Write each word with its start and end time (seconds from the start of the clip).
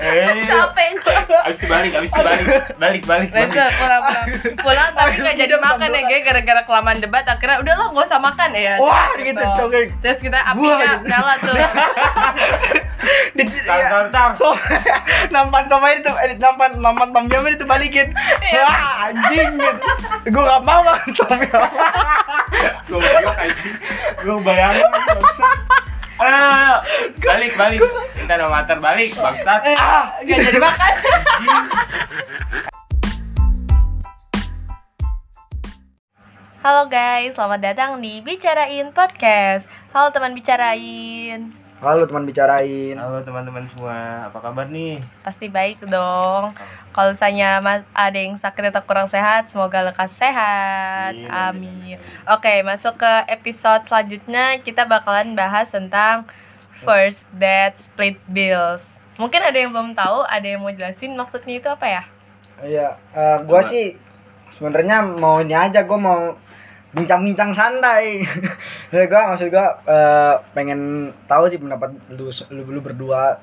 Eh, 0.00 0.48
capek 0.48 0.88
gue 0.96 1.38
abis 1.44 1.58
itu 1.60 1.66
balik, 1.68 1.92
abis 2.00 2.10
itu 2.10 2.22
balik, 2.24 2.46
balik, 2.80 3.02
balik, 3.04 3.28
pulang, 3.30 3.72
pulang. 3.76 4.26
Pulang 4.56 4.90
tapi 4.96 5.14
gak 5.20 5.36
jadi 5.36 5.54
makan 5.60 5.88
ya, 5.92 6.02
guys, 6.08 6.22
gara-gara 6.24 6.60
kelamaan 6.64 6.98
debat. 6.98 7.24
Akhirnya 7.28 7.56
udah 7.60 7.74
lah, 7.76 7.86
gak 7.92 8.06
usah 8.08 8.20
makan 8.20 8.48
ya. 8.56 8.74
Wah, 8.80 9.12
gitu, 9.20 9.44
coba. 9.44 9.78
Terus 10.00 10.18
kita 10.24 10.38
apinya 10.40 10.88
gitu. 10.96 11.06
nyala 11.08 11.34
tuh. 11.40 11.54
Di, 13.32 13.48
Tar, 13.64 13.80
tar, 13.88 14.06
tar. 14.12 14.30
so 14.36 14.52
nampan 15.32 15.64
somai 15.64 16.04
itu 16.04 16.12
eh, 16.20 16.36
nampan 16.36 16.76
nampan 16.76 17.08
tom 17.16 17.24
yum 17.32 17.48
itu 17.48 17.64
balikin 17.64 18.12
wah 18.60 19.08
anjing 19.08 19.56
gitu 19.56 19.88
gue 20.28 20.42
gak 20.44 20.60
mau 20.68 20.84
makan 20.84 21.08
tom 21.16 21.40
yum 21.40 21.64
Gue 22.90 22.98
bayang 23.00 23.36
anjing. 23.38 23.76
Gue 24.20 24.36
bayangin. 24.44 24.84
Bangsat. 26.20 26.28
Ayo, 26.28 26.36
ayo, 26.36 26.50
ayo. 26.52 26.76
Balik, 27.24 27.52
balik. 27.56 27.80
Kita 28.12 28.34
no 28.36 28.52
mater 28.52 28.76
balik, 28.76 29.16
bangsat. 29.16 29.60
ah 29.72 30.20
Gak 30.20 30.38
jadi 30.52 30.58
makan. 30.60 30.92
Halo 36.60 36.92
guys, 36.92 37.32
selamat 37.32 37.60
datang 37.64 37.90
di 38.04 38.20
Bicarain 38.20 38.92
Podcast. 38.92 39.64
Halo 39.96 40.12
teman 40.12 40.36
bicarain. 40.36 41.59
Halo 41.80 42.04
teman 42.04 42.28
bicarain 42.28 42.92
Halo 42.92 43.24
teman-teman 43.24 43.64
semua, 43.64 44.28
apa 44.28 44.38
kabar 44.38 44.68
nih? 44.68 45.00
Pasti 45.24 45.48
baik 45.48 45.80
dong. 45.88 46.52
Kalau 46.90 47.14
misalnya 47.14 47.62
mas- 47.62 47.88
ada 47.96 48.18
yang 48.18 48.36
sakit 48.36 48.68
atau 48.68 48.82
kurang 48.84 49.08
sehat, 49.08 49.48
semoga 49.48 49.80
lekas 49.80 50.12
sehat. 50.12 51.16
Amin, 51.16 51.96
Amin. 51.96 51.98
Oke, 52.28 52.60
masuk 52.60 52.98
ke 52.98 53.12
episode 53.30 53.86
selanjutnya 53.86 54.60
kita 54.60 54.84
bakalan 54.84 55.32
bahas 55.32 55.70
tentang 55.70 56.28
first 56.82 57.24
date 57.32 57.78
split 57.78 58.18
bills. 58.28 58.84
Mungkin 59.16 59.40
ada 59.40 59.56
yang 59.56 59.70
belum 59.70 59.92
tahu, 59.92 60.24
ada 60.26 60.44
yang 60.44 60.60
mau 60.60 60.72
jelasin 60.72 61.16
maksudnya 61.16 61.56
itu 61.56 61.68
apa 61.68 61.86
ya? 61.86 62.02
iya 62.60 62.92
eh, 63.16 63.40
gua 63.48 63.64
Coba. 63.64 63.72
sih 63.72 63.96
sebenarnya 64.52 65.00
mau 65.00 65.40
ini 65.40 65.56
aja 65.56 65.80
gua 65.88 65.96
mau 65.96 66.20
bincang-bincang 66.90 67.50
santai 67.50 68.18
ya 68.94 69.06
gua 69.06 69.30
maksud 69.30 69.48
gua 69.48 69.78
eh, 69.84 70.34
pengen 70.52 70.80
tahu 71.24 71.46
sih 71.46 71.56
pendapat 71.56 71.94
lu, 72.10 72.26
lu 72.50 72.62
lu 72.68 72.80
berdua 72.80 73.38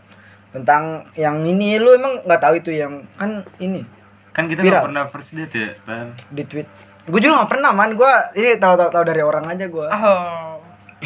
tentang 0.49 1.05
yang 1.13 1.39
ini 1.41 1.75
lu 1.75 1.91
emang 1.91 2.23
nggak 2.23 2.41
tahu 2.41 2.55
itu 2.55 2.71
yang 2.71 3.03
kan 3.15 3.41
ini 3.57 3.83
Kan 4.31 4.45
kita 4.45 4.61
Viral. 4.61 4.73
gak 4.75 4.87
pernah 4.93 5.05
first 5.09 5.33
date 5.33 5.49
ya, 5.51 5.69
Tan? 5.81 6.13
di 6.29 6.43
tweet 6.43 6.69
gue 7.03 7.19
juga 7.19 7.41
nggak 7.41 7.49
pernah 7.49 7.71
man 7.71 7.91
gue 7.91 8.13
ini 8.35 8.53
tahu 8.55 8.75
tahu 8.75 8.89
tahu 8.91 9.03
dari 9.03 9.21
orang 9.21 9.47
aja 9.47 9.65
gue 9.65 9.87
Oh. 9.87 10.59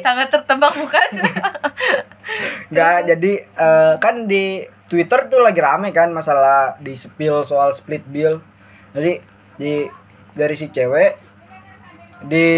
Sangat 0.00 0.28
tertebak 0.28 0.72
bukan? 0.76 1.08
nggak 2.70 2.96
jadi 3.08 3.32
eh, 3.42 3.94
kan 3.96 4.24
di 4.24 4.62
Twitter 4.86 5.26
tuh 5.26 5.40
lagi 5.40 5.58
rame 5.58 5.90
kan 5.90 6.10
masalah 6.10 6.78
di 6.78 6.94
spill 6.94 7.42
soal 7.42 7.70
split 7.70 8.04
bill 8.04 8.38
jadi 8.92 9.18
di 9.56 9.86
dari 10.32 10.54
si 10.54 10.66
cewek 10.68 11.12
di 12.22 12.48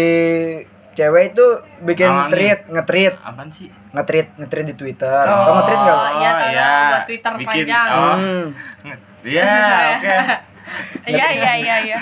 cewek 0.91 1.23
itu 1.31 1.45
bikin 1.81 2.05
Alangin. 2.07 2.31
tweet 2.31 2.59
nge-tweet 2.67 3.15
Apaan 3.17 3.49
sih? 3.49 3.69
nge-tweet 3.91 4.27
nge-tweet 4.35 4.65
di 4.65 4.75
Twitter 4.75 5.23
tau 5.23 5.51
nge-tweet 5.55 5.79
nggak 5.79 5.95
Oh, 5.95 6.09
iya, 6.13 6.31
tahu, 6.31 6.49
iya. 6.49 6.71
buat 6.85 7.03
Twitter 7.05 7.31
Bikin, 7.35 7.47
panjang. 7.65 7.87
oh. 7.89 8.15
Hmm. 8.15 8.45
Iya, 9.23 9.55
oke. 9.95 10.15
Iya 11.09 11.27
iya 11.31 11.51
iya 11.57 11.75
iya. 11.81 11.99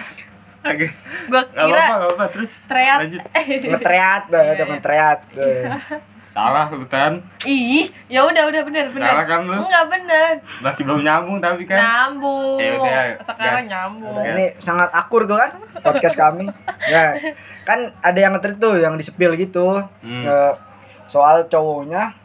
Oke. 0.63 0.89
Gua 1.27 1.41
Gak 1.43 1.53
kira 1.55 1.77
apa-apa, 1.79 1.93
gak 1.95 2.07
apa-apa. 2.07 2.25
Terus 2.33 2.53
teriak. 2.65 2.97
lanjut. 2.99 3.21
nge-tweet 3.77 4.21
dah 4.27 4.41
Iya, 5.37 5.77
iya. 6.31 6.39
Eh. 6.39 6.39
Salah 6.39 6.65
lu, 6.71 6.87
Tan. 6.87 7.13
Ih, 7.43 7.91
ya 8.07 8.23
udah 8.23 8.47
udah 8.47 8.61
benar 8.63 8.87
benar. 8.87 9.11
Salah 9.11 9.25
kan 9.27 9.39
lu? 9.43 9.53
Enggak 9.59 9.85
benar. 9.91 10.33
Masih 10.63 10.81
belum 10.87 11.03
nyambung 11.03 11.37
tapi 11.43 11.67
kan. 11.67 11.75
Nyambung. 11.75 12.55
Ya 12.55 12.71
udah, 12.79 13.03
Sekarang 13.19 13.63
gas. 13.63 13.71
nyambung. 13.71 14.15
Nah, 14.15 14.31
ini 14.31 14.45
sangat 14.55 14.89
akur 14.95 15.27
gue 15.27 15.35
kan 15.35 15.51
podcast 15.83 16.15
kami. 16.15 16.47
Ya, 16.87 17.19
kan 17.67 17.91
ada 17.99 18.19
yang 18.19 18.31
nge 18.39 18.55
tuh 18.55 18.79
yang 18.79 18.95
di 18.95 19.03
spill 19.03 19.35
gitu. 19.35 19.83
Hmm. 19.99 20.23
Eh, 20.23 20.53
soal 21.11 21.51
cowoknya 21.51 22.15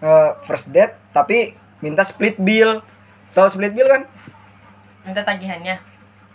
eh, 0.00 0.30
first 0.48 0.72
date 0.72 0.96
tapi 1.12 1.52
minta 1.84 2.00
split 2.00 2.40
bill. 2.40 2.80
Tahu 3.36 3.52
split 3.52 3.76
bill 3.76 3.92
kan? 3.92 4.08
Minta 5.04 5.20
tagihannya. 5.20 5.92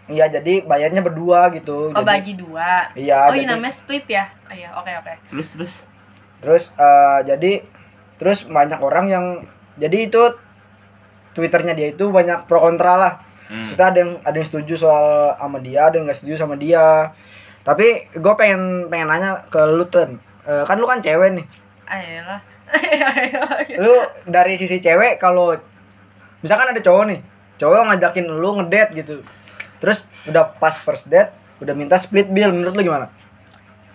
Iya, 0.09 0.25
jadi 0.25 0.65
bayarnya 0.65 1.05
berdua 1.05 1.53
gitu. 1.53 1.93
Oh, 1.93 2.01
Jadi- 2.01 2.05
bagi 2.05 2.33
dua. 2.33 2.89
Iya, 2.97 3.29
oh, 3.29 3.33
ini 3.33 3.45
jadi- 3.45 3.49
namanya 3.53 3.73
split 3.77 4.05
ya? 4.09 4.25
Oh 4.49 4.53
iya, 4.57 4.69
oke 4.73 4.89
oke. 4.89 5.13
Terus 5.29 5.47
terus. 5.53 5.73
Terus 6.39 6.71
eh, 6.75 7.19
jadi 7.27 7.51
terus 8.19 8.47
banyak 8.47 8.79
orang 8.79 9.05
yang 9.07 9.25
jadi 9.79 10.11
itu 10.11 10.23
Twitternya 11.29 11.77
dia 11.77 11.93
itu 11.93 12.09
banyak 12.09 12.49
pro 12.49 12.59
kontra 12.59 12.97
lah. 12.97 13.13
Hmm. 13.47 13.65
Ada 13.65 13.97
yang 14.01 14.11
ada 14.21 14.35
yang 14.35 14.47
setuju 14.49 14.73
soal 14.75 15.33
sama 15.37 15.57
dia, 15.61 15.87
ada 15.87 15.95
yang 15.97 16.05
nggak 16.09 16.19
setuju 16.19 16.35
sama 16.41 16.59
dia. 16.59 17.13
Tapi 17.63 18.11
gue 18.11 18.33
pengen 18.35 18.89
pengen 18.89 19.07
nanya 19.07 19.45
ke 19.47 19.61
lu 19.69 19.85
Ten. 19.87 20.17
Eh, 20.43 20.63
kan 20.65 20.75
lu 20.81 20.89
kan 20.89 20.99
cewek 20.99 21.37
nih. 21.37 21.45
Ayolah. 21.89 22.41
Lu 23.81 23.97
dari 24.29 24.53
sisi 24.53 24.77
cewek 24.77 25.17
kalau 25.17 25.57
misalkan 26.45 26.69
ada 26.69 26.77
cowok 26.77 27.03
nih, 27.09 27.19
cowok 27.57 27.81
ngajakin 27.89 28.25
lu 28.29 28.49
ngedate 28.61 28.91
gitu. 28.93 29.25
Terus 29.81 30.05
udah 30.29 30.53
pas 30.61 30.77
first 30.77 31.09
date, 31.09 31.33
udah 31.65 31.73
minta 31.73 31.97
split 31.97 32.29
bill. 32.29 32.53
Menurut 32.53 32.77
lu 32.77 32.85
gimana? 32.85 33.09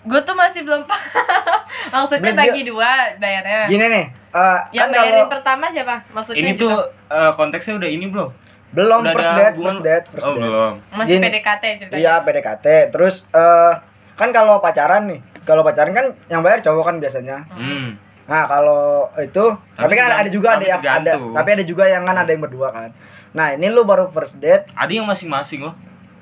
Gue 0.05 0.21
tuh 0.21 0.37
masih 0.37 0.61
belum 0.69 0.85
paham. 0.91 1.61
Maksudnya 1.93 2.33
bagi 2.37 2.63
dua 2.69 3.17
bayarnya. 3.17 3.67
Gini 3.69 3.85
nih, 3.89 4.05
eh, 4.37 4.59
Yang 4.77 4.89
kan 4.89 4.89
bayarin 4.93 5.13
kalau 5.17 5.33
pertama 5.33 5.65
siapa? 5.73 5.97
Maksudnya 6.13 6.41
Ini 6.45 6.51
gitu. 6.57 6.69
tuh 6.69 6.77
eh, 7.09 7.33
konteksnya 7.33 7.75
udah 7.81 7.89
ini 7.89 8.07
belum? 8.13 8.29
belum 8.75 9.07
Udah 9.07 9.15
first 9.15 9.33
date, 9.39 9.55
first 9.55 9.81
date, 9.87 10.05
first 10.11 10.27
oh, 10.27 10.35
date. 10.35 10.43
belum. 10.43 10.73
masih 10.99 11.15
gini. 11.17 11.27
PDKT 11.31 11.65
ceritanya. 11.79 12.01
Iya 12.03 12.15
PDKT. 12.27 12.67
Terus 12.91 13.15
eh 13.31 13.73
kan 14.19 14.29
kalau 14.35 14.59
pacaran 14.59 15.07
nih, 15.07 15.23
kalau 15.47 15.63
pacaran 15.63 15.95
kan 15.95 16.11
yang 16.27 16.43
bayar 16.43 16.59
cowok 16.59 16.85
kan 16.91 16.97
biasanya. 16.99 17.47
Hmm. 17.55 17.95
Nah 18.27 18.43
kalau 18.51 19.07
itu, 19.21 19.45
tapi, 19.79 19.79
Tapi 19.79 19.93
kan 19.95 20.05
ada, 20.11 20.17
ada 20.27 20.31
juga 20.33 20.49
ada 20.59 20.65
tapi 20.65 20.67
yang 20.67 20.83
ada, 20.83 21.13
tapi 21.39 21.49
ada 21.55 21.65
juga 21.65 21.85
yang 21.87 22.03
kan 22.03 22.17
ada 22.19 22.31
yang 22.35 22.43
berdua 22.43 22.69
kan. 22.75 22.91
Nah 23.31 23.55
ini 23.55 23.71
lu 23.71 23.87
baru 23.87 24.11
first 24.11 24.43
date, 24.43 24.67
Ada 24.75 24.91
yang 24.91 25.07
masing-masing 25.07 25.63
loh. 25.63 25.75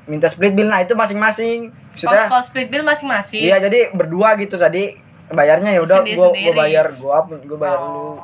Minta 0.05 0.27
split 0.27 0.53
bill, 0.53 0.67
nah 0.67 0.81
itu 0.81 0.93
masing-masing. 0.93 1.71
Oh, 1.71 1.91
Maksudnya, 1.95 2.27
kalau 2.27 2.43
split 2.43 2.69
bill 2.69 2.83
masing-masing. 2.83 3.43
iya 3.43 3.57
jadi 3.57 3.93
berdua 3.93 4.35
gitu 4.35 4.57
tadi 4.57 4.99
bayarnya 5.29 5.73
ya 5.73 5.81
udah 5.81 6.03
gua 6.05 6.29
gua 6.31 6.53
bayar 6.57 6.87
gua 6.97 7.17
gua 7.25 7.59
bayar 7.59 7.79
lu. 7.81 7.95
Oh. 7.95 8.17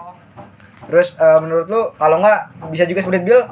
Terus 0.89 1.15
eh, 1.15 1.39
menurut 1.39 1.67
lu 1.69 1.81
kalau 1.95 2.19
nggak 2.19 2.41
bisa 2.69 2.85
juga 2.85 3.01
split 3.01 3.23
bill, 3.23 3.45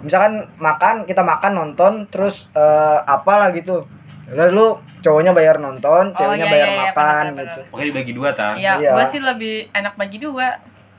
misalkan 0.00 0.48
makan 0.56 1.04
kita 1.04 1.20
makan 1.20 1.52
nonton 1.54 1.92
terus 2.08 2.48
eh, 2.52 2.98
apalah 3.04 3.52
gitu. 3.52 3.86
Lalu 4.28 4.50
lu 4.52 4.66
cowoknya 5.00 5.32
bayar 5.32 5.56
nonton, 5.56 6.12
Oh, 6.12 6.16
ceweknya 6.16 6.44
iya, 6.44 6.52
bayar 6.52 6.68
iya, 6.68 6.74
iya, 6.74 6.82
makan 6.84 7.00
benar, 7.00 7.24
benar, 7.32 7.44
gitu. 7.48 7.60
Oke 7.72 7.82
dibagi 7.86 8.12
dua 8.12 8.30
tan. 8.36 8.54
Iya, 8.60 8.72
Iya. 8.76 8.92
gue 8.92 9.04
sih 9.08 9.20
lebih 9.24 9.54
enak 9.72 9.94
bagi 9.96 10.18
dua. 10.20 10.48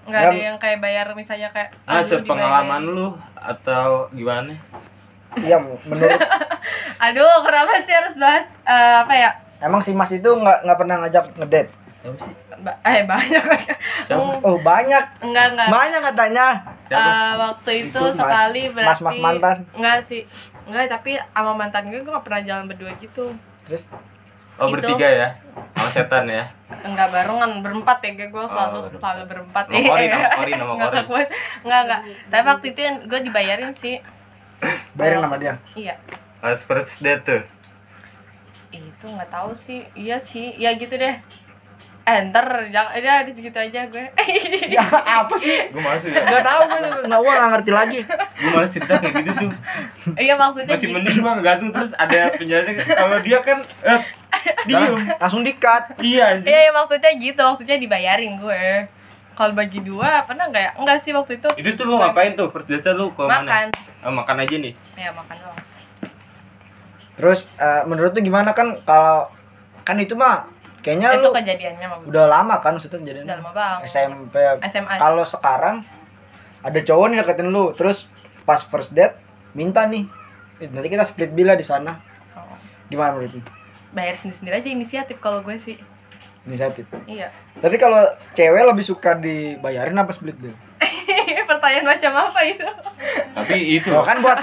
Nggak 0.09 0.21
Ya, 0.25 0.29
ada 0.33 0.39
yang 0.41 0.57
kayak 0.57 0.79
bayar 0.81 1.05
misalnya 1.13 1.53
kayak 1.53 1.69
ah, 1.85 2.01
lu 2.01 2.05
sepengalaman 2.05 2.81
lu 2.81 3.07
atau 3.37 4.09
gimana? 4.09 4.49
Iya, 5.35 5.57
menurut 5.59 6.19
Aduh, 7.05 7.35
kenapa 7.45 7.71
sih 7.79 7.93
harus 7.93 8.15
bahas 8.17 8.45
eh, 8.63 8.95
apa 8.99 9.13
ya? 9.13 9.31
emang 9.59 9.77
si 9.79 9.91
Mas 9.91 10.09
itu 10.09 10.25
nggak 10.25 10.63
nggak 10.63 10.77
pernah 10.77 10.95
ngajak 11.03 11.35
ngedate. 11.35 11.71
Ba- 12.59 12.79
eh 12.81 13.03
banyak. 13.03 13.43
Siapa? 14.03 14.39
Oh, 14.39 14.55
banyak. 14.57 15.03
Enggak, 15.19 15.45
enggak. 15.51 15.67
Banyak 15.67 16.01
katanya. 16.01 16.47
Eh, 16.89 17.31
waktu 17.37 17.71
itu, 17.85 17.91
Itu 17.91 18.03
mas- 18.09 18.17
sekali 18.17 18.61
berarti 18.71 18.89
mas-mas 18.89 19.17
mantan. 19.19 19.57
Enggak 19.75 19.99
sih. 20.03 20.23
Enggak, 20.63 20.87
tapi 20.89 21.19
sama 21.19 21.51
mantan 21.53 21.87
gue 21.87 21.99
gue 21.99 22.07
gak 22.09 22.23
pernah 22.23 22.41
jalan 22.41 22.65
berdua 22.67 22.91
gitu. 22.97 23.35
Terus 23.63 23.83
Oh 24.59 24.67
Itu. 24.67 24.75
bertiga 24.75 25.07
ya? 25.07 25.29
Sama 25.71 25.87
setan 25.89 26.27
ya? 26.27 26.43
Enggak 26.83 27.15
barengan, 27.15 27.63
berempat 27.63 27.97
ya 28.01 28.11
gue 28.11 28.27
selalu 28.27 28.51
Oh, 28.75 28.83
berempat. 28.85 28.99
selalu 28.99 29.23
berempat. 29.25 29.63
Sama 29.65 29.79
Korin, 29.79 30.09
sama 30.09 30.29
Korin, 30.35 30.55
sama 30.55 30.73
Enggak. 30.73 30.91
Enggak, 31.63 31.81
enggak. 31.83 32.01
Tapi 32.27 32.43
waktu 32.45 32.65
itu 32.67 32.79
yang 32.79 32.95
gue 33.07 33.19
dibayarin 33.23 33.71
sih. 33.71 33.95
Bayarin 34.95 35.23
sama 35.23 35.37
dia. 35.39 35.53
Iya. 35.75 35.95
Pas 36.39 36.59
first 36.63 36.99
date 36.99 37.23
tuh. 37.23 37.41
Itu 38.71 39.05
nggak 39.07 39.31
tahu 39.31 39.51
sih. 39.55 39.83
Iya 39.95 40.19
sih. 40.19 40.55
Ya 40.59 40.75
gitu 40.75 40.95
deh. 40.95 41.15
Enter, 42.09 42.73
jangan 42.73 42.97
udah 42.97 43.21
di 43.21 43.31
gitu 43.37 43.53
aja 43.53 43.85
gue. 43.85 44.05
Ya 44.73 44.81
apa 45.21 45.35
sih? 45.37 45.69
Gue 45.69 45.77
males 45.77 46.01
ya. 46.01 46.25
Nggak 46.25 46.41
tahu 46.41 46.61
gue 46.65 46.79
nggak 47.05 47.19
gua 47.21 47.33
nggak 47.37 47.51
ngerti 47.53 47.71
lagi. 47.71 47.99
Gue 48.09 48.49
males 48.49 48.71
cerita 48.73 48.97
kayak 48.97 49.13
gitu 49.21 49.31
tuh. 49.37 49.51
Iya 50.17 50.33
maksudnya 50.33 50.73
Masih 50.73 50.87
gitu. 50.89 50.95
mending 50.97 51.17
gue 51.21 51.31
ngegantung 51.37 51.69
terus 51.69 51.91
ada 51.93 52.33
penjelasan. 52.33 52.73
Kalau 52.81 53.17
dia 53.21 53.37
kan 53.45 53.57
eh, 53.85 54.01
diem. 54.65 54.95
Langsung 55.21 55.41
dikat. 55.45 56.01
Iya. 56.01 56.41
Iya, 56.41 56.59
iya 56.69 56.71
maksudnya 56.73 57.11
gitu, 57.13 57.41
maksudnya 57.45 57.77
dibayarin 57.77 58.41
gue. 58.41 58.89
Kalau 59.37 59.53
bagi 59.53 59.79
dua 59.85 60.25
pernah 60.25 60.49
nggak 60.49 60.63
ya? 60.65 60.71
Enggak 60.81 60.97
sih 60.99 61.13
waktu 61.13 61.37
itu. 61.37 61.49
Itu 61.61 61.69
tuh 61.77 61.85
lu 61.87 61.95
ngapain 62.01 62.33
tuh 62.33 62.49
first 62.49 62.67
date 62.67 62.89
lu 62.97 63.13
ke 63.13 63.21
mana? 63.23 63.45
Makan. 63.45 63.65
Oh, 63.99 64.09
makan 64.09 64.39
aja 64.39 64.55
nih. 64.55 64.73
Ya 64.95 65.11
makan 65.11 65.35
doang. 65.35 65.59
Terus 67.15 67.39
eh, 67.55 67.83
menurut 67.83 68.11
tuh 68.11 68.21
gimana 68.21 68.51
kan 68.51 68.79
kalau 68.81 69.27
kan 69.83 69.97
itu 69.97 70.15
mah 70.15 70.47
kayaknya 70.79 71.11
itu 71.13 71.19
lu 71.21 71.35
kejadiannya 71.35 71.87
maksudnya. 71.89 72.09
udah 72.09 72.25
lama 72.25 72.55
kan 72.57 72.71
maksudnya 72.71 72.99
jadi 73.03 73.19
Udah 73.21 73.37
lama 73.37 73.51
banget. 73.51 73.87
SMP 73.89 74.35
SMA. 74.63 74.95
kalau 74.95 75.23
sekarang 75.25 75.75
ada 76.59 76.79
cowok 76.79 77.05
nih 77.05 77.17
deketin 77.19 77.49
lu 77.49 77.73
terus 77.73 78.07
pas 78.45 78.61
first 78.61 78.93
date 78.93 79.19
minta 79.51 79.83
nih 79.83 80.07
"Eh, 80.57 80.69
nanti 80.69 80.87
kita 80.87 81.03
split 81.03 81.31
bill 81.31 81.47
lah 81.47 81.55
di 81.55 81.65
sana 81.65 81.99
Oh. 82.31 82.55
gimana 82.87 83.11
menurut 83.11 83.35
lu 83.35 83.43
bayar 83.91 84.13
sendiri 84.13 84.37
sendiri 84.37 84.55
aja 84.55 84.69
inisiatif 84.69 85.17
kalau 85.17 85.41
gue 85.41 85.57
sih 85.57 85.75
inisiatif 86.45 86.87
iya 87.05 87.27
tapi 87.57 87.75
kalau 87.75 87.99
cewek 88.31 88.63
lebih 88.63 88.85
suka 88.85 89.11
dibayarin 89.13 89.97
apa 89.97 90.11
split 90.11 90.37
bill 90.37 90.55
pertanyaan 91.49 91.87
macam 91.89 92.11
apa 92.21 92.39
itu? 92.45 92.67
Tapi 93.33 93.57
itu. 93.75 93.89
Oh 93.89 94.05
kan 94.05 94.21
buat 94.21 94.37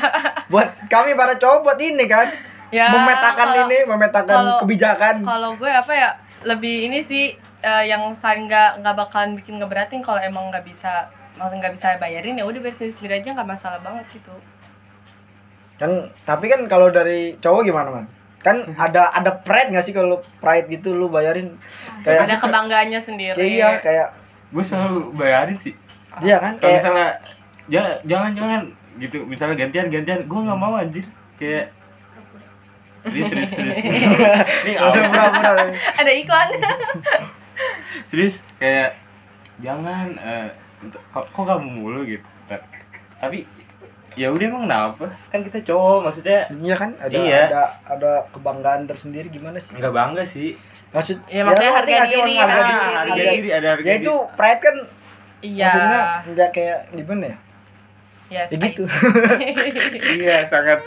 buat 0.51 0.69
kami 0.91 1.15
para 1.15 1.39
cowok 1.39 1.63
buat 1.63 1.79
ini 1.79 2.05
kan? 2.05 2.27
Ya, 2.69 2.91
memetakan 2.91 3.47
kalau- 3.47 3.63
ini 3.65 3.79
memetakan 3.87 4.35
kalau- 4.35 4.59
kebijakan. 4.59 5.23
kalau 5.23 5.55
gue 5.55 5.71
apa 5.71 5.93
ya 5.95 6.11
lebih 6.43 6.91
ini 6.91 6.99
sih 6.99 7.31
eh, 7.63 7.85
yang 7.85 8.11
saling 8.11 8.45
nggak 8.45 8.83
nggak 8.83 8.95
bakalan 8.97 9.35
bikin 9.35 9.57
ngeberatin 9.57 10.03
kalau 10.03 10.19
emang 10.19 10.51
nggak 10.51 10.63
bisa 10.63 11.07
maksudnya 11.35 11.63
nggak 11.63 11.75
bisa 11.75 11.87
bayarin 11.97 12.35
ya 12.35 12.43
udah 12.43 12.59
bayar 12.59 12.75
sendiri 12.75 12.93
sendiri 12.93 13.15
aja 13.17 13.29
nggak 13.33 13.49
masalah 13.49 13.79
banget 13.79 14.07
gitu. 14.13 14.35
Kan 15.77 15.91
tapi 16.25 16.49
kan 16.49 16.65
kalau 16.67 16.89
dari 16.89 17.37
cowok 17.37 17.63
gimana 17.63 17.89
man? 17.93 18.07
Kan 18.41 18.63
ada 18.75 19.11
ada 19.11 19.31
pride 19.37 19.71
nggak 19.71 19.85
sih 19.85 19.93
kalau 19.93 20.19
pride 20.39 20.67
gitu 20.69 20.91
lu 20.93 21.07
bayarin? 21.07 21.55
Kayak 22.01 22.27
ada 22.27 22.37
kebanggaannya 22.37 23.01
sendiri. 23.01 23.37
Kayak 23.37 23.53
iya 23.53 23.69
kayak 23.79 24.09
gue 24.49 24.65
selalu 24.65 25.13
bayarin 25.13 25.55
sih. 25.57 25.75
Iya 26.21 26.37
kan? 26.37 26.53
Kalau 26.55 26.65
kayak 26.65 26.79
misalnya 26.79 27.09
ja- 27.67 27.99
jangan 28.05 28.31
jangan 28.33 28.61
gitu. 28.97 29.17
Misalnya 29.25 29.57
gantian 29.57 29.87
gantian. 29.89 30.21
Gue 30.25 30.41
nggak 30.43 30.57
mau 30.57 30.75
anjir. 30.75 31.05
Kayak 31.37 31.73
serius 33.03 33.29
serius 33.29 33.49
serius. 33.51 33.79
Ini 34.65 34.73
awal 34.77 35.71
ada 35.95 36.13
iklan. 36.13 36.49
Serius 38.05 38.45
kayak 38.57 38.93
jangan 39.59 40.13
eh, 40.19 40.49
kok 41.09 41.25
kok 41.27 41.45
kamu 41.45 41.69
mulu 41.73 42.05
gitu. 42.05 42.27
Ta- 42.45 42.61
tapi 43.17 43.49
ya 44.13 44.29
udah 44.29 44.47
emang 44.47 44.65
kenapa? 44.65 45.07
Kan 45.29 45.41
kita 45.41 45.61
cowok 45.63 46.05
maksudnya 46.05 46.45
iya 46.53 46.75
kan? 46.75 46.93
Ada 46.99 47.15
Iya. 47.15 47.41
ada 47.47 47.63
ada 47.87 48.13
kebanggaan 48.31 48.85
tersendiri 48.85 49.29
gimana 49.29 49.57
sih? 49.57 49.73
Nggak 49.73 49.93
bangga 49.93 50.25
sih. 50.25 50.57
Maksud 50.93 51.17
Ya, 51.29 51.43
maksudnya 51.43 51.73
ngerti 51.75 51.93
harga 51.93 52.07
sih, 52.07 52.17
diri, 52.17 52.35
harga 52.37 52.53
ah, 52.53 52.63
diri? 52.63 52.77
Harga 52.77 53.13
Harga- 53.13 53.35
diri 53.35 53.51
ada 53.51 53.69
harga 53.71 53.87
ya 53.87 53.95
diri. 53.95 54.03
itu 54.03 54.15
pride 54.33 54.61
kan 54.61 54.77
iya. 55.41 55.67
Maksudnya 55.67 56.03
nggak 56.33 56.51
kayak 56.51 56.79
gimana 56.93 57.25
ya? 57.27 57.37
Ya, 58.27 58.43
ya 58.43 58.59
gitu. 58.59 58.83
iya 60.19 60.43
sangat. 60.43 60.83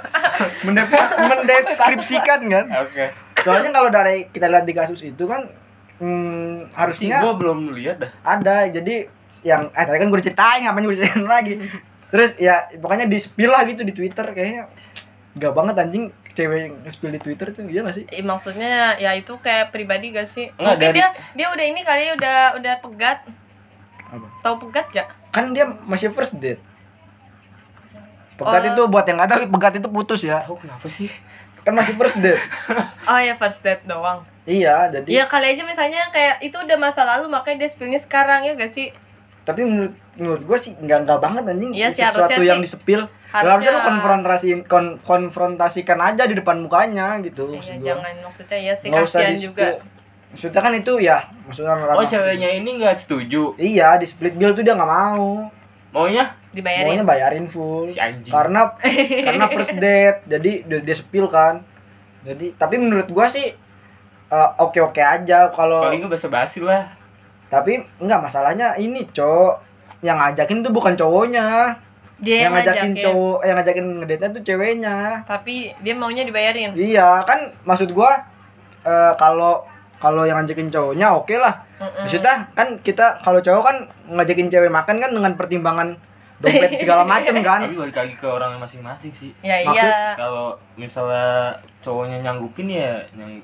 Mendep- 0.64 1.16
mendeskripsikan 1.18 2.40
kan? 2.44 2.64
Oke. 2.84 3.08
Soalnya 3.40 3.72
kalau 3.72 3.88
dari 3.88 4.28
kita 4.28 4.46
lihat 4.46 4.64
di 4.64 4.76
kasus 4.76 5.00
itu 5.00 5.24
kan 5.24 5.48
hmm, 5.96 6.76
harusnya 6.76 7.24
gue 7.24 7.32
belum 7.34 7.72
lihat 7.72 8.04
dah. 8.04 8.10
ada. 8.20 8.68
Jadi 8.68 9.08
yang 9.42 9.72
eh 9.72 9.84
tadi 9.84 9.96
kan 9.96 10.08
gue 10.08 10.20
ceritain 10.20 10.60
ngapain 10.60 10.84
gue 10.84 10.94
ceritain 10.94 11.24
lagi? 11.24 11.54
Terus 12.12 12.36
ya 12.36 12.68
pokoknya 12.76 13.08
di 13.08 13.16
spill 13.16 13.48
lah 13.48 13.64
gitu 13.64 13.80
di 13.80 13.90
twitter 13.90 14.28
kayaknya 14.30 14.68
gak 15.34 15.50
banget 15.50 15.74
anjing 15.80 16.04
cewek 16.30 16.68
yang 16.68 16.74
spill 16.86 17.10
di 17.10 17.18
twitter 17.18 17.48
tuh 17.50 17.64
iya 17.64 17.80
gak 17.80 17.96
sih? 17.96 18.04
Ih, 18.06 18.22
maksudnya 18.22 18.94
ya 18.94 19.16
itu 19.16 19.34
kayak 19.40 19.72
pribadi 19.72 20.12
gak 20.12 20.28
sih? 20.28 20.52
Nggak, 20.52 20.60
mungkin 20.60 20.84
dari- 20.84 20.96
dia 21.00 21.08
dia 21.32 21.46
udah 21.48 21.64
ini 21.64 21.80
kali 21.80 22.04
udah 22.12 22.38
udah 22.54 22.74
pegat 22.78 23.24
apa? 24.06 24.26
Tahu 24.40 24.54
pegat 24.62 24.86
gak 24.90 25.06
kan 25.28 25.50
dia 25.50 25.64
masih 25.82 26.08
first 26.08 26.36
date. 26.36 26.60
Pegat 28.34 28.62
Oh. 28.62 28.68
itu 28.68 28.82
buat 28.84 29.04
yang 29.04 29.16
nggak 29.16 29.30
tahu 29.30 29.40
pegat 29.48 29.74
itu 29.76 29.88
putus 29.88 30.20
ya. 30.22 30.42
Tahu 30.42 30.58
kenapa 30.58 30.86
sih? 30.86 31.06
Kan 31.62 31.72
masih 31.72 31.94
first 31.94 32.18
date. 32.18 32.38
Oh 33.10 33.16
ya 33.16 33.34
first 33.34 33.60
date 33.60 33.82
doang. 33.84 34.20
Iya 34.44 34.90
jadi 34.90 35.08
Iya 35.10 35.24
kali 35.24 35.46
aja 35.50 35.62
misalnya 35.62 36.04
kayak 36.10 36.40
itu 36.40 36.54
udah 36.54 36.76
masa 36.76 37.02
lalu 37.02 37.28
makanya 37.28 37.64
dia 37.64 37.70
spillnya 37.70 37.96
sekarang 37.96 38.42
ya 38.42 38.52
gak 38.52 38.70
sih? 38.70 38.90
Tapi 39.42 39.60
menurut 39.60 39.94
menurut 40.14 40.42
gue 40.42 40.58
sih 40.58 40.72
nggak 40.74 40.98
nggak 41.04 41.18
banget 41.18 41.42
anjing. 41.46 41.70
Iya 41.70 41.88
sih, 41.88 42.00
sesuatu 42.00 42.20
harusnya 42.30 42.44
yang 42.44 42.58
sih. 42.58 42.64
di 42.64 42.70
spill 42.70 43.02
Harusnya- 43.28 43.50
harusnya 43.50 43.70
lu 43.72 43.80
konfrontasiin 43.84 44.60
kon- 44.62 44.96
konfrontasikan 45.00 45.98
aja 45.98 46.22
di 46.22 46.34
depan 46.34 46.56
mukanya 46.56 47.18
gitu 47.18 47.50
Iya 47.52 47.82
jangan 47.82 48.14
maksudnya 48.22 48.58
ya 48.60 48.74
sih 48.74 48.88
kasihan 48.88 49.34
juga 49.34 49.66
maksudnya 50.34 50.60
kan 50.66 50.74
itu 50.74 50.98
ya 50.98 51.22
maksudnya 51.46 51.78
oh 51.78 51.94
ranah- 51.94 52.10
ceweknya 52.10 52.50
ini 52.58 52.74
nggak 52.74 52.98
setuju? 52.98 53.54
Iya 53.54 53.94
di 54.02 54.06
split 54.10 54.34
bill 54.34 54.50
tuh 54.50 54.66
dia 54.66 54.74
nggak 54.74 54.90
mau. 54.90 55.46
Maunya? 55.94 56.26
Dibayarin. 56.50 56.90
Maunya 56.90 57.04
bayarin 57.06 57.46
full. 57.46 57.86
Si 57.86 58.02
anjing. 58.02 58.34
Karena 58.34 58.66
karena 59.30 59.46
first 59.46 59.78
date 59.78 60.26
jadi 60.26 60.52
dia, 60.66 60.78
dia 60.82 60.96
spill 60.98 61.30
kan. 61.30 61.62
Jadi 62.26 62.58
tapi 62.58 62.82
menurut 62.82 63.06
gua 63.14 63.30
sih 63.30 63.54
oke 64.34 64.82
oke 64.82 64.98
aja 64.98 65.54
kalau 65.54 65.86
paling 65.86 66.02
gue 66.02 66.10
basa 66.10 66.26
basi 66.26 66.58
lah. 66.58 66.82
Tapi 67.46 67.78
enggak 68.02 68.18
masalahnya 68.18 68.74
ini 68.74 69.06
cowok. 69.14 69.62
Yang 70.02 70.18
ngajakin 70.18 70.58
tuh 70.66 70.72
bukan 70.74 70.98
cowoknya. 70.98 71.78
Dia 72.18 72.50
yang 72.50 72.58
ngajakin 72.58 72.98
ngajakin. 72.98 73.04
cowok 73.06 73.38
yang 73.46 73.56
ngajakin 73.62 73.86
ngedate 74.02 74.26
tuh 74.34 74.42
ceweknya. 74.42 74.96
Tapi 75.22 75.70
dia 75.78 75.94
maunya 75.94 76.26
dibayarin. 76.26 76.74
Iya 76.74 77.22
kan 77.22 77.54
maksud 77.62 77.94
gua 77.94 78.18
eh, 78.82 79.12
kalau 79.14 79.62
kalau 80.04 80.28
yang 80.28 80.36
ngajakin 80.36 80.68
cowoknya 80.68 81.08
oke 81.16 81.32
lah. 81.40 81.64
Mm-mm. 81.80 82.04
maksudnya 82.04 82.44
kan 82.52 82.76
kita 82.84 83.16
kalau 83.24 83.40
cowok 83.40 83.62
kan 83.64 83.76
ngajakin 84.12 84.52
cewek 84.52 84.68
makan 84.68 85.00
kan 85.00 85.10
dengan 85.10 85.32
pertimbangan 85.32 85.96
dompet 86.44 86.76
segala 86.84 87.08
macem 87.08 87.40
kan. 87.40 87.64
Tapi 87.64 87.72
balik 87.72 87.96
lagi 87.96 88.14
ke 88.14 88.26
orangnya 88.28 88.60
masing-masing 88.60 89.08
sih. 89.08 89.32
Ya 89.40 89.64
Maksud- 89.64 89.80
iya 89.80 90.12
kalau 90.12 90.52
misalnya 90.76 91.56
cowoknya 91.80 92.20
nyanggupin 92.20 92.68
ya 92.68 93.00
nyang 93.16 93.40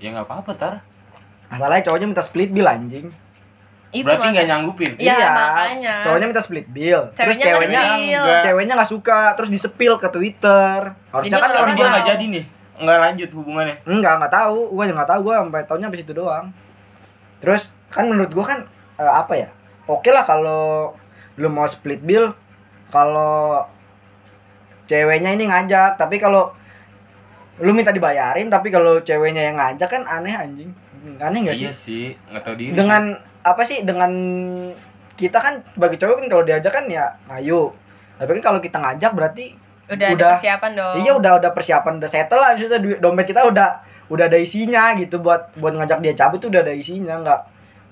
ya 0.00 0.08
nggak 0.10 0.24
apa-apa 0.24 0.52
tar. 0.56 0.74
Masalahnya 1.52 1.84
cowoknya 1.84 2.06
minta 2.08 2.24
split 2.24 2.48
bill 2.48 2.64
anjing. 2.64 3.12
Itu 3.92 4.08
berarti 4.08 4.32
nggak 4.32 4.48
nyanggupin? 4.48 4.90
Iya, 4.96 5.28
makanya. 5.28 5.94
cowoknya 6.00 6.26
minta 6.32 6.40
split 6.40 6.66
bill. 6.72 7.12
Terus 7.12 7.36
Ceweknya 7.36 7.52
nggak 7.52 7.60
ceweknya 7.60 8.40
ceweknya 8.40 8.74
nggak 8.80 8.88
suka 8.90 9.20
terus 9.36 9.52
disepil 9.52 10.00
ke 10.00 10.08
twitter. 10.08 10.96
Harusnya 11.12 11.36
Jadi 11.36 11.44
kan 11.44 11.50
orang 11.52 11.76
dia 11.76 11.86
nggak 11.92 12.08
jadi 12.16 12.24
nih 12.32 12.44
nggak 12.82 12.98
lanjut 12.98 13.30
hubungannya? 13.32 13.76
Enggak 13.86 14.18
nggak 14.18 14.34
tahu. 14.34 14.58
Gua 14.74 14.84
juga 14.84 14.96
nggak 15.02 15.10
tahu. 15.14 15.20
Gua 15.24 15.34
sampai 15.40 15.62
tahunnya 15.64 15.86
sampai 15.88 16.00
situ 16.02 16.12
doang. 16.12 16.46
Terus 17.38 17.62
kan 17.88 18.04
menurut 18.10 18.32
gua 18.34 18.44
kan 18.46 18.58
eh, 18.98 19.12
apa 19.12 19.34
ya? 19.38 19.48
Oke 19.86 20.10
lah 20.10 20.26
kalau 20.26 20.94
lu 21.40 21.48
mau 21.48 21.64
split 21.64 22.04
bill 22.04 22.34
kalau 22.90 23.64
ceweknya 24.90 25.32
ini 25.32 25.46
ngajak. 25.48 25.96
Tapi 25.96 26.18
kalau 26.18 26.52
lu 27.62 27.70
minta 27.76 27.94
dibayarin 27.94 28.50
tapi 28.50 28.72
kalau 28.72 28.98
ceweknya 29.04 29.52
yang 29.52 29.56
ngajak 29.56 29.88
kan 29.88 30.02
aneh 30.04 30.34
anjing. 30.34 30.70
Aneh 31.18 31.38
nggak 31.46 31.56
sih 31.58 31.66
iya 31.66 31.74
sih? 31.74 32.06
nggak 32.30 32.42
tahu 32.42 32.54
diri 32.58 32.74
dengan 32.74 33.14
apa 33.42 33.62
sih? 33.62 33.86
Dengan 33.86 34.12
kita 35.14 35.38
kan 35.38 35.62
bagi 35.78 35.98
cowok 36.00 36.24
kan 36.24 36.26
kalau 36.26 36.44
diajak 36.46 36.72
kan 36.72 36.84
ya 36.90 37.14
ayo. 37.38 37.74
Tapi 38.18 38.38
kan 38.38 38.42
kalau 38.52 38.60
kita 38.62 38.78
ngajak 38.78 39.12
berarti 39.14 39.61
udah, 39.92 40.06
ada 40.08 40.16
udah- 40.16 40.34
persiapan 40.40 40.70
dong. 40.72 40.94
Iya 41.00 41.12
udah 41.16 41.32
udah 41.38 41.50
persiapan 41.52 41.92
udah 42.00 42.10
settle 42.10 42.40
lah. 42.40 42.50
Maksudnya 42.56 42.78
dompet 42.98 43.26
kita 43.28 43.40
udah 43.44 43.68
udah 44.08 44.24
ada 44.26 44.38
isinya 44.40 44.92
gitu. 44.96 45.20
Buat 45.20 45.52
buat 45.60 45.72
ngajak 45.76 46.00
dia 46.00 46.12
cabut 46.16 46.40
tuh 46.40 46.48
udah 46.48 46.64
ada 46.64 46.74
isinya. 46.74 47.20
Nggak 47.20 47.40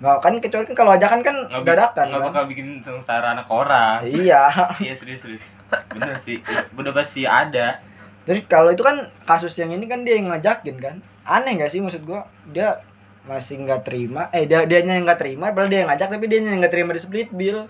nggak 0.00 0.16
kan 0.24 0.32
kecuali 0.40 0.64
kan 0.64 0.76
kalau 0.80 0.92
ajakan 0.96 1.20
kan 1.20 1.36
nggak 1.52 1.64
dadakan 1.76 2.04
nggak 2.08 2.20
kan? 2.24 2.28
bakal 2.32 2.44
bikin 2.48 2.66
sengsara 2.80 3.36
anak 3.36 3.46
orang. 3.52 4.00
Iya. 4.08 4.48
Iya 4.84 4.94
serius 4.96 5.20
serius. 5.28 5.46
Bener 5.92 6.16
sih. 6.16 6.40
Udah 6.72 6.92
pasti 6.92 7.28
ada. 7.28 7.78
Jadi 8.24 8.40
kalau 8.48 8.72
itu 8.72 8.80
kan 8.80 9.08
kasus 9.28 9.52
yang 9.60 9.70
ini 9.72 9.84
kan 9.84 10.00
dia 10.04 10.16
yang 10.16 10.32
ngajakin 10.32 10.76
kan? 10.80 10.96
Aneh 11.28 11.60
nggak 11.60 11.68
sih 11.68 11.84
maksud 11.84 12.04
gua? 12.08 12.24
Dia 12.48 12.80
masih 13.20 13.60
nggak 13.62 13.84
terima 13.84 14.32
eh 14.32 14.48
dia 14.48 14.64
dia 14.64 14.80
yang 14.80 15.04
nggak 15.04 15.20
terima 15.20 15.52
padahal 15.52 15.68
dia 15.68 15.84
yang 15.84 15.90
ngajak 15.92 16.08
tapi 16.08 16.24
dia 16.24 16.40
yang 16.40 16.56
nggak 16.56 16.72
terima 16.72 16.96
di 16.96 17.02
split 17.04 17.28
bill 17.30 17.68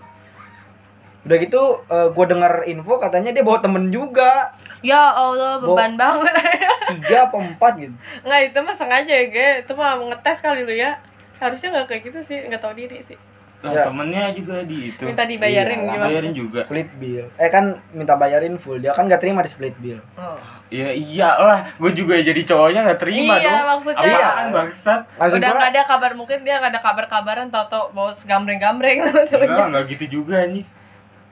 udah 1.21 1.37
gitu 1.37 1.61
eh, 1.85 2.07
gua 2.09 2.25
dengar 2.25 2.53
info 2.63 2.97
katanya 2.97 3.29
dia 3.29 3.41
bawa 3.41 3.59
temen 3.59 3.87
juga. 3.87 4.49
Ya 4.81 4.97
allah 5.07 5.57
beban 5.57 5.93
banget. 5.93 6.33
tiga 6.91 7.29
apa 7.29 7.37
empat 7.37 7.73
gitu. 7.79 7.93
Nggak 8.21 8.41
itu 8.47 8.59
mah 8.59 8.73
sengaja 8.73 9.13
ya 9.13 9.25
gue 9.27 9.49
itu 9.61 9.71
mah 9.71 9.95
mau 9.95 10.07
ngetes 10.07 10.39
kali 10.39 10.61
lu 10.61 10.73
ya. 10.73 10.97
Harusnya 11.37 11.69
nggak 11.71 11.87
kayak 11.87 12.01
gitu 12.03 12.19
sih 12.19 12.37
nggak 12.43 12.57
tahu 12.57 12.73
diri 12.73 12.99
sih. 12.99 13.17
Lah 13.61 13.69
Ya. 13.71 13.83
temennya 13.85 14.33
juga 14.33 14.65
di 14.65 14.89
itu. 14.89 15.05
Minta 15.05 15.21
dibayarin 15.21 15.79
Iya, 15.79 15.85
gimana? 15.87 16.05
bayarin 16.09 16.33
juga. 16.33 16.65
Split 16.65 16.89
bill. 16.97 17.29
Eh 17.35 17.45
kan 17.47 17.65
minta 17.91 18.17
bayarin 18.17 18.57
full. 18.57 18.81
Dia 18.81 18.89
kan 18.89 19.05
nggak 19.05 19.21
terima 19.21 19.41
di 19.41 19.49
split 19.49 19.77
bill. 19.77 20.01
Oh. 20.17 20.33
ya 20.67 20.87
iyalah. 20.89 21.67
Gue 21.75 21.91
juga 21.91 22.17
jadi 22.17 22.41
cowoknya 22.41 22.81
nggak 22.81 22.97
terima 22.97 23.35
Iya, 23.35 23.43
dong. 23.45 23.61
maksudnya. 23.69 24.17
apaan 24.17 24.47
bangsat? 24.49 25.01
Maksud 25.13 25.37
udah 25.37 25.45
gua 25.45 25.57
nggak 25.59 25.71
ada 25.71 25.81
kabar 25.85 26.11
mungkin 26.15 26.37
dia 26.41 26.55
nggak 26.57 26.71
ada 26.71 26.81
kabar-kabaran 26.81 27.47
tau 27.47 27.65
tau 27.67 27.83
mau 27.91 28.09
segambreng-gambreng. 28.09 28.97
Enggak 29.29 29.67
enggak 29.69 29.85
gitu 29.91 30.05
juga 30.19 30.41
nih 30.43 30.65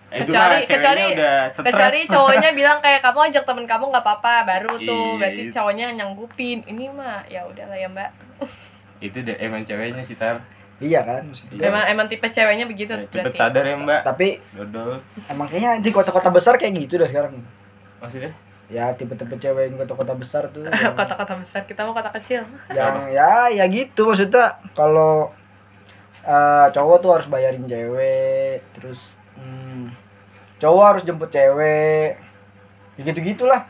itu 0.09 0.33
kecuali 0.33 0.65
kecuali 0.65 1.01
udah 1.13 1.37
kecuali 1.53 1.99
cowoknya 2.09 2.49
bilang 2.57 2.81
kayak 2.81 3.01
kamu 3.05 3.29
ajak 3.29 3.43
temen 3.45 3.65
kamu 3.69 3.93
nggak 3.93 4.05
apa-apa 4.05 4.33
baru 4.41 4.73
tuh. 4.81 5.05
Iya, 5.15 5.19
berarti 5.21 5.41
itu. 5.45 5.53
cowoknya 5.53 5.85
nyanggupin. 5.93 6.57
Ini 6.65 6.83
mah 6.89 7.21
ya 7.29 7.45
udahlah 7.45 7.77
ya 7.77 7.85
mbak. 7.85 8.09
Itu 9.05 9.21
deh 9.21 9.37
emang 9.37 9.61
ceweknya 9.61 10.01
sih 10.01 10.17
tar. 10.17 10.41
Iya 10.79 11.05
kan 11.05 11.27
maksud 11.29 11.51
gua. 11.53 11.61
emang 11.69 11.83
emang 11.91 12.07
tipe 12.09 12.25
ceweknya 12.25 12.65
begitu 12.65 12.95
cepet 12.95 13.29
berarti. 13.29 13.37
sadar 13.37 13.63
ya 13.69 13.75
mbak. 13.77 14.01
Tapi 14.01 14.27
dodol. 14.57 14.97
emang 15.29 15.45
kayaknya 15.45 15.71
di 15.77 15.89
kota-kota 15.93 16.33
besar 16.33 16.57
kayak 16.57 16.73
gitu 16.89 16.97
dah 16.97 17.05
sekarang. 17.05 17.37
Maksudnya? 18.01 18.33
Ya 18.69 18.89
tipe-tipe 18.97 19.37
cewek 19.37 19.69
yang 19.69 19.77
kota-kota 19.77 20.13
besar 20.17 20.49
tuh. 20.49 20.65
Yang, 20.65 20.97
kota-kota 20.99 21.37
besar 21.37 21.61
kita 21.69 21.85
mau 21.85 21.93
kota 21.93 22.09
kecil. 22.17 22.41
Yang 22.73 23.13
ya 23.13 23.45
ya 23.53 23.65
gitu 23.69 24.09
maksudnya. 24.09 24.57
Kalau 24.73 25.29
eh, 26.25 26.67
cowok 26.73 26.97
tuh 26.97 27.11
harus 27.13 27.27
bayarin 27.29 27.69
cewek 27.69 28.65
terus 28.73 29.18
Hmm. 29.39 29.95
Cowok 30.57 30.85
harus 30.85 31.03
jemput 31.03 31.29
cewek. 31.29 32.19
Ya 32.93 33.01
gitu-gitulah. 33.01 33.63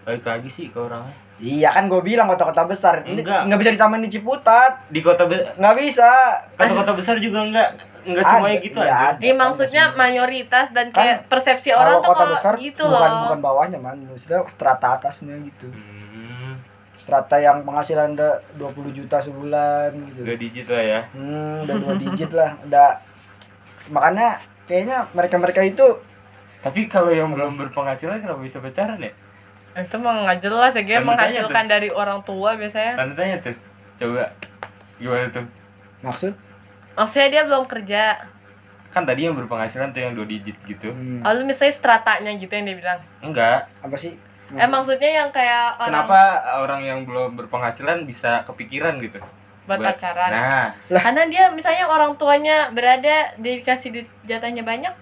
balik 0.00 0.22
lagi 0.22 0.46
sih 0.46 0.70
ke 0.70 0.78
orangnya 0.78 1.10
Iya 1.36 1.68
kan 1.68 1.84
gue 1.84 1.98
bilang 2.00 2.24
kota-kota 2.24 2.64
besar. 2.64 3.02
Ini 3.02 3.18
Enggak. 3.18 3.44
nggak 3.44 3.58
bisa 3.58 3.70
disamain 3.72 4.00
di 4.00 4.08
Ciputat. 4.08 4.86
di 4.86 5.00
kota 5.00 5.26
be- 5.26 5.42
Nggak 5.52 5.74
bisa. 5.76 6.08
kota-kota 6.54 6.94
besar 6.94 7.18
juga 7.18 7.42
enggak 7.42 7.68
enggak 8.02 8.22
Ada, 8.22 8.30
semuanya 8.32 8.58
gitu 8.62 8.78
iya, 8.80 8.94
aja. 8.94 9.18
Iya 9.18 9.34
maksudnya 9.34 9.84
mayoritas 9.92 10.70
dan 10.70 10.88
kayak 10.88 11.26
persepsi 11.26 11.74
orang 11.74 11.98
tuh 11.98 12.08
kota 12.08 12.24
besar 12.32 12.54
gitu 12.56 12.86
bukan 12.86 13.02
loh. 13.10 13.20
bukan 13.26 13.40
bawahnya 13.42 13.76
man, 13.76 13.98
maksudnya 14.00 14.46
strata 14.46 14.96
atasnya 14.96 15.34
gitu. 15.42 15.66
hmm, 15.68 16.54
Strata 16.96 17.36
yang 17.36 17.60
penghasilan 17.60 18.14
udah 18.14 18.32
20 18.56 18.94
juta 18.94 19.18
sebulan 19.18 19.90
gitu. 20.08 20.22
dua 20.22 20.38
digit 20.38 20.66
lah 20.66 20.84
ya 20.86 21.00
Hmm, 21.10 21.66
udah 21.66 21.76
dua 21.76 21.94
digit 22.00 22.30
lah, 22.30 22.54
udah 22.62 22.88
makanya 23.88 24.38
kayaknya 24.66 25.06
mereka-mereka 25.12 25.62
itu 25.62 25.86
tapi 26.58 26.86
kalau 26.86 27.08
yang 27.08 27.30
belum 27.30 27.54
berpenghasilan 27.56 28.18
kenapa 28.18 28.40
bisa 28.40 28.58
pacaran 28.58 28.98
ya 28.98 29.12
Itu 29.76 29.96
mah 29.96 30.24
nggak 30.24 30.40
jelas 30.40 30.72
ya, 30.72 30.82
dia 30.82 30.98
Kan 30.98 31.04
makanya 31.04 31.44
menghasilkan 31.44 31.64
dari 31.68 31.88
orang 31.90 32.20
tua 32.22 32.56
biasanya. 32.56 32.96
tanda 32.96 33.14
tanya 33.14 33.36
tuh 33.38 33.54
coba 33.96 34.24
gimana 34.96 35.28
tuh 35.28 35.44
maksud 36.00 36.32
Maksudnya 36.94 37.28
dia 37.28 37.42
belum 37.44 37.64
kerja. 37.66 38.02
kan 38.88 39.04
tadi 39.04 39.20
yang 39.22 39.36
berpenghasilan 39.36 39.92
tuh 39.92 40.00
yang 40.00 40.16
dua 40.16 40.24
digit 40.24 40.56
gitu 40.64 40.88
hmm, 40.88 41.20
Lalu 41.20 41.40
misalnya 41.46 41.74
stratanya 41.74 42.32
gitu 42.34 42.48
yang 42.50 42.64
dia 42.64 42.76
bilang. 42.76 43.00
enggak 43.20 43.68
apa 43.78 43.96
sih? 43.96 44.16
Eh 44.48 44.64
maksudnya 44.64 45.10
yang 45.12 45.28
kayak 45.28 45.76
orang 45.76 45.90
kenapa 45.92 46.20
orang 46.56 46.80
yang 46.80 47.00
belum 47.02 47.36
berpenghasilan 47.36 48.02
bisa 48.02 48.40
kepikiran 48.42 48.96
gitu 48.98 49.20
buat 49.66 49.78
pacaran. 49.78 50.30
nah 50.30 50.70
Karena 50.88 51.22
dia 51.26 51.44
misalnya 51.50 51.84
orang 51.84 52.14
tuanya 52.14 52.70
berada 52.70 53.34
dikasih 53.36 53.90
duit 53.92 54.08
jatahnya 54.22 54.62
banyak. 54.62 54.94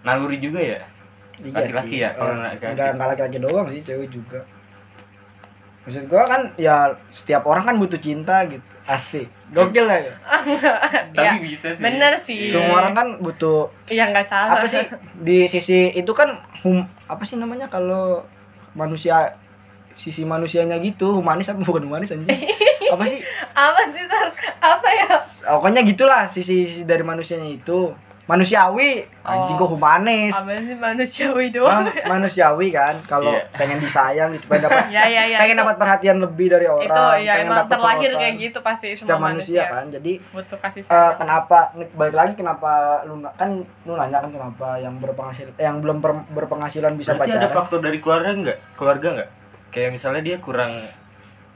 naluri 0.00 0.36
juga 0.36 0.58
ya 0.58 0.82
Iya 1.36 1.50
Laki-laki 1.56 1.90
sih. 1.92 1.98
ya, 1.98 2.10
kalau 2.12 2.30
Eh, 2.32 2.38
laki-laki. 2.44 2.70
enggak 2.70 2.88
enggak 2.92 3.08
laki-laki 3.08 3.38
doang 3.40 3.66
sih, 3.68 3.82
cewek 3.82 4.06
juga. 4.08 4.38
Maksud 5.80 6.06
gua 6.06 6.24
kan 6.24 6.42
ya 6.56 6.76
setiap 7.10 7.42
orang 7.42 7.64
kan 7.64 7.76
butuh 7.76 7.98
cinta 7.98 8.40
gitu. 8.44 8.62
Asik. 8.84 9.28
Gokil 9.50 9.84
ya. 9.84 10.14
tapi 11.14 11.36
bisa 11.44 11.70
sih 11.70 11.82
bener 11.82 12.14
sih. 12.18 12.48
Iya. 12.48 12.56
Semua 12.56 12.76
orang 12.78 12.92
kan 12.92 13.06
butuh 13.18 13.66
Iya 13.86 14.08
nggak 14.08 14.26
salah. 14.26 14.56
apa 14.56 14.66
sih 14.66 14.80
di 15.16 15.44
sisi 15.44 15.90
itu 15.90 16.10
kan 16.10 16.34
hum 16.60 16.80
apa 17.04 17.22
sih 17.22 17.34
namanya 17.34 17.66
kalau 17.66 18.22
manusia 18.72 19.34
sisi 19.92 20.22
manusianya 20.22 20.74
gitu 20.78 21.14
humanis 21.14 21.46
apa 21.46 21.62
bukan 21.62 21.84
humanis 21.84 22.10
anjing 22.10 22.26
apa 22.94 23.04
sih 23.04 23.20
apa 23.52 23.80
sih 23.88 24.02
Tar? 24.04 24.28
Apa 24.58 24.88
ya? 24.88 25.08
pokoknya 25.46 25.80
gitulah 25.82 26.24
sisi, 26.24 26.62
sisi 26.62 26.82
dari 26.82 27.02
manusianya 27.02 27.46
itu 27.48 27.92
manusiawi 28.24 29.04
anjing 29.20 29.52
Oh. 29.54 29.60
kok 29.60 29.70
humanis 29.70 30.32
Apa 30.34 30.56
sih 30.56 30.72
manusiawi 30.74 31.46
Man- 31.46 31.54
doang? 31.54 31.84
manusiawi 32.08 32.68
kan 32.70 32.96
kalau 33.04 33.28
Iya. 33.30 33.44
pengen 33.52 33.76
disayang 33.78 34.32
gitu 34.32 34.48
pengen 34.48 34.64
dapat 34.64 34.88
Ya 34.96 35.04
ya 35.04 35.22
ya. 35.26 35.38
pengen 35.38 35.52
itu- 35.52 35.62
dapat 35.62 35.76
perhatian 35.76 36.16
lebih 36.18 36.46
dari 36.48 36.64
orang 36.64 36.84
itu 36.84 37.02
ya 37.20 37.32
pengen 37.36 37.44
emang 37.44 37.58
dapat 37.58 37.70
terlahir 37.70 38.00
sorotan. 38.08 38.20
kayak 38.22 38.34
gitu 38.40 38.58
pasti 38.58 38.86
setiap 38.90 39.00
semua 39.12 39.20
manusia, 39.26 39.60
manusia, 39.60 39.62
kan 39.70 39.84
jadi 39.92 40.12
butuh 40.26 40.58
kasih 40.58 40.80
eh, 40.80 40.86
sayang. 40.86 41.14
kenapa 41.14 41.58
nih, 41.74 41.88
balik 41.92 42.16
lagi 42.16 42.32
kenapa 42.34 42.70
lu 43.04 43.14
kan 43.30 43.50
lu 43.82 43.92
nanya 43.92 44.18
kan 44.18 44.30
kenapa 44.32 44.68
yang 44.78 44.94
berpenghasilan 44.96 45.52
yang 45.58 45.76
belum 45.78 45.98
ber- 46.00 46.26
berpenghasilan 46.30 46.92
bisa 46.96 47.12
berarti 47.12 47.28
ada 47.30 47.44
pacaran 47.44 47.52
faktor 47.54 47.78
dari 47.78 47.98
keluarga 47.98 48.30
enggak 48.32 48.58
keluarga 48.72 49.06
enggak 49.12 49.28
kayak 49.68 49.90
misalnya 49.90 50.22
dia 50.22 50.36
kurang 50.38 50.72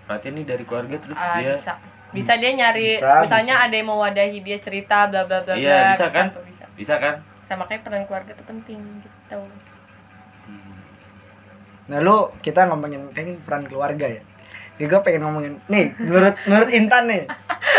perhatian 0.09 0.35
nih 0.35 0.47
dari 0.47 0.65
keluarga 0.65 0.97
terus 0.97 1.15
Ah, 1.15 1.37
dia 1.37 1.53
bisa. 1.53 1.75
Bisa 2.09 2.33
dia 2.35 2.51
nyari 2.51 2.97
Bisa, 2.97 3.21
misalnya 3.21 3.55
bisa. 3.55 3.65
ada 3.69 3.75
yang 3.77 3.87
mewadahi 3.87 4.39
dia 4.41 4.57
cerita 4.57 5.05
bla 5.07 5.23
bla 5.23 5.45
bla 5.45 5.53
Iya, 5.53 5.69
bla, 5.69 5.93
bisa 5.93 6.07
kan? 6.09 6.27
tuh, 6.33 6.41
bisa. 6.43 6.65
bisa 6.73 6.95
kan 6.97 7.15
Sama 7.45 7.65
kayak 7.65 7.85
peran 7.85 8.05
keluarga 8.05 8.33
tuh 8.33 8.45
penting 8.45 8.81
gitu. 8.99 9.41
Nah 11.87 11.99
lu 11.99 12.17
kita 12.39 12.65
ngomongin 12.65 13.09
kayaknya 13.11 13.41
peran 13.43 13.65
keluarga 13.65 14.07
ya. 14.07 14.23
Ya 14.77 14.87
gue 14.87 15.01
pengen 15.03 15.25
ngomongin 15.25 15.59
nih 15.67 15.91
menurut 15.99 16.37
menurut 16.45 16.69
Intan 16.71 17.05
nih 17.07 17.25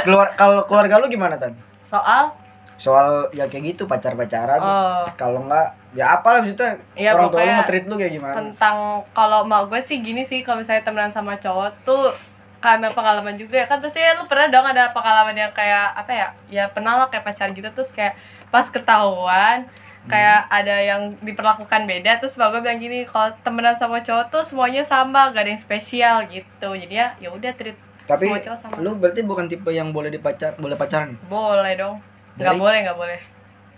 keluar 0.04 0.34
kalau 0.36 0.66
keluarga 0.66 0.98
lu 0.98 1.08
gimana 1.08 1.38
tan? 1.38 1.54
Soal 1.86 2.34
Soal 2.80 3.28
ya 3.36 3.46
kayak 3.52 3.76
gitu 3.76 3.84
pacar 3.86 4.16
pacaran. 4.16 4.58
Oh. 4.64 5.06
Kalau 5.20 5.44
enggak 5.44 5.76
ya 5.94 6.16
apalah 6.16 6.40
maksudnya 6.40 6.78
Iya, 6.94 7.18
orang 7.18 7.34
tua 7.34 7.42
lu 7.42 7.52
nge-treat 7.60 7.86
lu 7.90 7.96
kayak 7.98 8.14
gimana? 8.14 8.36
tentang 8.38 9.02
kalau 9.10 9.42
mau 9.42 9.66
gue 9.66 9.82
sih 9.82 10.06
gini 10.06 10.22
sih 10.22 10.46
kalau 10.46 10.62
misalnya 10.62 10.86
temenan 10.86 11.10
sama 11.10 11.34
cowok 11.42 11.82
tuh 11.82 12.14
karena 12.62 12.92
pengalaman 12.92 13.40
juga 13.40 13.64
ya 13.64 13.66
kan 13.66 13.80
pasti 13.80 14.04
lu 14.04 14.28
pernah 14.28 14.52
dong 14.52 14.68
ada 14.68 14.92
pengalaman 14.92 15.34
yang 15.34 15.52
kayak 15.56 15.96
apa 15.96 16.12
ya 16.12 16.28
ya 16.52 16.64
pernah 16.70 17.00
lah 17.00 17.08
kayak 17.08 17.24
pacaran 17.26 17.56
gitu 17.56 17.72
terus 17.72 17.90
kayak 17.90 18.20
pas 18.52 18.68
ketahuan 18.68 19.66
kayak 20.12 20.46
ada 20.52 20.76
yang 20.80 21.16
diperlakukan 21.24 21.88
beda 21.88 22.20
terus 22.20 22.36
bapak 22.36 22.60
gue 22.60 22.62
bilang 22.70 22.80
gini 22.82 23.00
kalau 23.08 23.32
temenan 23.42 23.76
sama 23.80 24.04
cowok 24.04 24.28
tuh 24.30 24.44
semuanya 24.44 24.84
sama 24.84 25.32
gak 25.32 25.48
ada 25.48 25.52
yang 25.56 25.62
spesial 25.62 26.16
gitu 26.28 26.70
jadi 26.76 26.94
ya 26.94 27.08
ya 27.18 27.30
udah 27.32 27.52
treat 27.56 27.78
Tapi 28.10 28.26
semua 28.26 28.42
cowok 28.42 28.58
sama 28.58 28.74
lu 28.82 28.92
berarti 28.98 29.22
bukan 29.24 29.46
tipe 29.48 29.70
yang 29.72 29.94
boleh 29.96 30.12
dipacar 30.12 30.58
boleh 30.58 30.76
pacaran 30.76 31.16
boleh 31.30 31.74
dong 31.78 32.02
nggak 32.40 32.56
Dari- 32.56 32.62
boleh 32.64 32.78
nggak 32.88 32.98
boleh. 32.98 33.20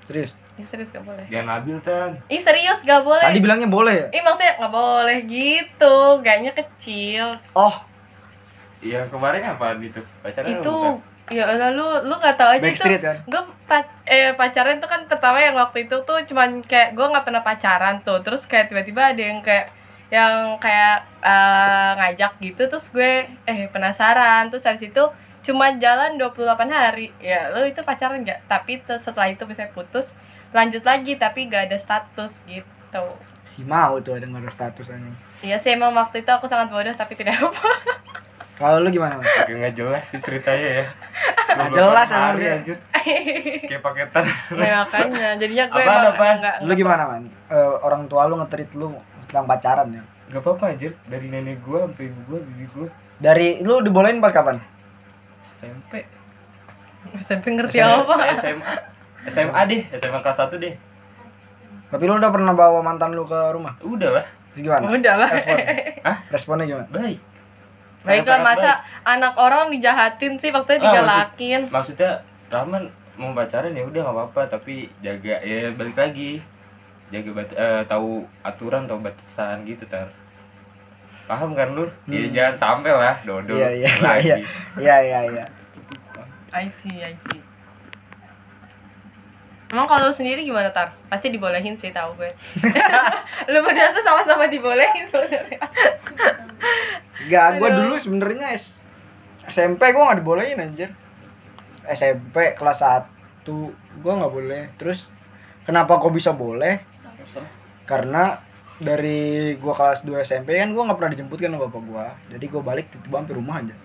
Serius? 0.05 0.31
Ih 0.59 0.67
serius 0.67 0.89
gak 0.93 1.05
boleh. 1.07 1.25
Dia 1.31 1.41
nabil 1.41 1.79
tan. 1.79 2.19
Ih 2.27 2.41
serius 2.41 2.83
gak 2.83 3.01
boleh. 3.01 3.23
Tadi 3.23 3.39
bilangnya 3.39 3.69
boleh 3.71 3.95
ya? 3.95 4.07
Ih 4.13 4.21
maksudnya 4.21 4.59
gak 4.59 4.73
boleh 4.73 5.17
gitu. 5.25 5.97
Gaknya 6.21 6.51
kecil. 6.53 7.33
Oh. 7.55 7.75
Iya 8.81 9.05
kemarin 9.13 9.45
apa 9.45 9.77
gitu 9.77 10.01
pacaran 10.25 10.57
itu 10.57 10.75
ya 11.29 11.45
Allah 11.45 11.69
lu 11.69 11.85
lu 12.01 12.17
nggak 12.17 12.33
tahu 12.33 12.49
aja 12.57 12.65
Backstreet 12.65 12.97
itu 12.97 13.05
kan? 13.05 13.17
gue 13.29 13.43
eh 14.09 14.33
pacaran 14.33 14.81
tuh 14.81 14.89
kan 14.89 15.05
pertama 15.05 15.37
yang 15.37 15.53
waktu 15.53 15.85
itu 15.85 16.01
tuh 16.01 16.17
cuman 16.25 16.65
kayak 16.65 16.97
gue 16.97 17.05
nggak 17.05 17.21
pernah 17.21 17.45
pacaran 17.45 18.01
tuh. 18.01 18.25
Terus 18.25 18.49
kayak 18.49 18.73
tiba-tiba 18.73 19.13
ada 19.13 19.21
yang 19.21 19.39
kayak 19.45 19.69
yang 20.09 20.57
kayak 20.57 21.05
eh, 21.21 21.91
ngajak 22.01 22.41
gitu. 22.41 22.61
Terus 22.67 22.89
gue 22.89 23.29
eh 23.45 23.69
penasaran. 23.69 24.49
Terus 24.49 24.65
habis 24.65 24.89
itu 24.89 25.03
cuma 25.41 25.73
jalan 25.75 26.15
28 26.15 26.37
hari 26.69 27.09
ya 27.17 27.49
lu 27.49 27.65
itu 27.65 27.81
pacaran 27.81 28.21
nggak 28.21 28.45
tapi 28.45 28.77
setelah 28.85 29.27
itu 29.27 29.41
bisa 29.43 29.65
putus 29.69 30.13
lanjut 30.51 30.83
lagi 30.83 31.15
tapi 31.15 31.47
gak 31.47 31.71
ada 31.71 31.77
status 31.79 32.43
gitu 32.45 33.03
si 33.41 33.63
mau 33.63 33.97
tuh 33.97 34.19
ada 34.19 34.27
nggak 34.27 34.43
ada 34.43 34.51
status 34.51 34.91
anjing. 34.91 35.15
Iya 35.41 35.57
sih 35.57 35.73
emang 35.73 35.95
waktu 35.95 36.21
itu 36.21 36.29
aku 36.29 36.45
sangat 36.45 36.69
bodoh 36.69 36.91
tapi 36.91 37.15
tidak 37.15 37.39
apa 37.39 37.67
Kalau 38.53 38.77
lu 38.77 38.93
gimana? 38.93 39.17
Mas? 39.17 39.25
Nggak 39.49 39.73
jelas 39.73 40.05
sih 40.05 40.21
ceritanya 40.21 40.83
ya 40.83 40.85
Nggak 41.57 41.69
28 41.71 41.81
jelas 41.81 42.09
hari, 42.11 42.37
dia. 42.37 42.51
anjir 42.53 42.77
kayak 43.65 43.81
paketan 43.81 44.23
Nah 44.53 44.85
makanya 44.85 45.27
jadinya 45.33 45.65
gue 45.65 45.81
Apaan, 45.81 45.97
emang 45.97 46.13
apaan? 46.13 46.35
enggak 46.37 46.55
Lu 46.61 46.73
gimana 46.75 47.03
man? 47.09 47.23
Eh, 47.49 47.73
orang 47.81 48.05
tua 48.05 48.29
lu 48.29 48.37
nge-treat 48.37 48.69
lu 48.77 48.93
tentang 49.25 49.49
pacaran 49.49 49.87
ya? 49.89 50.03
Gak 50.29 50.41
apa-apa 50.45 50.63
anjir 50.69 50.93
Dari 51.09 51.25
nenek 51.27 51.63
gua 51.65 51.89
sampai 51.89 52.05
ibu 52.05 52.19
gua, 52.27 52.39
bibi 52.43 52.65
gua 52.69 52.87
Dari 53.17 53.63
lu 53.63 53.81
dibolehin 53.81 54.21
pas 54.21 54.29
kapan? 54.29 54.61
SMP 55.61 55.93
SMP 57.17 57.45
ngerti 57.51 57.77
SMA, 57.77 57.93
apa? 57.99 58.13
SMA 58.33 58.73
SMA 59.23 59.61
deh 59.63 59.81
SMA 59.91 60.17
kelas 60.19 60.37
1 60.39 60.57
deh. 60.57 60.73
Tapi 61.87 62.03
lu 62.03 62.15
udah 62.15 62.29
pernah 62.29 62.51
bawa 62.51 62.79
mantan 62.79 63.11
lu 63.11 63.21
ke 63.23 63.37
rumah? 63.51 63.77
Udah 63.79 64.09
lah. 64.11 64.25
Terus 64.51 64.61
gimana? 64.63 64.85
udah 64.87 65.15
lah. 65.15 65.29
Respon. 65.29 65.57
Hah? 66.07 66.17
Responnya 66.27 66.65
gimana? 66.65 66.87
Baik. 66.89 67.19
Baiklah 68.01 68.01
Sangat-sangat 68.01 68.41
masa 68.43 68.71
anak 69.03 69.33
orang 69.35 69.69
dijahatin 69.69 70.33
sih 70.35 70.49
maksudnya 70.49 70.77
Ah, 70.77 70.81
maksud- 70.81 70.89
digalakin. 70.97 71.61
maksudnya 71.69 72.11
Rahman 72.49 72.83
mau 73.13 73.29
pacaran 73.31 73.71
ya 73.71 73.83
udah 73.83 74.01
nggak 74.01 74.15
apa-apa 74.15 74.41
tapi 74.49 74.73
jaga 74.99 75.37
ya 75.39 75.69
balik 75.71 75.93
lagi. 75.95 76.41
Jaga 77.09 77.29
bat 77.31 77.49
eh, 77.51 77.83
tahu 77.85 78.09
aturan 78.41 78.85
tahu 78.85 78.99
batasan 78.99 79.61
gitu 79.63 79.83
tar 79.83 80.07
paham 81.31 81.55
kan 81.55 81.71
lu 81.71 81.87
ya 82.05 82.27
jangan 82.27 82.55
sampai 82.59 82.91
lah 82.91 83.15
dodol 83.23 83.55
Hmm. 83.55 83.63
Iya, 83.63 83.69
iya, 83.71 83.87
iya, 83.87 84.13
iya. 84.19 84.35
Iya, 84.75 84.95
iya, 84.99 85.19
iya. 85.31 85.45
I 86.51 86.67
see 86.67 86.99
I 86.99 87.15
see 87.15 87.39
Emang 89.71 89.87
kalau 89.87 90.11
lu 90.11 90.13
sendiri 90.13 90.43
gimana 90.43 90.67
tar? 90.67 90.91
Pasti 91.07 91.31
dibolehin 91.31 91.71
sih 91.71 91.95
tahu 91.95 92.11
gue. 92.19 92.27
lu 93.51 93.63
berdua 93.63 93.87
tuh 93.95 94.03
sama-sama 94.03 94.43
dibolehin 94.43 95.07
sebenarnya. 95.07 95.63
Enggak, 97.23 97.47
gua 97.55 97.69
Aduh. 97.71 97.87
dulu 97.87 97.95
sebenarnya 97.95 98.51
S- 98.51 98.83
SMP 99.47 99.95
gua 99.95 100.11
nggak 100.11 100.19
dibolehin 100.19 100.59
anjir. 100.59 100.91
SMP 101.87 102.51
kelas 102.51 102.83
1 102.83 103.47
gua 104.03 104.13
nggak 104.19 104.33
boleh. 104.35 104.63
Terus 104.75 105.07
kenapa 105.63 105.95
kok 105.95 106.11
bisa 106.11 106.35
boleh? 106.35 106.83
Karena 107.87 108.43
dari 108.81 109.21
gua 109.55 109.73
kelas 109.73 110.01
2 110.01 110.17
SMP 110.19 110.57
kan 110.57 110.73
gua 110.73 110.83
nggak 110.85 110.97
pernah 110.97 111.11
dijemput 111.11 111.37
kan 111.37 111.49
sama 111.49 111.65
bapak 111.65 111.83
gua. 111.83 112.05
Jadi 112.27 112.45
gua 112.47 112.61
balik 112.63 112.89
tiba-tiba 112.89 113.15
hampir 113.15 113.35
rumah 113.35 113.57
aja. 113.57 113.75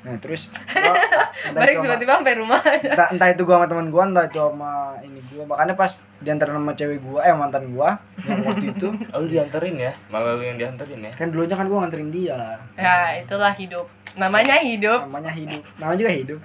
Nah, 0.00 0.14
terus 0.16 0.54
gua- 0.54 1.02
Balik 1.56 1.82
tiba-tiba 1.82 2.12
sampai 2.14 2.34
rumah. 2.36 2.60
entah, 2.62 3.08
entah 3.10 3.28
itu 3.28 3.42
gua 3.42 3.58
sama 3.58 3.66
teman 3.66 3.88
gua 3.88 4.02
entah 4.06 4.24
itu 4.24 4.38
sama 4.38 4.72
ini 5.00 5.20
gua 5.28 5.44
makanya 5.46 5.74
pas 5.74 5.92
diantar 6.18 6.46
sama 6.48 6.72
cewek 6.72 6.98
gua 7.00 7.20
eh 7.20 7.34
mantan 7.34 7.64
gua 7.68 7.98
yang 8.22 8.40
waktu 8.40 8.70
itu 8.70 8.88
oh, 9.12 9.18
lu 9.18 9.26
dianterin 9.26 9.76
ya 9.76 9.92
malah 10.06 10.38
lu 10.38 10.42
yang 10.42 10.56
dianterin 10.56 11.00
ya 11.00 11.10
kan 11.10 11.28
dulunya 11.28 11.52
kan 11.52 11.66
gua 11.66 11.82
nganterin 11.82 12.08
dia 12.08 12.38
ya 12.74 13.18
itulah 13.18 13.50
hidup. 13.52 13.86
Namanya 14.10 14.58
hidup. 14.58 15.06
namanya 15.06 15.30
hidup 15.30 15.62
namanya 15.78 15.98
juga 15.98 16.12
hidup 16.12 16.40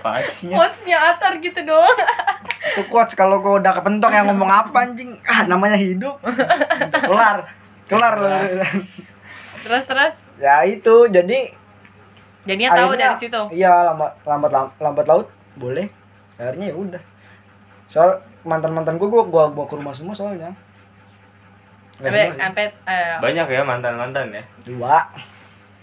Pacinya. 0.00 0.56
quotesnya 0.56 0.96
Atar 0.96 1.36
gitu 1.38 1.60
doang 1.60 1.98
Itu 2.62 2.82
quotes 2.86 3.12
kalau 3.12 3.38
gua 3.38 3.58
udah 3.58 3.72
kepentok 3.72 4.08
yang 4.08 4.26
ngomong 4.26 4.48
apa 4.48 4.76
anjing. 4.82 5.16
Ah, 5.22 5.44
namanya 5.44 5.76
hidup. 5.76 6.16
Kelar. 6.90 7.44
Kelar 7.84 8.14
loh. 8.16 8.40
terus 9.60 9.84
terus 9.84 10.14
ya 10.36 10.64
itu 10.64 11.04
jadi 11.06 11.52
jadinya 12.42 12.72
tahu 12.72 12.88
akhirnya- 12.90 13.12
dari 13.12 13.20
situ 13.20 13.42
Iya, 13.52 13.72
lambat 13.84 14.12
lambat 14.24 14.50
lam- 14.50 14.74
lambat 14.78 15.06
laut 15.06 15.26
boleh. 15.54 15.86
Akhirnya 16.34 16.72
ya 16.72 16.76
udah. 16.76 17.02
Soal 17.86 18.10
mantan-mantan 18.40 18.96
gua 18.96 19.08
gua 19.10 19.24
gua, 19.26 19.44
gua 19.48 19.64
ke 19.66 19.76
rumah 19.76 19.92
semua 19.92 20.14
soalnya. 20.14 20.48
Sampai 21.96 22.32
sampai 22.32 22.64
eh, 22.88 23.16
Banyak 23.20 23.46
ya 23.46 23.60
mantan-mantan 23.60 24.32
ya. 24.32 24.42
Dua. 24.62 24.96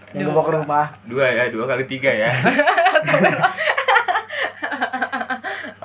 Yang 0.09 0.23
gua 0.25 0.33
bawa 0.33 0.43
ke 0.43 0.53
rumah. 0.55 0.85
Dua 1.03 1.25
ya, 1.27 1.43
dua 1.47 1.65
kali 1.67 1.85
tiga 1.85 2.09
ya. 2.09 2.31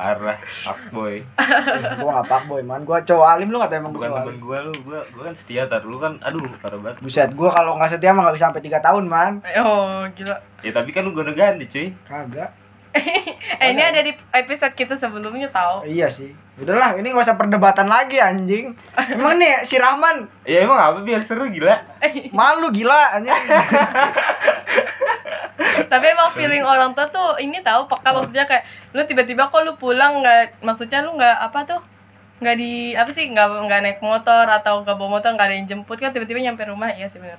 Parah, 0.03 0.35
fuckboy. 0.35 1.23
Gua 2.03 2.11
nggak 2.13 2.27
pak 2.27 2.43
boy 2.45 2.59
man. 2.59 2.83
Gua 2.83 2.99
cowok 2.99 3.23
alim 3.29 3.49
lu 3.49 3.63
kata 3.63 3.79
emang 3.79 3.95
gua 3.95 4.03
Bukan 4.03 4.11
cowok 4.11 4.19
temen 4.19 4.35
alim. 4.35 4.43
gua 4.43 4.59
lu, 4.59 4.73
gua 4.83 5.01
gua 5.09 5.23
kan 5.31 5.35
setia 5.39 5.63
tar 5.63 5.87
lu 5.87 5.95
kan 5.95 6.19
aduh 6.19 6.43
parah 6.59 6.75
banget. 6.77 6.99
Buset, 6.99 7.31
gua 7.31 7.55
kalau 7.55 7.79
nggak 7.79 7.87
setia 7.89 8.11
mah 8.11 8.27
nggak 8.27 8.35
bisa 8.35 8.51
sampai 8.51 8.67
3 8.67 8.83
tahun 8.83 9.05
man. 9.07 9.33
oh 9.63 10.03
gila 10.11 10.35
Ya 10.59 10.71
tapi 10.71 10.91
kan 10.91 11.07
lu 11.07 11.15
gue 11.15 11.23
ganti 11.29 11.71
cuy. 11.71 11.95
Kagak. 12.03 12.51
eh 13.63 13.69
ini 13.71 13.79
ada 13.81 14.03
di 14.03 14.11
episode 14.13 14.75
kita 14.75 14.99
sebelumnya 14.99 15.49
tahu 15.49 15.87
Iya 15.87 16.11
sih. 16.11 16.35
Udahlah, 16.53 16.93
ini 16.95 17.09
gak 17.09 17.25
usah 17.25 17.41
perdebatan 17.41 17.89
lagi 17.89 18.21
anjing. 18.21 18.77
Emang 19.09 19.41
nih 19.41 19.65
si 19.65 19.81
Rahman 19.81 20.29
Ya 20.45 20.61
emang 20.61 20.77
apa 20.77 20.99
biar 21.01 21.23
seru 21.23 21.47
gila. 21.47 21.79
malu 22.37 22.69
gila 22.69 23.17
anjing. 23.17 23.33
Tapi 25.93 26.07
emang 26.13 26.31
feeling 26.33 26.65
orang 26.65 26.93
tua 26.93 27.07
tuh 27.09 27.39
ini 27.39 27.61
tahu 27.61 27.89
peka 27.89 28.13
maksudnya 28.13 28.45
kayak 28.45 28.65
lu 28.93 29.03
tiba-tiba 29.05 29.49
kok 29.49 29.63
lu 29.65 29.73
pulang 29.77 30.21
nggak 30.21 30.61
maksudnya 30.61 31.01
lu 31.01 31.17
nggak 31.17 31.37
apa 31.39 31.59
tuh 31.65 31.81
nggak 32.43 32.57
di 32.59 32.93
apa 32.99 33.11
sih 33.15 33.31
nggak 33.31 33.47
nggak 33.71 33.81
naik 33.81 33.99
motor 34.03 34.45
atau 34.45 34.83
nggak 34.83 34.97
bawa 34.99 35.19
motor 35.19 35.31
nggak 35.33 35.47
ada 35.47 35.55
yang 35.55 35.69
jemput 35.71 35.97
kan 35.97 36.11
tiba-tiba 36.11 36.43
nyampe 36.43 36.67
rumah 36.67 36.91
iya 36.91 37.07
sih 37.07 37.23
bener 37.23 37.39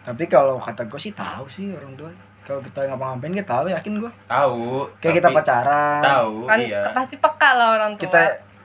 Tapi 0.00 0.24
kalau 0.26 0.56
kata 0.56 0.88
gue 0.88 0.96
sih 0.96 1.12
tahu 1.12 1.44
sih 1.44 1.76
orang 1.76 1.92
tua. 1.92 2.08
Kalau 2.40 2.56
kita 2.64 2.88
ngapa-ngapain 2.88 3.36
kita 3.36 3.52
tahu 3.52 3.68
yakin 3.68 4.00
gua. 4.00 4.08
Tahu. 4.24 4.88
Kayak 4.96 5.14
kita 5.20 5.28
pacaran. 5.28 6.00
Tahu, 6.00 6.34
kan 6.48 6.56
iya. 6.56 6.82
pasti 6.96 7.20
peka 7.20 7.50
lah 7.52 7.68
orang 7.76 7.92
tua 8.00 8.08
Kita 8.08 8.20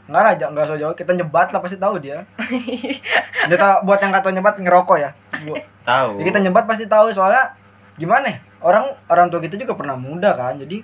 enggak 0.08 0.24
lah, 0.24 0.34
enggak 0.48 0.66
so 0.66 0.76
jauh. 0.80 0.96
Kita 0.96 1.12
nyebat 1.12 1.52
lah 1.52 1.60
pasti 1.60 1.76
tahu 1.76 2.00
dia. 2.00 2.24
Kita 3.52 3.84
buat 3.84 4.00
yang 4.00 4.16
kata 4.16 4.32
nyebat 4.32 4.56
ngerokok 4.58 4.98
ya. 4.98 5.12
Gua- 5.44 5.60
Tahu. 5.86 6.18
Ya, 6.18 6.34
kita 6.34 6.40
nyebat 6.42 6.66
pasti 6.66 6.90
tahu 6.90 7.14
soalnya 7.14 7.54
gimana 7.94 8.26
ya? 8.26 8.38
Orang 8.60 8.86
orang 9.06 9.28
tua 9.28 9.40
kita 9.40 9.56
juga 9.56 9.74
pernah 9.74 9.96
muda 9.96 10.34
kan. 10.34 10.56
Jadi 10.56 10.82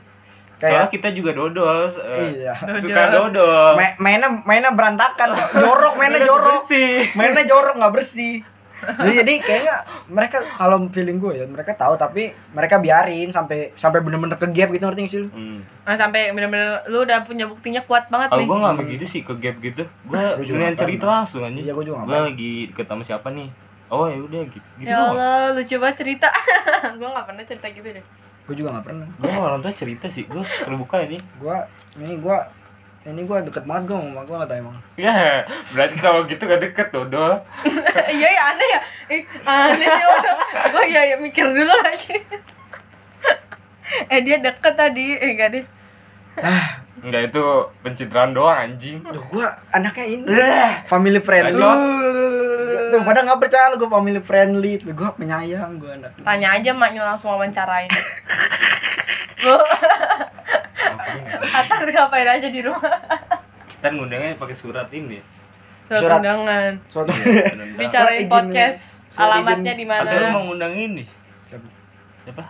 Soalnya 0.57 0.85
kayak 0.85 0.93
kita 0.93 1.09
juga 1.11 1.31
dodol. 1.33 1.89
eh, 1.89 2.45
iya. 2.45 2.53
Suka 2.53 3.03
dodol. 3.09 3.73
Ma- 3.73 3.97
mainnya 3.97 4.29
mainnya 4.45 4.69
berantakan, 4.69 5.33
jorok 5.51 5.93
mainnya 5.97 6.21
jorok. 6.21 6.61
bersih. 6.61 7.01
mainnya 7.13 7.43
jorok 7.43 7.75
nggak 7.77 7.93
bersih 7.93 8.45
jadi, 8.81 9.13
jadi 9.21 9.33
kayaknya 9.45 9.75
mereka 10.09 10.41
kalau 10.49 10.89
feeling 10.89 11.21
gue 11.21 11.37
ya 11.37 11.45
mereka 11.45 11.77
tahu 11.77 11.93
tapi 11.95 12.33
mereka 12.49 12.81
biarin 12.81 13.29
sampai 13.29 13.69
sampai 13.77 14.01
bener-bener 14.01 14.33
ke 14.33 14.49
gap 14.49 14.73
gitu 14.73 14.81
ngerti 14.81 15.01
gak 15.01 15.11
sih 15.11 15.21
lu 15.21 15.29
Hmm. 15.29 15.61
nah 15.85 15.93
sampai 15.93 16.33
bener-bener 16.33 16.81
lu 16.89 17.05
udah 17.05 17.21
punya 17.21 17.45
buktinya 17.45 17.81
kuat 17.85 18.09
banget 18.09 18.33
Kalau 18.33 18.41
nih 18.41 18.47
gue 18.49 18.57
gak 18.57 18.77
begitu 18.81 19.05
sih 19.05 19.21
ke 19.21 19.33
gap 19.37 19.55
gitu. 19.61 19.83
Gue 20.03 20.17
mendingan 20.17 20.73
nggak 20.73 20.81
cerita 20.81 21.05
langsung 21.05 21.45
aja. 21.45 21.53
Iya, 21.53 21.71
gua 21.71 21.83
juga 21.85 21.97
nggak 22.01 22.09
Gue 22.09 22.19
lagi 22.25 22.51
sama 22.73 23.03
siapa 23.05 23.27
nih. 23.29 23.49
Oh 23.91 24.07
ya 24.07 24.17
udah 24.17 24.41
gitu. 24.47 24.67
Gitu 24.77 24.87
ya. 24.87 24.97
Allah 25.05 25.51
lu 25.51 25.61
coba 25.61 25.87
cerita 25.91 26.31
gua 26.97 27.07
nggak 27.11 27.25
pernah 27.27 27.43
cerita 27.43 27.67
gitu 27.69 27.89
deh 27.91 28.05
gue 28.41 28.55
juga 28.57 28.73
nggak 28.73 28.85
pernah 28.85 29.07
Gue 29.15 29.31
orang 29.31 29.61
tua 29.61 29.71
cerita 29.71 30.05
sih. 30.07 30.25
Gue 30.25 30.41
terbuka 30.59 30.97
ini. 30.99 31.15
gue 31.37 31.55
ini 31.97 32.15
gue 32.17 32.37
ini 33.03 33.21
gue 33.21 33.37
deket 33.45 33.63
banget 33.63 33.83
gue 33.87 33.97
sama 33.97 34.21
gue 34.21 34.35
nggak 34.35 34.49
tahu 34.49 34.59
emang 34.59 34.77
Ya, 34.93 35.41
berarti 35.69 35.95
kalau 35.97 36.21
gitu 36.23 36.41
gak 36.43 36.59
deket 36.59 36.87
dodol. 36.89 37.33
iya 38.11 38.27
ya 38.29 38.43
aneh 38.49 38.67
ya 38.67 38.79
Ih, 39.09 39.23
aneh 39.41 39.87
ya 39.87 40.05
gue 40.67 40.83
ya, 40.85 41.01
ya 41.05 41.15
mikir 41.17 41.43
dulu 41.43 41.73
lagi 41.77 42.15
eh 44.13 44.19
dia 44.21 44.37
deket 44.37 44.73
tadi 44.73 45.15
eh 45.15 45.29
enggak 45.29 45.49
deh 45.51 45.65
Enggak 47.01 47.33
itu 47.33 47.43
pencitraan 47.81 48.31
doang 48.31 48.53
anjing. 48.55 49.01
Duh, 49.01 49.19
gue 49.23 49.45
anaknya 49.69 50.05
ini 50.07 50.25
family 50.85 51.17
friendly 51.17 51.55
Bacot. 51.55 51.77
Tuh 52.91 53.01
pada 53.01 53.23
nggak 53.23 53.39
percaya 53.39 53.71
lu 53.71 53.79
gue 53.79 53.87
family 53.87 54.19
friendly 54.19 54.71
tuh 54.75 54.91
gue 54.91 55.09
penyayang 55.15 55.79
gue 55.79 55.89
anak 55.89 56.11
tanya 56.19 56.47
aja 56.51 56.71
maknya 56.71 57.01
langsung 57.03 57.31
wawancarain. 57.31 57.87
Lu 59.41 59.57
Atar 61.51 61.81
ngapain 61.83 62.29
aja 62.29 62.47
di 62.47 62.61
rumah. 62.61 62.93
Kan 63.81 63.97
ngundangnya 63.97 64.37
pakai 64.37 64.53
surat 64.53 64.87
ini. 64.93 65.17
surat 65.89 65.99
Surat. 65.99 66.19
undangan. 66.21 66.71
Suatu 66.87 67.11
bicarain 67.75 68.23
izin- 68.23 68.29
podcast 68.29 68.81
surat 69.09 69.27
alamatnya 69.33 69.73
di 69.73 69.83
mana. 69.83 70.07
Atau 70.07 70.29
mau 70.29 70.43
ngundang 70.47 70.71
ini? 70.71 71.03
Siapa? 71.43 71.67
Siapa? 72.21 72.43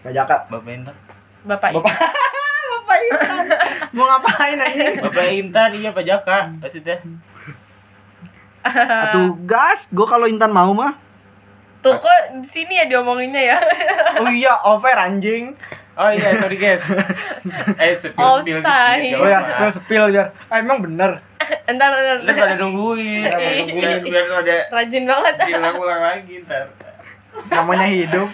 Pak 0.00 0.12
Jaka. 0.14 0.36
Bapak 0.48 0.70
Intan. 0.70 0.96
bapak 1.44 1.70
Bapak. 1.74 1.94
Bapak 2.72 2.98
Intan. 3.02 3.44
Mau 3.92 4.04
ngapain 4.06 4.56
anjing? 4.56 4.94
Bapak 5.02 5.26
Intan 5.28 5.70
iya 5.74 5.90
Pak 5.90 6.04
Jaka. 6.06 6.38
Maksudnya. 6.56 6.96
Atuh 9.08 9.36
gas, 9.44 9.88
gue 9.88 10.06
kalau 10.06 10.26
Intan 10.26 10.50
mau 10.50 10.72
mah. 10.72 10.94
tuh 11.78 11.94
kok 11.94 12.10
di 12.42 12.48
sini 12.50 12.74
ya 12.74 12.90
diomonginnya 12.90 13.38
ya 13.38 13.58
Oh 14.20 14.26
iya, 14.26 14.50
over 14.66 14.98
anjing. 14.98 15.54
Oh 15.94 16.10
iya 16.10 16.34
sorry 16.34 16.58
guys. 16.58 16.82
eh 17.82 17.94
spill 17.94 18.14
spill 18.42 18.58
Offside. 18.58 19.02
dikit. 19.02 19.18
Oh 19.18 19.26
ya, 19.26 19.38
spill 19.42 19.70
spill 19.72 20.04
biar. 20.10 20.26
Ah, 20.46 20.58
emang 20.58 20.82
bener. 20.82 21.22
entar 21.66 21.90
entar, 21.90 22.18
Ntar 22.22 22.34
pada 22.34 22.54
nungguin. 22.54 23.30
Pada 23.30 24.02
Biar 24.02 24.24
ada 24.26 24.56
rajin 24.68 25.04
banget 25.06 25.34
diulang-ulang 25.46 26.02
lagi 26.02 26.34
ntar. 26.42 26.66
Namanya 27.46 27.86
hidup. 27.86 28.28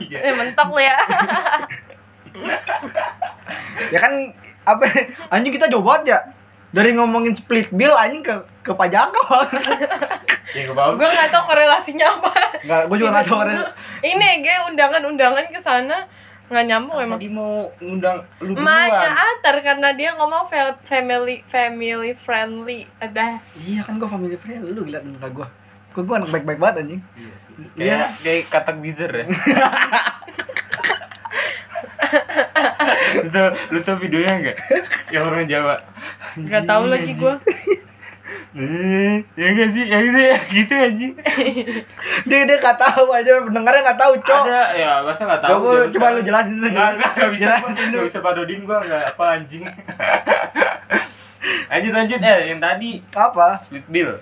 Iya. 0.00 0.18
eh 0.20 0.32
mentok 0.32 0.68
lu 0.72 0.80
ya 0.80 0.96
Ya 3.92 3.98
kan 4.00 4.12
apa 4.62 4.84
anjing 5.28 5.52
kita 5.52 5.68
jauh 5.68 5.84
banget 5.84 6.16
ya. 6.16 6.18
Dari 6.72 6.90
ngomongin 6.92 7.32
split 7.32 7.68
bill 7.68 7.92
anjing 7.92 8.20
ke 8.20 8.32
ke 8.60 8.72
pajak 8.72 9.12
bang. 9.12 9.48
Ya 10.52 10.68
gue 10.68 10.76
nggak 11.08 11.32
tahu 11.32 11.48
korelasinya 11.48 12.06
apa 12.12 12.28
Enggak, 12.60 12.82
gue 12.84 12.96
juga 12.98 13.08
enggak 13.10 13.24
tahu 13.24 13.40
ada. 13.40 13.72
ini 14.02 14.44
gue 14.44 14.56
undangan-undangan 14.68 15.48
ke 15.48 15.56
sana 15.56 16.04
nggak 16.44 16.64
nyambung 16.68 17.00
emang 17.00 17.16
Tadi 17.16 17.32
mau 17.32 17.72
ngundang 17.80 18.20
lu 18.36 18.52
duluan. 18.52 18.92
Atar 18.92 19.64
karena 19.64 19.96
dia 19.96 20.12
ngomong 20.12 20.44
fa- 20.46 20.76
family 20.84 21.40
family 21.48 22.12
friendly 22.14 22.84
ada 23.00 23.40
Iya 23.56 23.80
kan 23.80 23.96
gue 23.96 24.04
family 24.04 24.36
friendly 24.36 24.76
lu 24.76 24.84
gila 24.84 25.00
muka 25.00 25.28
gue. 25.30 25.48
Kok 25.90 26.02
gue 26.04 26.14
anak 26.14 26.28
baik-baik 26.30 26.60
banget 26.60 26.76
anjing. 26.84 27.00
Iya 27.16 27.32
sih. 27.32 27.54
Iya. 27.56 27.96
Kayak 27.96 28.08
kayak 28.20 28.42
katak 28.52 28.76
bizer 28.76 29.08
ya. 29.10 29.24
lu 33.14 33.28
tau, 33.30 33.48
lu 33.70 33.78
tau 33.80 33.96
videonya 33.96 34.32
enggak? 34.34 34.56
Yang 35.08 35.24
orang 35.24 35.44
Jawa. 35.46 35.74
Nggak 36.34 36.64
tahu 36.64 36.84
lagi 36.86 37.12
gue 37.12 37.34
Eh, 38.52 39.16
ya 39.32 39.46
enggak 39.48 39.68
sih? 39.68 39.84
Ya 39.84 39.96
gitu 39.98 40.20
ya, 40.28 40.36
gitu 40.52 40.72
anjing. 40.72 41.12
Dia 42.28 42.44
dia 42.44 42.56
enggak 42.56 42.76
tahu 42.76 43.08
aja 43.08 43.40
pendengarnya 43.40 43.80
enggak 43.80 43.96
tahu, 43.98 44.12
Cok. 44.18 44.44
Ada 44.44 44.62
ya, 44.72 44.92
masa 45.00 45.24
enggak 45.24 45.42
tahu. 45.42 45.56
Coba 45.58 45.72
coba 45.88 46.06
lu 46.12 46.20
jelasin 46.22 46.54
dulu. 46.54 46.68
Enggak, 46.68 46.90
enggak, 46.94 47.30
bisa. 47.32 47.44
Jelasin 47.50 47.88
dulu. 47.88 47.88
Enggak 47.98 48.08
bisa 48.08 48.20
padodin 48.20 48.60
gua 48.62 48.76
enggak 48.78 49.02
apa 49.06 49.24
anjing. 49.34 49.62
lanjut 51.72 51.92
lanjut 51.92 52.18
eh 52.20 52.38
yang 52.46 52.60
tadi 52.60 53.00
Apa? 53.10 53.56
split 53.58 53.86
bill. 53.88 54.12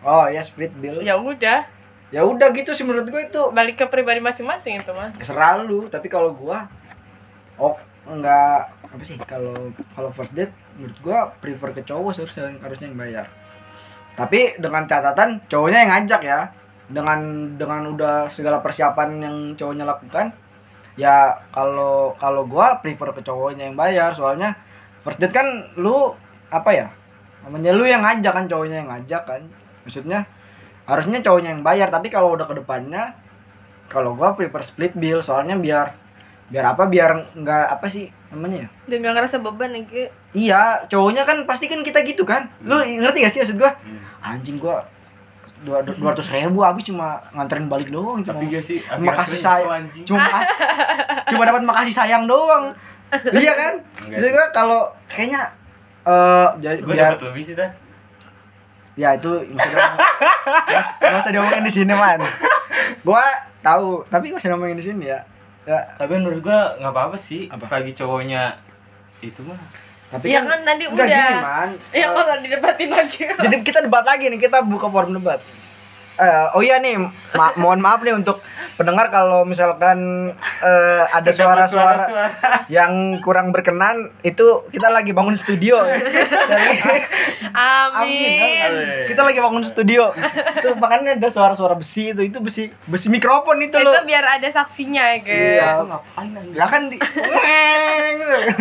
Oh 0.00 0.24
ya 0.24 0.40
split 0.40 0.70
bill. 0.72 1.02
ya 1.02 1.14
udah 1.14 1.66
Ya 2.10 2.22
udah 2.22 2.50
gitu 2.50 2.70
sih 2.72 2.82
menurut 2.82 3.06
gue 3.06 3.22
itu. 3.24 3.42
balik 3.50 3.74
ke 3.76 3.86
pribadi 3.86 4.18
masing-masing 4.18 4.78
itu 4.78 4.90
mah 4.90 5.10
Ya, 5.12 5.22
serah 5.24 5.58
lu 5.58 5.86
tapi 5.86 6.06
kalau 6.06 6.30
gua 6.32 6.66
oh 7.56 7.74
enggak. 8.18 8.70
Apa 8.90 9.02
sih? 9.06 9.16
Kalau 9.22 9.70
kalau 9.94 10.10
first 10.10 10.34
date 10.34 10.50
menurut 10.74 10.98
gua 11.04 11.18
prefer 11.38 11.70
ke 11.76 11.82
cowok 11.86 12.18
harusnya 12.18 12.50
harusnya 12.58 12.86
yang 12.90 12.98
bayar. 12.98 13.26
Tapi 14.18 14.58
dengan 14.58 14.84
catatan 14.84 15.44
cowoknya 15.46 15.78
yang 15.86 15.90
ngajak 15.94 16.22
ya. 16.26 16.40
Dengan 16.90 17.20
dengan 17.54 17.94
udah 17.94 18.26
segala 18.26 18.58
persiapan 18.58 19.22
yang 19.22 19.36
cowoknya 19.54 19.86
lakukan 19.86 20.34
ya 20.98 21.38
kalau 21.54 22.18
kalau 22.18 22.42
gua 22.44 22.82
prefer 22.82 23.14
ke 23.14 23.22
cowoknya 23.22 23.70
yang 23.70 23.78
bayar. 23.78 24.10
Soalnya 24.12 24.58
first 25.06 25.22
date 25.22 25.34
kan 25.34 25.70
lu 25.78 26.12
apa 26.50 26.70
ya 26.74 26.88
namanya 27.46 27.72
lu 27.72 27.86
yang 27.86 28.02
ngajak 28.02 28.34
kan 28.34 28.44
cowoknya 28.50 28.82
yang 28.82 28.90
ngajak 28.90 29.22
kan. 29.22 29.42
Maksudnya 29.86 30.26
harusnya 30.84 31.22
cowoknya 31.22 31.54
yang 31.54 31.62
bayar. 31.62 31.88
Tapi 31.94 32.10
kalau 32.10 32.34
udah 32.34 32.50
ke 32.50 32.58
depannya 32.58 33.14
kalau 33.86 34.18
gua 34.18 34.34
prefer 34.34 34.66
split 34.66 34.98
bill. 34.98 35.22
Soalnya 35.22 35.54
biar 35.54 35.94
biar 36.50 36.64
apa 36.66 36.82
biar 36.84 37.10
nggak 37.32 37.64
apa 37.70 37.86
sih 37.86 38.10
namanya 38.28 38.56
ya? 38.60 38.68
Dia 38.84 38.96
nggak 38.98 39.14
ngerasa 39.16 39.36
beban 39.38 39.70
nih 39.70 39.82
Ge. 39.84 40.04
iya 40.32 40.82
cowoknya 40.84 41.22
kan 41.22 41.42
pasti 41.44 41.64
kan 41.64 41.80
kita 41.80 42.02
gitu 42.02 42.22
kan. 42.22 42.50
Lu 42.60 42.76
ngerti 42.76 43.18
gak 43.20 43.30
sih 43.30 43.40
maksud 43.40 43.56
gua? 43.56 43.70
Hmm. 43.76 44.02
anjing 44.20 44.56
gua 44.56 44.82
dua 45.60 45.80
dua 45.80 46.10
ratus 46.10 46.28
ribu 46.28 46.60
habis 46.60 46.82
cuma 46.82 47.20
nganterin 47.30 47.66
balik 47.66 47.88
doang 47.88 48.20
cuma 48.20 48.32
Tapi 48.34 48.48
ya 48.48 48.58
sih 48.58 48.80
makasih 48.80 49.04
akhir-akhir 49.04 49.38
saya 49.38 49.64
anjing. 49.70 50.04
cuma 50.04 50.18
makasih 50.22 50.56
cuma 51.26 51.42
dapat 51.44 51.62
makasih 51.62 51.94
sayang 51.94 52.24
doang. 52.24 52.64
Iya 53.36 53.52
kan? 53.52 53.74
Maksud 54.06 54.28
gua 54.28 54.46
kalau 54.50 54.80
kayaknya 55.06 55.42
eh 56.02 56.48
jadi 56.58 56.78
gue 56.78 56.90
biar 56.90 57.12
dapat 57.12 57.24
lebih 57.28 57.42
sih 57.42 57.54
dah 57.54 57.70
ya 58.94 59.14
itu 59.14 59.30
maksudnya 59.46 59.86
nggak- 60.66 61.20
usah 61.20 61.30
diomongin 61.30 61.62
di 61.62 61.72
sini 61.72 61.92
man. 61.92 62.20
Gua 63.00 63.22
tahu 63.60 64.02
tapi 64.06 64.28
nggak 64.28 64.40
usah 64.40 64.50
diomongin 64.50 64.76
di 64.76 64.84
sini 64.84 65.04
ya 65.06 65.20
tapi 65.92 66.12
menurut 66.14 66.40
gue 66.40 66.58
nggak 66.76 66.90
apa-apa 66.90 67.16
sih 67.16 67.46
Apa? 67.46 67.64
selagi 67.64 67.92
cowoknya 67.94 68.56
itu 69.20 69.40
mah 69.40 69.58
tapi 70.08 70.26
Ya 70.26 70.42
kan 70.42 70.58
nanti 70.60 70.84
enggak 70.84 71.06
udah. 71.06 71.22
gini 71.22 71.38
man 71.38 71.70
Ya 71.92 72.06
nggak 72.08 72.38
didebatin 72.40 72.88
lagi? 72.90 73.20
jadi 73.36 73.56
kita 73.60 73.78
debat 73.80 74.02
lagi 74.02 74.26
nih 74.26 74.40
kita 74.40 74.58
buka 74.60 74.86
forum 74.86 75.12
debat 75.12 75.38
Eh, 76.20 76.46
oh 76.52 76.60
iya 76.60 76.76
nih 76.76 77.00
ma- 77.32 77.56
mohon 77.56 77.80
maaf 77.80 78.00
nih 78.00 78.12
untuk 78.12 78.44
pendengar 78.76 79.08
kalau 79.08 79.40
misalkan 79.42 80.28
eh, 80.60 81.02
ada 81.06 81.30
suara-suara 81.30 82.04
yang 82.68 82.92
kurang 83.20 83.48
berkenan 83.50 84.12
itu 84.20 84.44
kita 84.68 84.88
lagi 84.88 85.10
bangun 85.10 85.32
studio 85.32 85.80
Jadi, 85.80 86.12
Amin. 87.56 88.36
Amin. 88.36 88.72
kita 89.08 89.20
lagi 89.22 89.40
bangun 89.40 89.64
studio 89.64 90.12
itu 90.54 90.68
makanya 90.76 91.16
ada 91.16 91.28
suara-suara 91.28 91.72
besi 91.72 92.12
itu 92.12 92.20
itu 92.22 92.38
besi 92.38 92.68
besi 92.84 93.08
mikrofon 93.08 93.56
itu 93.58 93.74
Itu 93.74 93.84
loh 93.86 94.04
biar 94.04 94.24
ada 94.36 94.48
saksinya 94.48 95.02
ya, 95.10 95.18
guys. 95.18 95.24
Iya. 95.24 95.70
Anjing? 96.14 96.52
ya 96.52 96.66
kan 96.66 96.82
di 96.86 96.96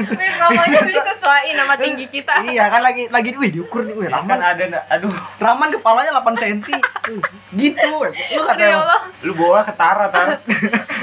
Mikrofonnya 0.09 0.79
disesuaiin 0.81 1.55
sama 1.55 1.75
tinggi 1.75 2.05
kita. 2.07 2.33
iya 2.45 2.67
kan 2.67 2.81
lagi 2.81 3.07
lagi 3.09 3.35
wih 3.35 3.51
diukur 3.51 3.83
nih 3.83 3.95
wih 3.95 4.07
Ya 4.07 4.15
kan 4.15 4.31
Rahman 4.31 4.39
ada 4.41 4.79
aduh 4.89 5.11
Rahman 5.37 5.69
kepalanya 5.71 6.11
8 6.15 6.39
cm 6.39 6.59
gitu. 7.51 7.89
Lu 8.05 8.41
Aduh 8.43 8.61
ya 8.61 8.77
lu 9.21 9.31
bawa 9.33 9.59
ketara 9.61 10.05
tar. 10.07 10.37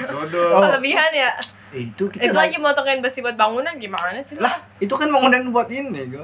Bodoh 0.06 0.48
Oh. 0.52 0.62
kelebihan 0.62 1.11
ya. 1.11 1.30
Eh, 1.70 1.90
itu 1.90 2.06
kita 2.06 2.22
Itu 2.24 2.32
lagi 2.32 2.56
motongin 2.56 3.00
besi 3.00 3.18
buat 3.18 3.35
bangunan 3.35 3.74
gimana 3.74 4.16
sih? 4.20 4.38
lah 4.38 4.54
itu 4.78 4.90
kan 4.90 5.11
bangunan 5.11 5.50
buat 5.50 5.66
ini 5.66 6.09
go. 6.09 6.22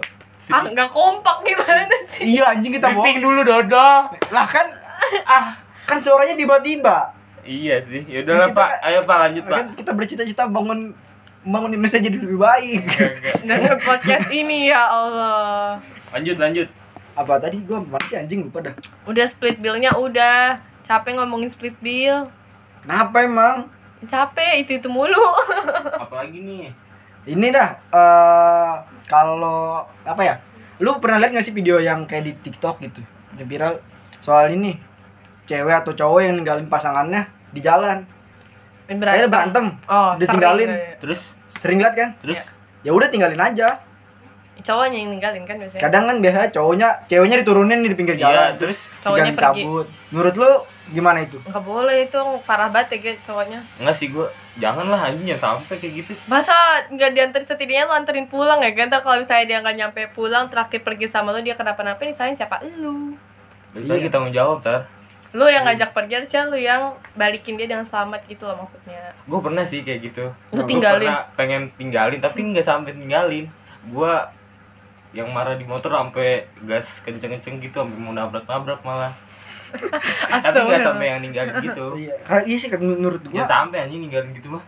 Ah, 0.48 0.62
nggak 0.64 0.88
kompak 0.88 1.42
gimana 1.42 1.86
sih? 2.08 2.34
iya 2.34 2.50
anjing 2.50 2.70
kita 2.72 2.90
briefing 2.90 3.18
dulu 3.18 3.42
dodo 3.42 4.10
lah 4.28 4.42
kan 4.44 4.66
ah. 5.24 5.54
kan 5.82 5.98
suaranya 5.98 6.34
tiba-tiba. 6.34 7.10
Iya 7.42 7.78
sih. 7.78 8.06
Yaudah 8.06 8.34
lah 8.36 8.48
Kita 8.48 8.56
pak. 8.56 8.68
Kan- 8.68 8.80
ayo 8.84 8.98
pak 9.02 9.16
lanjut 9.18 9.42
pak. 9.44 9.56
Kan 9.56 9.66
kita 9.74 9.90
bercita-cita 9.92 10.42
bangun 10.46 10.94
bangun 11.42 11.70
Indonesia 11.72 11.98
jadi 11.98 12.16
lebih 12.16 12.38
baik. 12.38 12.80
Enggak, 12.86 13.10
enggak. 13.12 13.34
Dengan 13.42 13.78
podcast 13.82 14.26
ini 14.30 14.70
ya 14.70 14.82
Allah. 14.86 15.82
lanjut 16.12 16.36
lanjut 16.36 16.68
apa 17.12 17.36
tadi 17.40 17.60
gua 17.64 17.80
mana 17.82 18.04
sih 18.08 18.16
anjing? 18.16 18.48
Lupa 18.48 18.64
dah. 18.64 18.74
Udah 19.04 19.26
split 19.28 19.60
bill-nya 19.60 19.92
udah. 19.96 20.60
Capek 20.82 21.16
ngomongin 21.16 21.48
split 21.52 21.76
bill. 21.78 22.26
kenapa 22.82 23.22
emang? 23.22 23.70
Capek 24.08 24.66
itu 24.66 24.82
itu 24.82 24.88
mulu. 24.90 25.22
apalagi 26.02 26.42
nih? 26.42 26.74
Ini 27.22 27.46
dah 27.54 27.68
eh 27.94 28.74
kalau 29.06 29.86
apa 30.02 30.22
ya? 30.26 30.34
Lu 30.82 30.98
pernah 30.98 31.22
lihat 31.22 31.38
gak 31.38 31.46
sih 31.46 31.54
video 31.54 31.78
yang 31.78 32.02
kayak 32.10 32.26
di 32.26 32.32
TikTok 32.42 32.82
gitu? 32.82 32.98
Yang 33.38 33.48
viral. 33.48 33.74
Soal 34.18 34.50
ini 34.50 34.74
cewek 35.46 35.86
atau 35.86 35.94
cowok 35.94 36.20
yang 36.26 36.34
ninggalin 36.34 36.66
pasangannya 36.66 37.30
di 37.54 37.62
jalan. 37.62 38.02
Kayaknya 38.90 39.30
berantem. 39.30 39.66
Oh, 39.86 40.18
ditinggalin. 40.18 40.68
sering, 40.68 40.82
ya. 40.82 40.98
terus? 40.98 41.20
Sering 41.46 41.78
lihat 41.78 41.94
kan? 41.94 42.10
Terus? 42.18 42.42
Ya 42.82 42.90
udah 42.90 43.06
tinggalin 43.06 43.38
aja 43.38 43.78
Cowoknya 44.62 44.96
yang 44.96 45.10
ninggalin 45.10 45.42
kan 45.42 45.56
biasanya. 45.56 45.82
kadang 45.82 46.04
kan 46.06 46.16
biasa 46.18 46.38
cowoknya 46.50 46.88
ceweknya 47.04 47.36
diturunin 47.38 47.80
di 47.80 47.92
pinggir 47.92 48.14
iya 48.14 48.22
jalan 48.24 48.50
terus 48.56 48.78
Cowoknya 49.00 49.32
pergi. 49.32 49.42
cabut 49.60 49.86
menurut 50.08 50.34
lu 50.34 50.50
gimana 50.88 51.18
itu 51.20 51.38
Nggak 51.42 51.62
boleh 51.62 51.96
itu 52.02 52.18
parah 52.42 52.68
banget 52.68 52.88
ya 52.92 52.98
guys 53.04 53.20
cowoknya. 53.22 53.58
enggak 53.76 53.96
sih 53.96 54.08
gua 54.08 54.26
janganlah 54.54 55.00
anjing 55.02 55.32
sampai 55.34 55.74
kayak 55.74 55.92
gitu 55.98 56.12
Masa 56.26 56.54
nggak 56.86 57.10
dianterin 57.10 57.42
setidaknya 57.44 57.84
lu 57.84 57.94
anterin 57.94 58.26
pulang 58.26 58.58
ya 58.58 58.70
kan? 58.70 58.88
Kalau 58.88 59.16
misalnya 59.16 59.44
dia 59.46 59.58
nggak 59.58 59.76
nyampe 59.76 60.00
pulang 60.10 60.46
terakhir 60.46 60.80
pergi 60.80 61.06
sama 61.06 61.30
lu 61.30 61.40
dia 61.40 61.52
kenapa-napa 61.52 61.98
nih 61.98 62.12
sayang 62.12 62.34
siapa? 62.34 62.60
Lu. 62.74 63.16
Iya. 63.72 63.88
lagi 63.88 64.06
tanggung 64.06 64.30
jawab 64.30 64.60
tar 64.60 64.84
Lu 65.32 65.48
yang 65.48 65.64
ngajak 65.64 65.90
pergi 65.90 66.12
harusnya 66.14 66.44
lu 66.44 66.54
yang 66.54 66.82
balikin 67.14 67.56
dia 67.56 67.64
dengan 67.64 67.82
selamat 67.82 68.20
gitu 68.26 68.44
loh 68.44 68.52
maksudnya. 68.58 69.16
gue 69.18 69.40
pernah 69.40 69.64
sih 69.64 69.80
kayak 69.80 70.00
gitu 70.04 70.28
Lu 70.52 70.60
Gua 70.60 70.68
tinggalin? 70.68 71.08
pernah 71.08 71.24
pengen 71.32 71.62
tinggalin 71.72 72.20
tapi 72.20 72.44
nggak 72.44 72.62
sampai 72.62 72.92
tinggalin 72.92 73.48
gua 73.88 74.28
yang 75.12 75.28
marah 75.28 75.54
di 75.54 75.62
motor 75.62 75.92
sampai 75.92 76.48
gas 76.64 77.00
kenceng-kenceng 77.00 77.60
gitu 77.60 77.76
sampai 77.78 77.96
mau 77.96 78.10
nabrak-nabrak 78.10 78.80
malah. 78.80 79.12
Tapi 80.44 80.58
nggak 80.58 80.80
sampai 80.82 81.06
yang 81.08 81.20
ninggalin 81.20 81.54
gitu. 81.60 81.86
Iya 82.00 82.14
Karena 82.20 82.42
iya 82.44 82.56
sih 82.56 82.68
kan 82.68 82.80
menurut 82.80 83.22
gua 83.24 83.36
jangan 83.38 83.68
sampai 83.68 83.78
anjing 83.84 84.00
ninggalin 84.00 84.32
gitu 84.32 84.48
mah. 84.52 84.64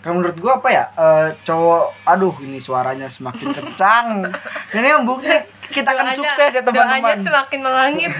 Kan 0.00 0.12
menurut 0.16 0.36
gua 0.36 0.52
apa 0.58 0.68
ya 0.68 0.84
eh, 0.90 1.28
cowok 1.42 1.84
aduh 2.04 2.34
ini 2.42 2.58
suaranya 2.58 3.08
semakin 3.08 3.48
kencang. 3.58 4.28
Ini 4.72 4.88
yang 4.90 5.04
bukti 5.04 5.28
kita 5.68 5.88
akan 5.88 6.04
Doanya- 6.04 6.18
sukses 6.18 6.50
ya 6.52 6.62
teman-teman. 6.62 7.16
semakin 7.20 7.58
melangit. 7.60 8.10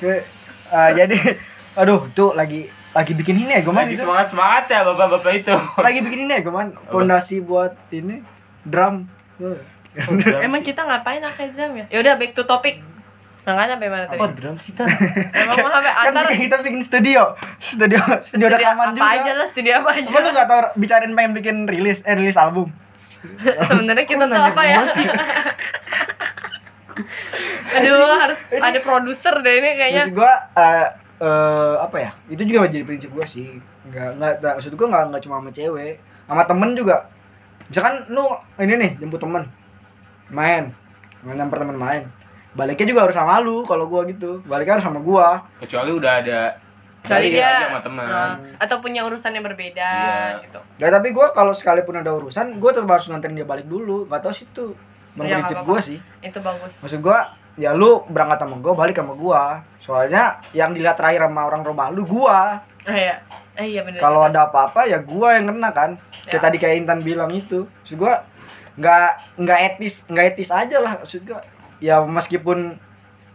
Eh, 0.00 0.20
jadi 0.92 1.16
aduh 1.74 2.06
tuh 2.12 2.32
lagi 2.32 2.64
lagi 2.94 3.12
bikin 3.12 3.34
ini 3.36 3.50
ya 3.50 3.60
gue 3.60 3.74
lagi 3.74 3.98
semangat 3.98 4.30
semangat 4.30 4.64
ya 4.70 4.80
bapak-bapak 4.82 5.32
itu. 5.34 5.54
Lagi 5.76 5.98
bikin 6.00 6.18
ini 6.24 6.32
ya 6.32 6.40
gue 6.40 6.52
pondasi 6.88 7.40
buat 7.40 7.74
ini 7.90 8.22
drum 8.62 9.10
Emang 10.40 10.60
kita 10.60 10.82
ngapain 10.82 11.22
pakai 11.22 11.50
drum 11.50 11.72
ya? 11.76 11.86
Yaudah 11.90 12.14
back 12.16 12.32
to 12.32 12.42
topic. 12.42 12.82
Nah 13.44 13.52
kan 13.54 13.68
sampai 13.70 13.88
mana 13.88 14.04
apa 14.04 14.16
tadi? 14.16 14.34
drum 14.34 14.56
sih 14.56 14.72
tar 14.72 14.88
Emang 15.30 15.56
mau 15.58 15.68
sampai 15.68 15.92
kan 15.92 16.08
antar 16.08 16.24
bikin- 16.26 16.48
kita 16.48 16.56
bikin 16.60 16.80
studio 16.80 17.22
studio 17.58 18.00
studio 18.18 18.20
studio 18.20 18.46
rekaman 18.48 18.86
apa 18.86 18.96
juga 18.96 19.04
aja 19.20 19.32
lah, 19.34 19.46
studio 19.46 19.72
apa 19.76 19.90
aja. 19.92 20.08
Apa 20.08 20.18
lu 20.18 20.30
gak 20.32 20.46
tau 20.46 20.60
bicarain 20.74 21.12
pengen 21.12 21.32
bikin 21.32 21.56
rilis 21.64 22.00
eh 22.02 22.14
rilis 22.14 22.34
album 22.34 22.72
Sebenarnya 23.44 24.04
kita 24.04 24.20
tuh 24.22 24.32
nanya 24.32 24.48
apa 24.48 24.62
ya? 24.62 24.76
Aduh, 27.74 28.14
harus 28.14 28.38
ada 28.50 28.78
produser 28.80 29.34
deh 29.40 29.54
ini 29.58 29.70
kayaknya. 29.74 30.04
Maksud 30.06 30.14
gua 30.14 30.32
eh 30.54 30.86
eh, 31.18 31.74
apa 31.80 31.96
ya? 31.98 32.10
Itu 32.26 32.42
juga 32.44 32.64
jadi 32.64 32.84
prinsip 32.84 33.10
gua 33.10 33.26
sih. 33.26 33.58
Enggak 33.84 34.14
enggak 34.14 34.52
maksud 34.54 34.72
gua 34.72 34.86
enggak 34.88 35.02
enggak 35.08 35.22
cuma 35.22 35.34
sama 35.40 35.50
cewek, 35.50 35.94
sama 36.24 36.42
temen 36.44 36.70
juga. 36.72 36.96
Misalkan 37.66 37.94
lu 38.08 38.24
ini 38.56 38.74
nih 38.78 38.90
jemput 38.96 39.18
temen 39.18 39.42
main, 40.28 40.72
nyamper 41.22 41.58
temen 41.58 41.74
main. 41.74 42.02
Baliknya 42.52 42.86
juga 42.86 43.00
harus 43.04 43.14
sama 43.14 43.38
lu 43.38 43.64
kalau 43.64 43.84
gua 43.84 44.04
gitu. 44.04 44.38
Baliknya 44.44 44.78
harus 44.78 44.86
sama 44.86 45.00
gua. 45.00 45.42
kecuali 45.58 45.90
udah 45.90 46.12
ada 46.20 46.40
Kecuali 47.00 47.28
Kali 47.28 47.36
dia 47.36 47.44
aja 47.44 47.66
sama 47.68 47.80
teman. 47.82 48.06
nah, 48.06 48.32
atau 48.56 48.76
punya 48.80 49.04
urusan 49.04 49.28
yang 49.30 49.44
berbeda 49.44 49.84
Iya. 49.84 50.40
gitu. 50.40 50.60
Ya 50.78 50.88
tapi 50.88 51.12
gua 51.12 51.28
kalau 51.30 51.52
sekalipun 51.52 52.00
ada 52.00 52.08
urusan, 52.10 52.56
gua 52.56 52.72
tetap 52.72 52.88
harus 52.88 53.04
nganterin 53.06 53.34
dia 53.34 53.44
balik 53.44 53.66
dulu. 53.66 54.06
Gak 54.06 54.20
tau 54.20 54.32
sih 54.32 54.46
itu 54.46 54.72
Emang 55.12 55.28
Ya, 55.28 55.36
prinsip 55.38 55.54
nggak 55.54 55.68
gua 55.68 55.78
sih. 55.78 55.98
Itu 56.18 56.38
bagus. 56.40 56.80
Maksud 56.80 56.98
gua 56.98 57.18
ya 57.54 57.70
lu 57.70 58.02
berangkat 58.08 58.40
sama 58.40 58.56
gua, 58.56 58.72
balik 58.74 58.96
sama 58.96 59.12
gua. 59.12 59.42
Soalnya 59.78 60.22
yang 60.50 60.72
dilihat 60.72 60.96
terakhir 60.96 61.22
sama 61.22 61.44
orang 61.44 61.62
rumah 61.62 61.86
lu 61.88 62.02
gua. 62.02 62.58
Ah, 62.82 62.90
iya. 62.90 63.16
Eh 63.54 63.68
iya 63.68 63.82
benar. 63.82 64.00
kalau 64.00 64.24
ada 64.24 64.48
apa-apa 64.48 64.82
ya 64.84 64.98
gua 64.98 65.36
yang 65.36 65.46
kena 65.46 65.70
kan 65.70 65.90
kayak 66.22 66.34
Ya. 66.34 66.42
tadi 66.42 66.56
kayak 66.56 66.76
Intan 66.80 66.98
bilang 66.98 67.30
itu 67.30 67.62
maksud 67.62 67.94
gua 67.96 68.24
nggak 68.74 69.08
nggak 69.38 69.58
etis 69.70 70.02
nggak 70.06 70.26
etis 70.34 70.50
aja 70.50 70.78
lah 70.78 70.98
maksud 70.98 71.22
gua. 71.22 71.40
Ya 71.78 72.00
meskipun 72.00 72.74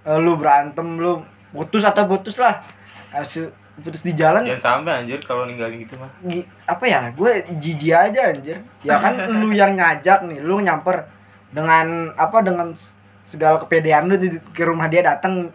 eh, 0.04 0.20
lu 0.20 0.36
berantem 0.36 0.98
lu 0.98 1.24
putus 1.50 1.84
atau 1.84 2.06
putus 2.06 2.38
lah 2.38 2.62
Hasil- 3.10 3.52
putus 3.80 4.04
di 4.04 4.12
jalan. 4.12 4.44
Jangan 4.44 4.84
sampai 4.84 4.92
anjir 5.02 5.18
kalau 5.24 5.48
ninggalin 5.48 5.80
gitu 5.80 5.96
mah. 5.96 6.12
Apa 6.68 6.84
ya 6.84 7.10
gue 7.10 7.32
jijik 7.58 7.96
aja 7.96 8.36
anjir. 8.36 8.60
Ya 8.84 9.00
kan 9.00 9.16
lu 9.40 9.50
yang 9.50 9.74
ngajak 9.74 10.28
nih 10.28 10.40
lu 10.40 10.60
nyamper 10.60 11.08
dengan 11.50 12.12
apa 12.14 12.44
dengan 12.44 12.76
segala 13.24 13.58
kepedean 13.58 14.06
lu 14.06 14.20
di- 14.20 14.42
ke 14.52 14.62
rumah 14.62 14.86
dia 14.86 15.02
datang 15.02 15.50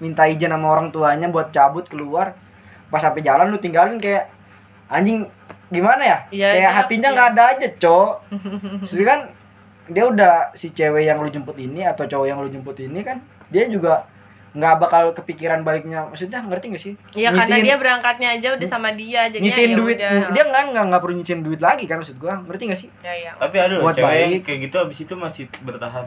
minta 0.00 0.24
izin 0.24 0.50
sama 0.50 0.66
orang 0.66 0.88
tuanya 0.88 1.28
buat 1.28 1.52
cabut 1.52 1.84
keluar. 1.84 2.32
Pas 2.88 2.98
sampai 2.98 3.20
jalan 3.20 3.52
lu 3.52 3.58
tinggalin 3.58 4.00
kayak 4.00 4.32
anjing 4.88 5.28
gimana 5.70 6.02
ya? 6.02 6.18
Iya, 6.30 6.48
kayak 6.54 6.62
iya, 6.62 6.70
hatinya 6.70 7.08
iya. 7.10 7.14
nggak 7.14 7.28
ada 7.34 7.42
aja 7.54 7.68
cok. 7.78 8.12
Terus 8.90 9.02
kan 9.02 9.20
dia 9.86 10.04
udah 10.06 10.50
si 10.58 10.74
cewek 10.74 11.06
yang 11.06 11.22
lu 11.22 11.30
jemput 11.30 11.54
ini 11.58 11.86
atau 11.86 12.06
cowok 12.06 12.26
yang 12.26 12.38
lu 12.42 12.50
jemput 12.50 12.74
ini 12.82 13.06
kan 13.06 13.22
dia 13.50 13.70
juga 13.70 14.06
nggak 14.56 14.74
bakal 14.80 15.02
kepikiran 15.12 15.60
baliknya. 15.62 16.08
Maksudnya 16.08 16.40
ngerti 16.42 16.66
gak 16.72 16.82
sih? 16.82 16.94
Iya 17.12 17.28
karena 17.34 17.56
dia 17.60 17.76
berangkatnya 17.76 18.28
aja 18.40 18.48
udah 18.56 18.68
sama 18.68 18.88
dia 18.96 19.28
jadi 19.28 19.42
nyisihin 19.44 19.72
ya 19.72 19.76
duit. 19.76 19.96
udah. 20.00 20.32
dia 20.32 20.42
nggak 20.48 20.62
nggak 20.72 20.84
nggak 20.88 21.00
perlu 21.04 21.14
nyisihin 21.20 21.42
duit 21.44 21.60
lagi 21.60 21.84
kan 21.84 22.00
maksud 22.00 22.16
gua. 22.16 22.40
Ngerti 22.40 22.62
gak 22.72 22.80
sih? 22.80 22.88
Ya 23.04 23.12
ya. 23.12 23.30
tapi 23.36 23.56
ada 23.60 23.72
loh 23.76 23.84
Buat 23.84 24.00
cewek 24.00 24.08
baik. 24.08 24.40
kayak 24.48 24.58
gitu 24.70 24.76
abis 24.80 24.98
itu 25.04 25.14
masih 25.14 25.44
bertahan. 25.60 26.06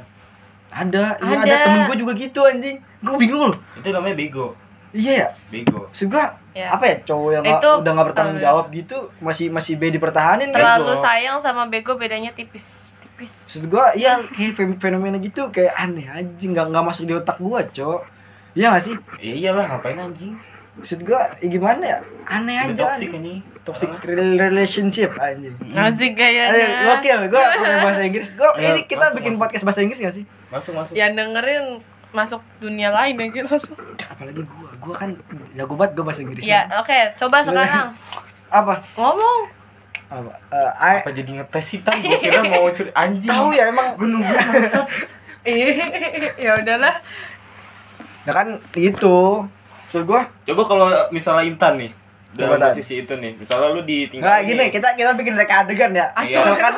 Ada 0.70 1.18
iya 1.22 1.38
ada, 1.42 1.46
Ada. 1.46 1.66
temen 1.66 1.82
gua 1.86 1.98
juga 1.98 2.14
gitu 2.18 2.42
anjing. 2.42 2.78
Gua 3.06 3.18
bingung 3.22 3.54
loh. 3.54 3.58
Itu 3.78 3.90
namanya 3.94 4.18
bego 4.18 4.58
iya 4.92 5.14
ya 5.16 5.28
bego 5.50 5.86
gua 6.06 6.26
Ya. 6.50 6.68
apa 6.70 6.84
ya 6.84 6.96
cowok 7.06 7.30
yang 7.32 7.46
Itu, 7.46 7.72
udah 7.78 7.92
nggak 7.94 8.08
bertanggung 8.12 8.36
um, 8.36 8.44
jawab 8.44 8.66
gitu 8.70 8.98
masih 9.20 9.48
masih 9.48 9.80
be 9.80 9.88
dipertahanin 9.90 10.50
kan 10.50 10.60
Terlalu 10.60 10.92
Bego. 10.92 11.00
sayang 11.00 11.38
sama 11.40 11.64
bego 11.66 11.96
bedanya 11.96 12.34
tipis 12.34 12.90
tipis. 13.00 13.32
maksud 13.48 13.70
gua 13.70 13.94
iya 13.94 14.20
kayak 14.28 14.58
fenomena 14.76 15.16
gitu 15.18 15.48
kayak 15.50 15.72
aneh 15.74 16.04
anjing 16.04 16.52
nggak 16.52 16.68
nggak 16.68 16.84
masuk 16.84 17.06
di 17.06 17.14
otak 17.14 17.38
gua 17.38 17.64
cok 17.64 18.02
iya 18.52 18.72
gak 18.72 18.82
sih 18.82 18.96
ya 19.18 19.34
iyalah 19.40 19.66
ngapain 19.70 19.96
anjing 19.96 20.36
maksud 20.76 21.00
gua 21.02 21.32
ya 21.34 21.48
gimana 21.48 21.84
ya 21.86 21.98
aneh 22.26 22.56
Udah 22.58 22.68
aja 22.68 22.84
toxic 22.92 23.10
anjing. 23.10 23.40
toxic 23.62 23.90
rel- 24.04 24.40
relationship 24.42 25.10
anjing 25.16 25.54
Ayo, 25.64 25.96
kayaknya. 26.18 26.68
gokil 26.90 27.20
gua 27.30 27.44
pakai 27.54 27.78
bahasa 27.80 28.02
Inggris 28.02 28.28
gua 28.34 28.50
Ayo, 28.54 28.74
ini 28.74 28.82
kita 28.84 29.06
masuk, 29.06 29.16
bikin 29.16 29.32
masuk. 29.32 29.42
podcast 29.46 29.64
bahasa 29.64 29.80
Inggris 29.80 30.00
gak 30.02 30.12
sih 30.14 30.26
Masuk 30.50 30.74
masuk. 30.74 30.92
Ya 30.92 31.08
dengerin 31.08 31.80
masuk 32.12 32.42
dunia 32.58 32.90
lain 32.90 33.16
aja 33.16 33.42
langsung. 33.44 33.78
apalagi 34.00 34.42
gua 34.42 34.70
gua 34.78 34.96
kan 34.96 35.10
jago 35.52 35.74
banget 35.74 35.92
gua 35.94 36.06
bahasa 36.06 36.22
Inggris 36.22 36.42
Ya, 36.42 36.66
oke, 36.74 36.98
coba 37.16 37.38
sekarang 37.40 37.94
apa 38.50 38.74
ngomong. 38.94 39.40
apa 40.08 40.32
Eh, 40.50 40.72
I- 40.76 41.00
Apa 41.00 41.12
jadi 41.12 41.30
ngetes 41.32 41.66
sih 41.68 41.80
tan? 41.80 41.98
Gua 42.00 42.18
kira 42.24 42.42
mau 42.44 42.66
curi 42.68 42.90
anjing. 42.92 43.30
tahu 43.30 43.50
ya 43.52 43.68
emang 43.68 43.94
Gue 43.94 44.08
nunggu 44.08 44.26
bangsat. 44.28 44.86
ya 46.40 46.52
udahlah. 46.56 46.96
ya 48.22 48.32
kan 48.32 48.48
itu 48.74 49.18
maksud 49.84 50.04
gua 50.04 50.22
Coba 50.44 50.62
kalau 50.66 50.86
misalnya 51.10 51.46
Intan 51.46 51.78
nih 51.78 51.92
Coba, 52.32 52.58
dalam 52.58 52.70
posisi 52.70 52.94
itu 53.00 53.14
nih. 53.16 53.34
Misalnya 53.36 53.70
lu 53.70 53.82
ditinggal. 53.82 54.22
nggak 54.24 54.40
gini 54.44 54.64
kita 54.70 54.88
kita 54.94 55.10
bikin 55.14 55.34
reka 55.36 55.62
adegan 55.64 55.90
ya 55.92 56.10
Iya. 56.16 56.42
misalkan 56.42 56.74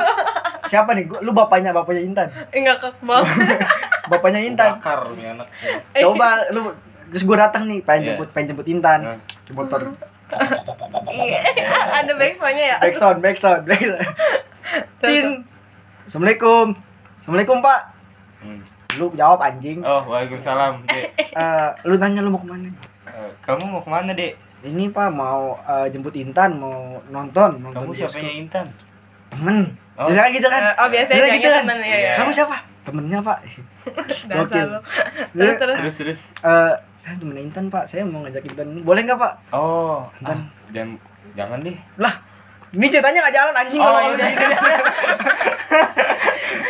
siapa 0.65 0.91
nih 0.91 1.03
gua, 1.05 1.19
lu 1.19 1.31
bapaknya 1.31 1.71
bapaknya 1.71 2.03
Intan 2.03 2.27
Enggak 2.49 2.79
kekbal. 2.81 3.23
bapaknya 4.11 4.41
Intan 4.41 4.71
Bakar 4.75 4.99
nih 5.13 5.25
anak. 5.31 5.47
coba 6.03 6.27
lu 6.49 6.61
terus 7.07 7.23
gua 7.23 7.37
datang 7.41 7.63
nih 7.65 7.79
pengen 7.81 8.01
Iya. 8.01 8.07
jemput 8.13 8.29
pengen 8.31 8.47
jemput 8.51 8.67
Intan 8.67 8.99
Nah. 9.01 9.17
ke 9.41 9.51
motor 9.51 9.81
Iya, 11.07 11.39
ada 11.99 12.11
backsoundnya 12.13 12.65
ya. 12.65 12.77
back 12.79 12.95
sound 12.95 13.19
back 13.19 13.35
sound 13.35 13.63
back 13.63 13.81
sound. 13.81 14.05
Tin 14.97 15.25
Assalamualaikum 16.03 16.75
Assalamualaikum 17.13 17.59
pak 17.59 17.79
Hmm. 18.39 18.57
lu 18.91 19.13
jawab 19.13 19.37
anjing 19.39 19.79
Oh, 19.81 20.01
waalaikumsalam, 20.03 20.81
Dek. 20.83 21.13
Eh, 21.37 21.69
lu 21.83 21.93
nanya 21.95 22.19
lu 22.19 22.27
mau 22.27 22.39
ke 22.39 22.47
mana 22.47 22.65
Eh, 23.05 23.29
Kamu 23.39 23.69
mau 23.69 23.79
ke 23.79 23.87
mana, 23.87 24.11
Dek? 24.11 24.33
ini 24.63 24.89
pak 24.89 25.09
mau 25.09 25.53
eh, 25.61 25.87
jemput 25.87 26.11
Intan 26.13 26.55
mau 26.55 26.73
nonton 27.05 27.59
nonton 27.59 27.81
Kamu 27.81 27.93
siapanya 27.93 28.31
Intan? 28.31 28.65
temen 29.27 29.57
Oh. 29.93 30.07
biasanya 30.07 30.31
gitu 30.31 30.47
kan 30.47 30.63
oh, 30.73 30.87
biasanya 30.87 31.13
Biasanya 31.13 31.37
bilangnya 31.37 31.61
temen, 31.61 31.77
iya, 31.79 31.97
iya. 32.01 32.13
kamu 32.15 32.31
siapa 32.31 32.57
temennya 32.81 33.19
pak 33.19 33.37
Dasar 34.29 34.41
Gokil. 34.41 34.67
lu. 34.67 34.79
Terus 35.35 35.55
terus. 35.55 35.77
Terus 35.77 35.95
terus. 35.95 36.21
Eh, 36.41 36.73
saya 36.97 37.13
temen 37.15 37.33
Intan 37.35 37.65
pak 37.67 37.85
saya 37.85 38.01
mau 38.03 38.21
ngajak 38.21 38.43
Intan 38.43 38.67
boleh 38.79 39.01
nggak 39.01 39.17
pak 39.17 39.33
Oh, 39.51 40.05
Intan. 40.17 40.37
ah, 40.37 40.41
jangan 40.69 40.89
jangan 41.33 41.57
deh. 41.59 41.77
lah 41.95 42.13
ini 42.71 42.87
ceritanya 42.87 43.19
nggak 43.21 43.35
jalan 43.35 43.53
anjing 43.53 43.77
Oh, 43.77 43.85
kalau 43.85 43.99
iya, 43.99 44.07
ngomong 44.07 44.17
iya. 44.17 44.57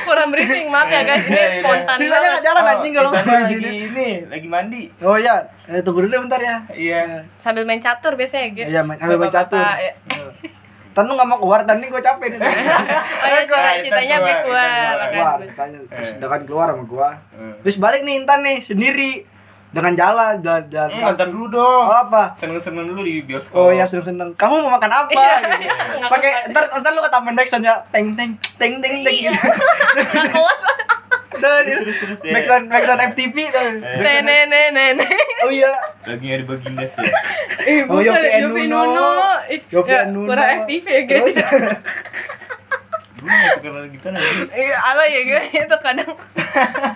Kurang 0.01 0.29
briefing 0.29 0.67
maaf 0.67 0.87
ya 0.87 1.01
guys, 1.03 1.23
Iya, 1.23 1.31
iya. 1.31 1.47
ini 1.47 1.59
spontan 1.59 1.95
Ceritanya 1.95 2.27
nggak 2.29 2.43
jalan 2.43 2.63
anjing 2.67 2.93
kalau 2.93 3.09
ngomong 3.11 3.35
lagi 3.37 3.53
gini 3.53 3.69
ini, 3.85 4.07
lagi 4.27 4.47
mandi. 4.47 4.81
oh 4.99 5.15
iya 5.15 5.35
eh, 5.65 5.79
tunggu 5.79 6.03
dulu 6.03 6.15
bentar 6.21 6.39
ya 6.39 6.57
Iya. 6.69 7.01
Sambil 7.37 7.63
main 7.63 7.79
catur 7.79 8.13
biasanya 8.13 8.47
gitu. 8.51 8.67
Iya, 8.67 8.81
main- 8.81 8.97
sambil 8.97 9.17
main 9.17 9.31
catur. 9.31 9.61
Tan 10.91 11.03
lu 11.03 11.13
nggak 11.13 11.23
mau 11.25 11.37
keluar, 11.37 11.59
Tan 11.61 11.77
nih 11.77 11.87
gue 11.87 11.99
capek 11.99 12.27
nih. 12.29 12.39
Oh 13.21 13.29
ya, 13.29 13.41
keluar, 13.43 13.63
cerita- 13.73 13.79
ceritanya 13.97 14.15
gue 14.17 14.33
keluar, 14.41 14.93
keluar. 15.05 15.37
Katanya. 15.45 15.79
terus 15.89 16.09
Eh. 16.09 16.17
udah 16.17 16.29
kan 16.29 16.41
keluar 16.43 16.67
sama 16.69 16.83
gua. 16.85 17.09
Eh. 17.31 17.53
Terus 17.61 17.77
balik 17.77 18.01
nih 18.01 18.15
Intan 18.17 18.39
nih 18.41 18.57
sendiri 18.59 19.11
dengan 19.71 19.95
jalan 19.95 20.35
jalan 20.37 20.67
jalan. 20.67 20.89
Hmm, 20.89 21.03
nonton 21.07 21.27
dulu 21.31 21.45
dong. 21.49 21.83
Oh 21.85 21.95
apa? 21.97 22.35
Seneng-seneng 22.35 22.83
dulu 22.85 23.01
di 23.01 23.23
bioskop. 23.23 23.55
Oh 23.57 23.69
ya 23.69 23.83
seneng 23.83 24.03
seneng. 24.05 24.29
Kamu 24.35 24.61
mau 24.61 24.75
makan 24.75 24.91
apa? 24.91 25.07
Iya, 25.09 25.31
Gitu. 25.39 25.63
iya. 25.63 25.73
Pakai 26.05 26.31
ntar 26.49 26.67
ntar 26.75 26.91
lu 26.91 26.99
ke 26.99 27.07
taman 27.07 27.33
backsoundnya 27.33 27.79
teng 27.87 28.11
teng 28.11 28.35
teng 28.57 28.73
teng 28.77 28.99
teng. 28.99 29.15
Iya. 29.17 29.31
kuat. 30.35 30.59
Ya. 31.41 31.77
Backsound 32.31 32.65
backsound 32.67 33.01
FTP 33.09 33.35
tuh. 33.47 33.59
Eh. 33.59 33.71
Backsound- 33.97 34.25
Nenek 34.25 34.67
nenek. 34.71 35.09
Oh 35.41 35.49
iya. 35.49 35.71
Lagi 36.03 36.27
ada 36.29 36.43
baginda 36.45 36.85
sih. 36.85 37.01
Eh, 37.61 37.85
Oh, 37.85 38.01
bukan 38.01 38.09
Yofi 38.09 38.25
and 38.27 38.41
Yofi 38.43 38.63
Nuno. 38.65 39.09
Yofi 39.69 39.85
ya, 39.87 40.01
and 40.01 40.11
Nuno. 40.11 40.27
Kurang 40.27 40.47
FTV 40.63 40.85
ya 40.87 41.01
guys. 41.03 41.37
Gue 43.13 43.29
gak 43.29 43.53
suka 43.53 43.69
nonton 43.69 43.89
gitu 43.93 44.07
nanti. 44.09 44.43
Iya, 44.51 44.77
ala 44.81 45.03
ya 45.05 45.19
gue 45.21 45.41
itu 45.61 45.77
kadang 45.77 46.09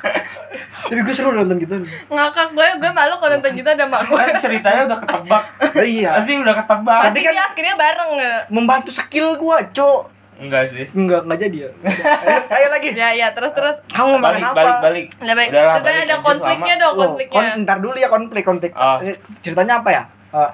Tapi 0.90 1.02
gue 1.02 1.14
seru 1.14 1.30
nonton 1.32 1.58
gitu. 1.58 1.76
ngakak 2.08 2.50
gue 2.52 2.68
gue 2.82 2.92
malu 2.92 3.14
kalau 3.16 3.38
nonton 3.38 3.54
gitu 3.54 3.70
ada 3.70 3.86
mak 3.86 4.10
gue. 4.10 4.18
Kan 4.18 4.38
ceritanya 4.40 4.82
udah 4.86 4.98
ketebak. 4.98 5.44
Oh, 5.70 5.86
iya. 5.86 6.18
Pasti 6.18 6.34
udah 6.36 6.56
ketebak. 6.56 7.02
Tapi 7.06 7.20
kan 7.22 7.36
akhirnya 7.38 7.74
bareng 7.76 8.10
ya. 8.18 8.36
Membantu 8.50 8.90
skill 8.90 9.38
gua, 9.38 9.62
Cok. 9.70 10.15
Enggak 10.36 10.64
sih. 10.68 10.84
Enggak, 10.92 11.24
enggak 11.24 11.40
jadi 11.42 11.58
ya. 11.58 11.70
Ayo, 11.82 12.40
ayo 12.50 12.68
lagi. 12.70 12.90
Ya 12.92 13.10
ya 13.10 13.28
terus 13.32 13.52
terus. 13.52 13.80
Kamu 13.88 14.16
mau 14.16 14.20
makan 14.22 14.36
Balik, 14.36 14.44
apa? 14.44 14.54
balik, 14.54 15.08
balik. 15.18 15.48
Udahlah, 15.48 15.74
Coba 15.74 15.86
balik 15.86 16.02
ada 16.02 16.16
konfliknya 16.20 16.74
lama. 16.74 16.82
dong, 16.82 16.94
Loh, 16.94 17.04
konfliknya. 17.08 17.34
kon, 17.34 17.46
ntar 17.62 17.78
dulu 17.80 17.96
ya 17.96 18.10
konflik 18.10 18.44
konflik. 18.44 18.72
Oh. 18.74 18.98
Ceritanya 19.40 19.74
apa 19.80 19.90
ya? 19.90 20.04
Eh, 20.34 20.50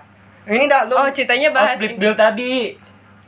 ini 0.52 0.66
dah 0.66 0.86
lu 0.86 0.94
Oh, 0.94 1.10
ceritanya 1.10 1.48
Oh, 1.48 1.56
bahas 1.56 1.74
split 1.76 1.92
ini. 1.92 2.00
bill 2.00 2.14
tadi. 2.14 2.54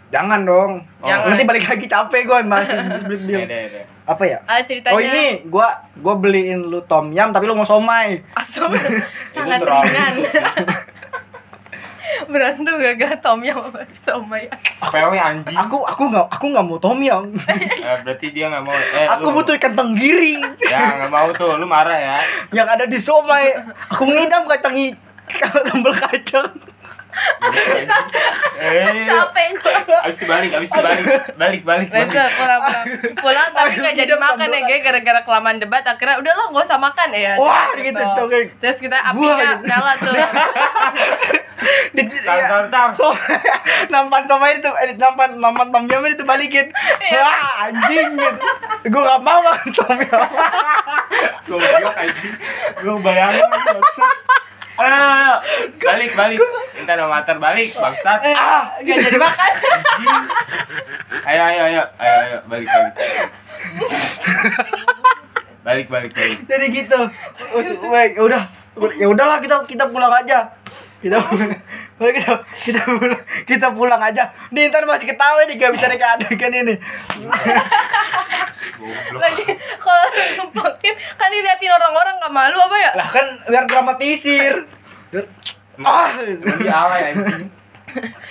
jangan 0.07 0.45
dong. 0.45 0.71
Jangan. 0.99 1.25
Nanti 1.27 1.43
balik 1.43 1.65
lagi 1.67 1.85
capek 1.87 2.21
gua 2.23 2.37
bahas 2.43 2.69
split 2.69 3.21
bill. 3.23 3.41
Ya, 3.41 3.49
ya, 3.49 3.61
ya. 3.67 3.83
Apa 4.03 4.23
ya? 4.23 4.37
Ah, 4.45 4.61
ceritanya 4.61 4.93
Oh 4.93 4.99
ini 4.99 5.25
gua 5.47 5.73
gua 5.95 6.13
beliin 6.15 6.61
lu 6.61 6.83
tom 6.83 7.09
yum 7.09 7.33
tapi 7.33 7.43
lu 7.43 7.55
mau 7.55 7.65
somai. 7.65 8.21
Asam 8.31 8.69
Itu 8.77 9.01
sangat 9.33 9.57
ringan. 9.59 10.13
Berantem 12.25 12.73
gak 12.73 12.93
gak 12.95 13.13
Tom 13.19 13.39
yang 13.39 13.59
sama 13.95 14.35
ya. 14.35 14.51
PW 14.81 15.13
anjing. 15.13 15.57
Aku 15.57 15.81
aku 15.81 16.03
nggak 16.07 16.25
aku 16.29 16.45
nggak 16.47 16.63
mau 16.63 16.77
tom 16.77 16.99
yum. 16.99 17.25
Eh, 17.83 17.97
berarti 18.01 18.27
dia 18.29 18.47
nggak 18.47 18.61
mau. 18.61 18.73
Eh, 18.73 19.07
aku 19.07 19.27
lu- 19.27 19.35
butuh 19.35 19.53
ikan 19.55 19.73
tenggiri 19.73 20.39
Ya 20.63 20.97
nggak 20.97 21.09
mau 21.09 21.27
tuh, 21.31 21.55
lu 21.55 21.65
marah 21.65 21.95
ya. 21.95 22.17
yang 22.51 22.65
ada 22.65 22.83
di 22.83 22.97
somai. 22.97 23.51
Aku 23.89 24.05
ngidam 24.05 24.45
kacang 24.45 24.73
i- 24.73 24.95
sambal 25.65 25.93
kacang. 25.93 26.47
Eh, 28.55 29.05
Capek 29.05 29.47
gue. 29.53 29.75
abis 30.03 30.15
itu 30.15 30.25
balik, 30.25 30.51
abis 30.53 30.69
itu 30.69 30.79
balik, 30.79 31.05
balik, 31.35 31.61
balik, 31.63 31.87
pulang 31.89 32.31
pulang. 32.31 32.61
Pulang 33.15 33.49
tapi 33.51 33.69
Aku 33.73 33.83
gak 33.83 33.95
jadi 33.95 34.13
makan 34.15 34.47
ya 34.47 34.61
guys 34.63 34.81
gara-gara 34.81 35.21
kelamaan 35.23 35.57
debat 35.57 35.83
akhirnya 35.83 36.17
udah 36.17 36.33
lah 36.33 36.45
gak 36.49 36.65
usah 36.65 36.79
makan 36.79 37.07
ya. 37.11 37.33
Wah, 37.35 37.69
gitu, 37.75 37.99
kayak- 37.99 38.55
Terus 38.57 38.77
kita 38.79 38.97
apinya 39.01 39.35
gitu. 39.53 39.65
nyala 39.65 39.93
tuh. 39.97 40.13
Tar, 42.23 42.39
tar, 42.41 42.63
tar. 42.67 42.89
so 42.91 43.07
nampan 43.93 44.23
somai 44.25 44.57
itu 44.57 44.67
eh, 44.79 44.95
nampan 44.95 45.37
nampan 45.37 45.67
tom 45.69 45.83
yum 45.85 46.03
itu 46.05 46.23
balikin. 46.23 46.67
Wah 47.13 47.67
anjing 47.67 48.15
gitu. 48.15 48.39
Gue 48.89 49.01
gak 49.01 49.21
mau 49.21 49.39
makan 49.39 49.69
tom 49.71 49.95
yum. 49.95 50.23
Gue 51.45 51.57
bilang 51.59 51.95
anjing. 51.95 52.35
Gue 52.79 52.95
bayangin 52.99 53.43
ayo. 54.79 55.33
balik, 55.77 56.11
balik. 56.17 56.39
Minta 56.73 56.93
mater 57.05 57.37
balik, 57.37 57.69
bangsat. 57.77 58.19
Ah, 58.33 58.73
Gak 58.81 58.97
jadi 58.97 59.17
makan. 59.21 59.51
Ayo, 61.23 61.41
ayo, 61.45 61.61
ayo, 61.69 61.83
ayo, 62.01 62.15
ayo, 62.25 62.37
balik, 62.49 62.67
balik. 62.67 62.93
Balik, 65.63 65.87
balik, 65.87 66.11
balik. 66.11 66.37
jadi 66.43 66.65
gitu 66.75 66.99
ya 67.87 68.19
udah 68.19 68.43
ya 68.99 69.07
udahlah 69.07 69.39
kita 69.39 69.63
kita 69.63 69.87
pulang 69.87 70.11
aja 70.11 70.51
kita 70.99 71.23
pulang 71.23 71.55
kita 72.03 72.43
kita 72.67 72.81
pulang 72.83 73.21
kita 73.47 73.67
pulang 73.71 74.01
aja 74.03 74.23
nih 74.51 74.67
ntar 74.67 74.83
masih 74.83 75.07
ketawa 75.07 75.39
nih 75.47 75.55
gak 75.55 75.71
bisa 75.71 75.87
reka 75.87 76.19
adegan 76.19 76.51
ini. 76.51 76.75
Lagi 79.13 79.43
kalau 79.77 80.05
ngemplokin 80.37 80.93
kan 81.13 81.27
diliatin 81.27 81.71
orang-orang 81.71 82.13
gak 82.17 82.33
malu 82.33 82.57
apa 82.59 82.77
ya? 82.77 82.91
lah 82.93 83.07
kan 83.07 83.25
biar 83.45 83.63
dramatisir 83.63 84.53
biar 85.09 85.25
ah 85.79 86.09
Lebih 86.17 86.69
alay 86.69 87.01
anjing. 87.11 87.47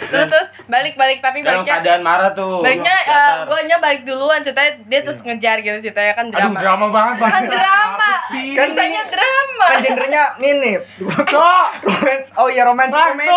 Terus 0.03 0.27
terus 0.27 0.49
balik-balik 0.67 1.19
tapi 1.19 1.39
Dalam 1.39 1.63
baliknya 1.63 1.79
keadaan 1.79 2.03
marah 2.03 2.31
tuh. 2.33 2.61
baliknya 2.61 2.99
Datar. 3.01 3.47
gue 3.47 3.61
nya 3.65 3.77
balik 3.79 4.03
duluan 4.03 4.41
ceritanya 4.41 4.75
dia 4.83 5.01
terus 5.01 5.19
ngejar 5.21 5.57
gitu 5.59 5.79
ceritanya 5.81 6.13
kan 6.13 6.27
Aduh, 6.27 6.35
drama. 6.35 6.59
drama 6.59 6.87
banget, 6.89 7.15
Kan 7.15 7.23
bangsat. 7.23 7.51
drama. 7.53 8.11
Kan 8.27 8.67
Ceritanya 8.67 9.03
drama. 9.07 9.65
kan 9.65 9.79
genrenya 9.81 10.23
ini 10.41 10.73
Cok. 10.99 11.67
romance 11.81 12.29
oh 12.35 12.49
iya 12.49 12.63
romance 12.65 12.91
komedi 12.91 13.31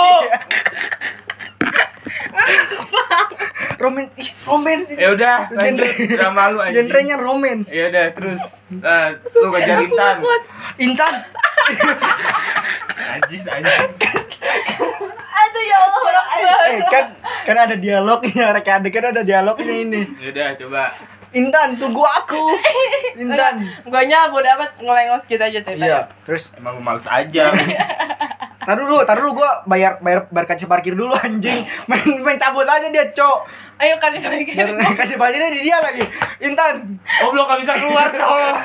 romance 3.82 4.15
ih, 4.17 4.30
romance 4.43 4.88
Ya 4.89 5.12
udah, 5.12 5.36
Genre- 5.51 5.95
drama 6.10 6.41
lu 6.49 6.60
anjing. 6.60 6.86
genrenya 6.86 7.15
romance 7.17 7.67
Ya 7.69 7.88
udah, 7.88 8.06
terus 8.12 8.41
eh, 8.71 9.10
lu 9.34 9.47
kejar 9.51 9.78
Intan. 9.82 10.15
Intan 10.78 11.13
Najis 13.12 13.43
anjing. 13.45 13.89
Aduh 15.36 15.63
ya 15.63 15.78
Allah 15.80 16.01
orang 16.04 16.28
eh 16.34 16.80
kan 16.86 17.06
kan 17.43 17.58
ada 17.60 17.75
dialognya 17.75 18.51
reka 18.51 18.71
adegan 18.75 19.06
ada 19.08 19.21
dialognya 19.21 19.75
ini 19.78 20.01
Ya 20.17 20.30
udah, 20.32 20.47
coba. 20.58 20.84
Intan 21.32 21.75
tunggu 21.75 21.99
aku 22.01 22.39
Intan 23.21 23.60
Gue 23.82 24.01
nya 24.06 24.28
gue 24.28 24.39
dapat 24.39 24.71
ngelengos 24.78 25.23
gitu 25.25 25.38
aja 25.38 25.51
ceritanya. 25.58 25.84
iya 25.86 25.99
terus 26.23 26.56
Emang 26.56 26.75
lu 26.75 26.82
males 26.82 27.04
aja. 27.06 27.51
Taruh 28.65 28.84
dulu 28.84 28.97
taruh 29.01 29.21
dulu 29.23 29.34
gua 29.38 29.62
bayar 29.63 29.97
bayar 29.99 30.25
bayar 30.28 30.45
kasih 30.47 30.65
parkir 30.65 30.91
dulu 30.91 31.13
anjing 31.15 31.62
main 31.89 32.01
main 32.19 32.36
cabut 32.36 32.65
aja 32.65 32.88
dia 32.88 33.06
cok 33.08 33.38
Ayo 33.75 33.95
kali 33.97 34.17
lagi. 34.17 34.51
biar 34.51 34.71
kasih 34.99 35.15
parkirnya 35.15 35.49
di 35.49 35.62
dia 35.62 35.78
lagi 35.78 36.01
Intan 36.41 36.97
Oh, 37.17 37.30
belum 37.30 37.43
gak 37.43 37.60
bisa 37.60 37.73
keluar 37.75 38.08
tolong. 38.13 38.56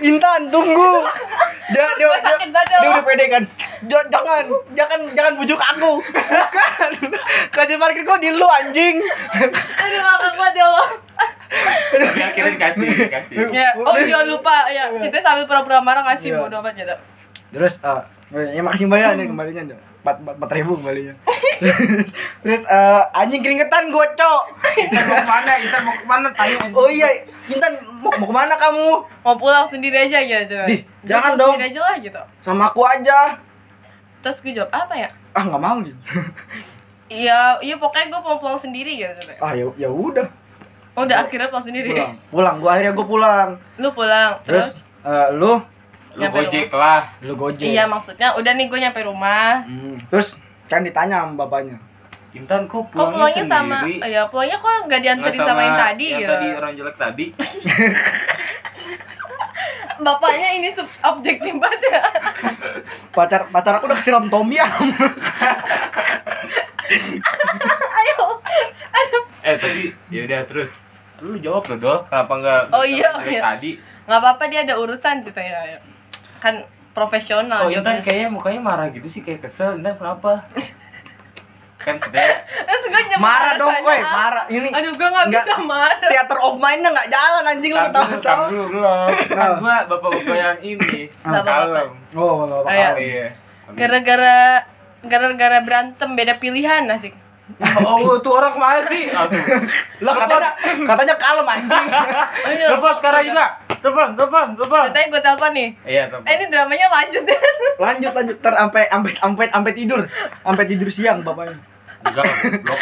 Intan 0.00 0.40
tunggu 0.48 0.92
dia 1.68 1.84
dia 1.94 2.06
Gua 2.06 2.16
dia, 2.18 2.36
dia 2.40 2.78
Wak. 2.80 2.90
udah 2.90 3.04
pede 3.04 3.26
kan 3.28 3.44
Ja- 3.80 4.02
jangan, 4.04 4.42
jangan, 4.72 5.00
jangan 5.08 5.32
bujuk 5.34 5.54
aku. 5.56 6.02
Bukan. 6.02 6.90
Kunci 7.48 7.74
parkir 7.76 8.02
gua 8.02 8.18
di 8.18 8.28
lu 8.28 8.42
anjing. 8.44 8.98
Aduh 8.98 10.00
ngakak 10.00 10.32
banget 10.34 10.54
ya 10.54 10.64
Allah. 10.66 10.88
Tapi 11.88 12.20
akhirnya 12.20 12.52
dikasih, 12.52 12.88
dikasih. 13.00 13.36
Ya, 13.48 13.70
oh 13.76 13.94
jangan 13.96 14.26
lupa 14.28 14.66
ya. 14.68 14.90
Kita 14.92 15.18
sambil 15.20 15.46
pura-pura 15.46 15.78
marah 15.78 16.02
kasih 16.04 16.34
Iya. 16.34 16.38
bodo 16.40 16.58
amat 16.58 16.74
gitu. 16.74 16.94
Terus 17.52 17.74
eh 17.84 18.00
ya 18.52 18.60
makasih 18.60 18.84
mbak 18.84 19.00
ya 19.00 19.08
nih 19.16 19.26
kembalinya 19.28 19.62
empat 20.04 20.16
empat 20.20 20.50
ribu 20.52 20.76
kembalinya. 20.76 21.14
Terus 22.44 22.62
eh 22.68 23.02
anjing 23.12 23.40
keringetan 23.42 23.90
gua 23.90 24.06
cok. 24.14 24.42
Intan 24.78 25.04
mau 25.08 25.16
ke 25.18 25.26
mana? 25.26 25.52
Intan 25.58 25.80
mau 25.82 25.94
ke 25.96 26.06
mana? 26.06 26.26
Tanya 26.32 26.56
anjing. 26.60 26.76
Oh 26.76 26.88
iya, 26.88 27.08
Intan 27.50 27.72
mau, 27.98 28.12
mau 28.14 28.26
ke 28.30 28.34
mana 28.34 28.54
kamu? 28.54 28.88
Mau 29.26 29.36
pulang 29.36 29.66
sendiri 29.66 29.96
aja 29.96 30.18
gitu. 30.22 30.54
Dih, 30.68 30.80
jangan 31.02 31.34
dong. 31.34 31.56
Sendiri 31.58 31.72
aja 31.74 31.80
lah 31.82 31.96
gitu. 31.98 32.22
Sama 32.44 32.70
aku 32.70 32.86
aja. 32.86 33.40
Terus 34.22 34.38
gue 34.42 34.52
jawab 34.54 34.70
apa 34.74 34.94
ya? 34.98 35.08
Ah 35.34 35.42
nggak 35.46 35.62
mau 35.62 35.78
gitu. 35.82 35.98
Iya, 37.08 37.56
iya 37.64 37.80
pokoknya 37.80 38.12
gue 38.12 38.20
mau 38.20 38.36
pulang 38.36 38.60
sendiri 38.60 39.00
gitu. 39.00 39.32
Ah 39.40 39.56
ya 39.56 39.64
ya 39.80 39.88
udah. 39.88 40.28
Oh, 40.98 41.06
udah 41.06 41.22
akhirnya 41.22 41.46
pulang 41.46 41.62
sendiri. 41.62 41.94
Pulang, 41.94 42.14
pulang. 42.34 42.54
Gua 42.58 42.70
akhirnya 42.74 42.92
gua 42.92 43.06
pulang. 43.06 43.48
Lu 43.78 43.88
pulang. 43.94 44.30
Terus 44.42 44.74
Terus, 44.74 45.06
eh, 45.06 45.28
lu 45.38 45.62
Lu 46.18 46.26
Nyampe 46.26 46.38
gojek 46.42 46.66
lah. 46.72 47.02
lu 47.22 47.32
gojek. 47.32 47.62
iya 47.64 47.86
maksudnya 47.86 48.34
udah 48.34 48.52
nih 48.52 48.66
gue 48.66 48.78
nyampe 48.80 49.00
rumah. 49.00 49.62
Hmm. 49.62 49.94
Terus 50.10 50.34
kan 50.66 50.82
ditanya 50.82 51.22
sama 51.22 51.38
bapaknya. 51.38 51.78
Intan 52.28 52.66
kok 52.66 52.84
Kok 52.84 52.92
pulangnya, 52.92 53.14
pulangnya 53.14 53.44
sama? 53.46 53.76
Iya, 53.86 54.22
pulangnya 54.28 54.58
kok 54.58 54.68
nggak 54.84 55.00
dianterin 55.00 55.32
Nggak 55.32 55.48
sama, 55.48 55.62
yang 55.62 55.78
tadi 55.78 56.04
yang 56.04 56.20
gitu. 56.20 56.32
tadi 56.34 56.46
orang 56.52 56.72
jelek 56.74 56.96
tadi. 56.96 57.24
Bapaknya 59.98 60.48
ini 60.54 60.68
sub 60.70 60.86
objektif 61.00 61.50
banget 61.56 61.80
ya. 61.84 62.02
Pacar 63.16 63.46
pacar 63.48 63.72
aku 63.74 63.86
udah 63.86 63.98
kesiram 63.98 64.26
tom 64.26 64.46
yum. 64.46 64.62
Ayo. 67.98 68.24
eh 69.40 69.54
tapi 69.56 69.82
ya 70.08 70.24
udah 70.24 70.40
terus 70.44 70.82
lu 71.18 71.36
jawab 71.38 71.66
loh 71.66 71.78
dol 71.78 71.98
kenapa 72.04 72.32
nggak 72.34 72.60
Oh 72.70 72.80
iya, 72.80 73.10
dari 73.16 73.34
iya. 73.34 73.42
tadi 73.44 73.70
nggak 74.04 74.18
apa-apa 74.18 74.44
dia 74.46 74.60
ada 74.62 74.74
urusan 74.76 75.20
gitu 75.20 75.36
ya. 75.36 75.78
Kan 76.38 76.54
profesional 76.90 77.58
kok 77.60 77.70
Intan 77.70 77.82
jawabnya. 77.94 78.02
kayaknya 78.02 78.28
mukanya 78.28 78.60
marah 78.60 78.86
gitu 78.88 79.06
sih 79.06 79.20
kayak 79.20 79.40
kesel 79.40 79.74
Intan 79.74 79.94
kenapa 79.94 80.42
kan 81.78 81.94
gue 81.94 82.20
nyebut 83.06 83.22
marah 83.22 83.54
dong, 83.54 83.70
apa. 83.70 83.94
marah. 84.02 84.44
Ini 84.46 84.68
Aduh, 84.68 84.92
gue 84.92 85.08
nggak 85.08 85.26
bisa 85.30 85.54
marah. 85.62 85.96
theater 86.02 86.38
of 86.38 86.58
mind-nya 86.58 86.90
nggak 86.90 87.08
jalan 87.08 87.44
anjing 87.46 87.70
lu 87.70 87.78
Tar 87.78 87.90
tahu 88.18 88.44
dulu, 88.50 88.82
tahu. 88.82 89.08
kan 89.38 89.50
gua 89.56 89.76
bapak-bapak 89.86 90.36
yang 90.36 90.58
ini 90.60 91.06
kalem 91.22 91.88
Oh, 92.12 92.32
bapak 92.42 92.66
bapak. 92.66 92.68
Ayo. 92.68 92.90
iya 92.98 93.26
Gara-gara 93.70 94.36
gara-gara 95.00 95.58
berantem 95.60 96.08
beda 96.10 96.34
pilihan 96.36 96.82
asik. 96.90 97.14
oh 97.80 98.18
tuh 98.18 98.32
orang 98.34 98.50
ke 98.50 98.58
mana 98.58 98.80
sih 98.84 99.02
Lah 99.98 100.14
katanya 100.18 100.50
katanya 100.84 101.14
kalem 101.16 101.46
anjing. 101.46 101.86
Telepon 102.66 102.94
sekarang 102.96 103.22
juga 103.24 103.44
telepon 103.78 104.08
telepon 104.12 104.46
telepon 104.54 104.84
Katanya 104.86 105.06
gue 105.08 105.20
telepon 105.20 105.50
nih. 105.52 105.68
iya 105.84 106.02
telepon 106.04 106.24
Eh 106.24 106.34
ini 106.34 106.44
dramanya 106.46 106.86
lanjut 106.88 107.24
ya. 107.24 107.38
Lanjut 107.78 108.12
lanjut 108.12 108.36
ter 108.38 108.52
sampai 108.52 108.82
sampai 108.86 109.10
sampai 109.14 109.46
sampai 109.48 109.72
tidur. 109.72 110.00
Sampai 110.38 110.64
tidur 110.64 110.88
siang 110.88 111.18
bapaknya. 111.20 111.56
enggak 112.00 112.24
blok 112.60 112.80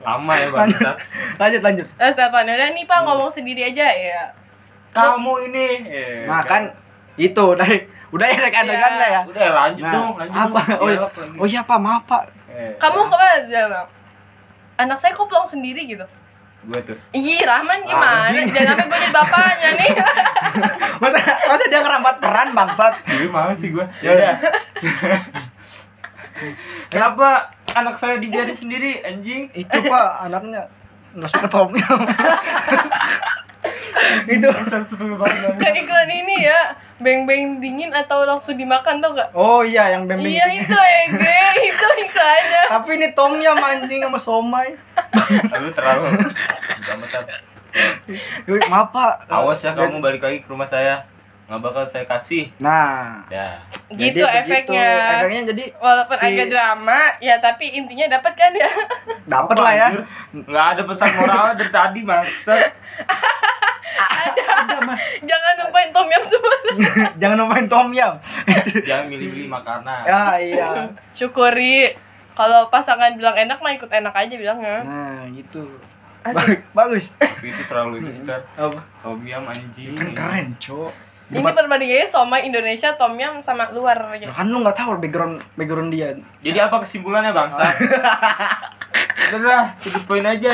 lama 0.00 0.32
ya 0.34 0.48
bangsat 0.48 0.96
Lanjut 1.34 1.62
lanjut. 1.62 1.86
Terus 1.88 2.14
telepon, 2.14 2.44
udah 2.44 2.68
nih 2.70 2.84
pak 2.84 2.98
ngomong 3.00 3.30
sendiri 3.30 3.62
aja 3.64 3.86
ya. 3.88 4.22
kamu 4.90 5.48
ini 5.48 5.66
Iya, 5.84 6.06
Nah 6.24 6.40
kan 6.40 6.62
itu 7.14 7.44
dari 7.54 7.82
udah 8.08 8.26
ya 8.26 8.38
rek 8.40 8.54
adegan 8.56 8.78
Iya. 8.88 8.94
lah 8.94 9.08
ya. 9.08 9.20
udah 9.24 9.46
lanjut 9.52 9.82
Nah, 9.82 9.92
dong 9.92 10.10
lanjut 10.14 10.36
apa? 10.36 10.60
dong. 10.60 10.78
Oh, 10.78 10.88
iya. 10.88 10.98
Oh 11.34 11.46
iya 11.48 11.60
pak 11.60 11.78
maaf 11.78 12.02
pak. 12.04 12.22
Eh, 12.48 12.70
Kamu 12.76 13.00
ke 13.04 13.16
mana 13.16 13.38
Zama? 13.44 13.80
Anak 14.76 14.98
saya 14.98 15.10
kok 15.10 15.24
pulang 15.24 15.42
sendiri 15.44 15.82
gitu? 15.84 16.06
Gua 16.64 16.80
tuh 16.80 16.96
Ih, 17.12 17.42
Rahman 17.42 17.82
gimana? 17.82 18.30
Anjing. 18.30 18.46
Jangan 18.48 18.66
sampai 18.72 18.86
gue 18.86 18.98
jadi 19.04 19.12
bapaknya 19.12 19.70
nih. 19.76 19.90
Masa 21.02 21.18
masa 21.44 21.64
dia 21.68 21.80
ngerambat 21.84 22.16
peran 22.22 22.48
bangsat. 22.54 22.94
Jadi 23.04 23.26
mana 23.28 23.52
sih 23.52 23.68
gua? 23.68 23.84
Ya 24.00 24.00
Ya 24.00 24.10
udah. 24.16 24.34
Kenapa 26.92 27.50
anak 27.74 27.98
saya 27.98 28.16
dibiarin 28.16 28.54
sendiri 28.54 29.02
anjing? 29.02 29.50
Itu 29.52 29.76
pak 29.84 30.08
anaknya 30.24 30.64
nggak 31.14 31.30
suka 31.30 31.46
tom 31.46 31.70
yum. 31.70 31.84
itu. 34.28 34.48
Kayak 35.56 35.76
iklan 35.80 36.10
ini 36.10 36.44
ya, 36.44 36.76
beng-beng 37.00 37.58
dingin 37.58 37.90
atau 37.90 38.22
langsung 38.22 38.54
dimakan 38.54 39.02
tau 39.02 39.10
gak? 39.16 39.28
oh 39.34 39.66
iya 39.66 39.96
yang 39.96 40.06
bembeng 40.06 40.30
Iya 40.30 40.46
itu 40.54 40.76
Ege, 40.76 41.40
itu 41.74 41.86
iklannya. 42.06 42.62
tapi 42.70 42.90
ini 43.00 43.08
tom 43.12 43.34
yum 43.42 43.58
anjing 43.58 44.00
sama 44.04 44.18
somai 44.20 44.78
Lu 45.56 45.70
terlalu 45.70 46.04
maaf 48.66 48.88
pak 48.90 49.26
Awas 49.26 49.58
ya 49.58 49.72
kamu 49.72 49.98
balik 49.98 50.20
lagi 50.20 50.38
ke 50.38 50.48
rumah 50.48 50.64
saya. 50.64 51.02
Nggak 51.44 51.60
bakal 51.60 51.84
saya 51.84 52.04
kasih. 52.04 52.48
nah 52.56 53.20
Ya. 53.28 53.60
Gitu 53.86 54.16
jadi 54.16 54.16
begitu. 54.16 54.72
efeknya. 54.72 54.88
efeknya 55.18 55.42
jadi 55.46 55.64
Walaupun 55.76 56.16
si- 56.16 56.24
agak 56.26 56.46
drama, 56.48 57.00
ya 57.18 57.36
tapi 57.36 57.68
intinya 57.70 58.06
dapat 58.10 58.32
kan 58.32 58.50
ya. 58.50 58.70
dapat 59.26 59.56
lah 59.58 59.72
ya 59.74 59.88
Nggak 60.32 60.66
ada 60.70 60.82
pesan 60.84 61.08
moral 61.14 61.52
dari 61.52 61.68
tadi 61.70 62.00
maksud. 62.00 62.62
Jangan 65.24 65.52
lupain 65.60 65.88
tom 65.90 66.06
yum 66.06 66.24
semua. 66.24 66.56
jangan 67.20 67.44
main 67.44 67.66
tom 67.66 67.88
yum 67.92 68.14
Jangan 68.80 69.06
milih-milih 69.06 69.46
makanan. 69.46 70.02
ya 70.04 70.22
iya 70.38 70.68
Syukuri. 71.12 71.92
Kalau 72.34 72.66
pasangan 72.66 73.14
bilang 73.14 73.32
enak 73.32 73.56
mah 73.56 73.72
ikut 73.72 73.86
enak 73.86 74.10
aja 74.10 74.34
bilangnya. 74.34 74.82
nah 74.82 75.22
gitu 75.30 75.62
Asik. 76.24 76.66
Ba- 76.72 76.82
bagus 76.82 77.12
Itu 77.38 77.62
terlalu 77.64 78.00
itu 78.00 78.10
sih. 78.10 78.24
Apa 78.26 78.80
Tom 78.98 79.20
yum 79.22 79.44
anjing. 79.44 79.92
kan 79.92 80.08
keren 80.10 80.48
cok 80.56 80.90
Ini 81.24 81.40
perbandingannya 81.40 82.04
somai 82.04 82.44
Indonesia, 82.44 82.92
tom 82.94 83.14
yum 83.14 83.40
sama 83.40 83.70
luar 83.70 83.96
gitu. 84.14 84.28
kan 84.28 84.44
lu 84.44 84.60
nggak 84.60 84.74
tahu 84.74 84.98
background 84.98 85.40
background 85.54 85.88
dia 85.88 86.12
Jadi 86.40 86.58
apa 86.58 86.80
kesimpulannya 86.80 87.30
bangsa? 87.30 87.64
Udah 89.24 89.40
lah, 89.40 89.64
to 89.80 89.88
the 89.88 90.00
point 90.04 90.22
aja 90.22 90.52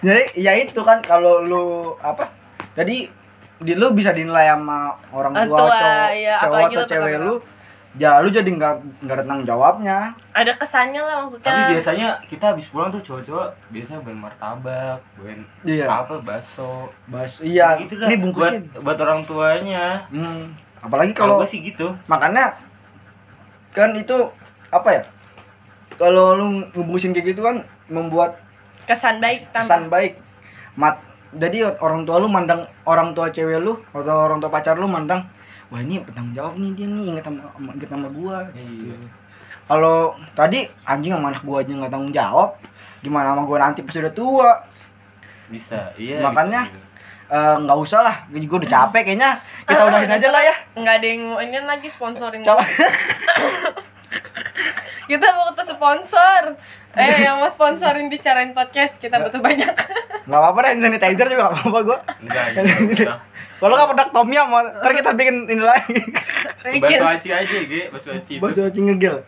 jadi 0.00 0.24
ya 0.34 0.52
itu 0.56 0.80
kan 0.80 0.98
kalau 1.00 1.44
lu 1.44 1.64
apa 2.00 2.26
jadi 2.74 3.06
di 3.56 3.72
lu 3.72 3.92
bisa 3.92 4.10
dinilai 4.10 4.50
sama 4.50 4.92
orang 5.10 5.32
tua, 5.32 5.46
Tua, 5.46 5.68
cowok, 5.70 6.08
iya, 6.12 6.36
cowok 6.36 6.58
atau 6.66 6.84
cewek 6.84 7.16
lu 7.18 7.34
ya 7.96 8.20
lu 8.20 8.28
jadi 8.28 8.44
nggak 8.44 8.74
nggak 9.02 9.16
ada 9.16 9.24
tanggung 9.24 9.48
jawabnya 9.48 10.12
Ada 10.36 10.52
kesannya 10.60 11.00
lah 11.00 11.24
maksudnya. 11.24 11.48
Tapi 11.48 11.62
biasanya 11.72 12.08
kita 12.28 12.44
habis 12.52 12.68
pulang 12.68 12.92
tuh 12.92 13.00
cowok-cowok 13.00 13.48
biasanya 13.72 14.04
bawain 14.04 14.20
martabak, 14.20 15.00
bawain 15.16 15.40
Iya. 15.64 15.88
apa 15.88 16.20
bakso. 16.20 16.92
bas 17.08 17.40
iya 17.40 17.80
gitu 17.80 17.96
dah. 17.96 18.04
ini 18.12 18.20
bungkusin 18.20 18.68
buat, 18.76 18.84
buat 18.84 18.98
orang 19.00 19.24
tuanya. 19.24 20.04
hmm. 20.12 20.52
apalagi 20.84 21.16
Kalau 21.16 21.40
sih 21.42 21.64
gitu. 21.64 21.88
makanya 22.04 22.52
kan 23.72 23.92
itu 23.92 24.16
apa 24.68 24.88
ya 24.92 25.02
kalau 25.96 26.36
lu 26.36 26.46
ngebungkusin 26.68 27.16
kayak 27.16 27.32
gitu 27.32 27.40
kan 27.40 27.64
membuat 27.88 28.36
kesan 28.84 29.18
baik 29.18 29.48
kesan 29.52 29.88
baik 29.88 30.20
mat 30.76 31.00
jadi 31.32 31.72
orang 31.80 32.04
tua 32.04 32.20
lu 32.20 32.28
mandang 32.28 32.64
orang 32.84 33.12
tua 33.12 33.28
cewek 33.28 33.60
lu 33.60 33.76
atau 33.92 34.28
orang 34.28 34.38
tua 34.38 34.52
pacar 34.52 34.76
lu 34.76 34.84
mandang 34.84 35.24
wah 35.66 35.78
ini 35.78 35.98
bertanggung 35.98 36.32
jawab 36.32 36.52
nih 36.56 36.70
dia 36.72 36.86
nih 36.86 37.04
inget 37.10 37.24
sama 37.24 37.42
sama- 37.50 37.72
inget 37.74 37.88
sama 37.90 38.08
gua 38.08 38.36
gitu. 38.54 38.86
Iya. 38.86 38.96
kalau 39.66 40.14
tadi 40.32 40.66
anjing 40.84 41.10
sama 41.10 41.26
anak 41.30 41.42
gua 41.42 41.58
aja 41.60 41.72
nggak 41.74 41.90
tanggung 41.90 42.10
jawab 42.10 42.48
gimana 43.02 43.34
sama 43.34 43.42
gua 43.42 43.56
nanti 43.60 43.82
pas 43.82 43.94
udah 43.94 44.14
tua 44.14 44.50
Bisa. 45.46 45.94
Iya. 45.94 46.26
Makanya, 46.26 46.66
bisa. 46.66 46.82
Eh, 47.26 47.54
nggak 47.58 47.78
usah 47.82 47.98
lah 48.02 48.14
gua 48.30 48.58
udah 48.62 48.70
capek 48.70 49.02
kayaknya 49.02 49.30
kita 49.66 49.82
udahin 49.82 50.06
aja 50.06 50.28
lah 50.30 50.38
ya 50.40 50.54
nggak 50.78 50.94
ada 51.02 51.06
yang 51.06 51.22
ini 51.42 51.58
lagi 51.66 51.88
sponsorin 51.90 52.38
coba 52.42 52.62
kita 55.10 55.26
mau 55.34 55.50
ke 55.50 55.62
sponsor 55.62 56.54
eh 56.96 57.20
yang 57.20 57.36
mau 57.36 57.48
sponsorin 57.48 58.08
bicarain 58.08 58.50
podcast 58.50 58.96
kita 58.96 59.20
butuh 59.20 59.38
banyak 59.38 59.68
nggak 60.24 60.40
apa-apa 60.42 60.58
deh 60.58 60.68
hand 60.70 60.82
sanitizer 60.82 61.26
juga 61.26 61.42
nggak 61.44 61.54
apa-apa 61.54 61.80
gua 61.82 61.98
enggak 62.18 62.44
enggak 62.56 62.78
usah. 62.98 63.16
kalau 63.56 63.74
nggak 63.74 63.88
produk 63.90 64.08
tom 64.10 64.28
yum 64.30 64.48
ntar 64.50 64.92
kita 64.92 65.10
bikin 65.12 65.36
ini 65.46 65.62
lagi 65.62 65.96
Bakso 66.66 67.06
aci 67.06 67.28
aja, 67.30 67.58
Ge. 67.62 67.82
Bakso 67.88 68.10
aci. 68.10 68.34
bakso 68.36 68.66
cingegil 68.68 69.22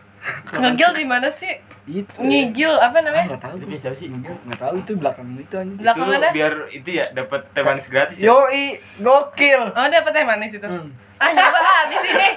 ngegil 0.51 0.91
di 0.91 1.05
mana 1.05 1.29
sih 1.29 1.55
itu 1.87 2.19
ngigil 2.19 2.73
apa 2.75 2.99
Ah, 2.99 3.01
namanya 3.01 3.25
nggak 3.29 3.41
tahu 3.41 3.53
Itu 3.55 3.63
tuh. 3.63 3.69
biasa 3.71 3.87
sih. 3.95 4.07
Ngegil, 4.07 4.35
nggak 4.43 4.59
tahu 4.59 4.73
itu 4.75 4.91
belakang 4.93 5.27
itu 5.33 5.55
aja 5.55 5.73
Belakang 5.79 6.03
Itu 6.03 6.13
mana? 6.13 6.27
biar 6.29 6.53
itu 6.69 6.89
ya 6.91 7.05
dapat 7.09 7.41
teh 7.49 7.63
manis 7.63 7.85
gratis 7.87 8.17
ya. 8.19 8.25
yoi 8.27 8.65
gokil 8.99 9.61
oh 9.69 9.87
dapat 9.87 10.11
teh 10.11 10.23
manis 10.23 10.51
itu 10.51 10.67
Hmm. 10.67 10.89
ah 11.17 11.31
ah 11.31 11.77
abis 11.85 12.03
ini 12.05 12.29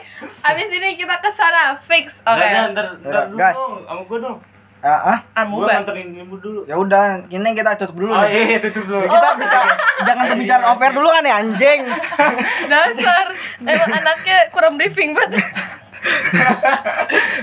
abis 0.43 0.69
ini 0.71 0.89
kita 0.95 1.15
ke 1.19 1.31
sana 1.31 1.75
fix 1.79 2.19
oke 2.21 2.35
nggak, 2.35 2.73
ntar, 2.73 2.87
ntar 2.99 3.13
Ya, 3.33 3.51
dulu 3.55 3.83
sama 3.83 4.03
gua 4.05 4.19
dong. 4.21 4.39
Ah, 4.83 4.91
ah 5.09 5.19
amu 5.39 5.59
Gua 5.59 5.71
nganterin 5.73 6.11
ibu 6.13 6.35
dulu. 6.37 6.61
ya 6.65 6.75
udah 6.75 7.03
ini 7.25 7.49
kita 7.53 7.75
tutup 7.77 7.97
dulu 7.97 8.11
Oh 8.11 8.21
nih. 8.21 8.51
iya, 8.51 8.59
tutup 8.59 8.83
dulu. 8.83 9.07
kita 9.07 9.29
bisa 9.37 9.59
jangan 10.03 10.25
pembicaraan 10.29 10.67
offer 10.69 10.91
dulu 10.91 11.09
kan 11.09 11.23
ya 11.23 11.35
anjing 11.39 11.81
dasar 12.73 13.27
emang 13.61 13.91
anaknya 13.95 14.39
kurang 14.51 14.75
briefing 14.75 15.13
banget 15.13 15.39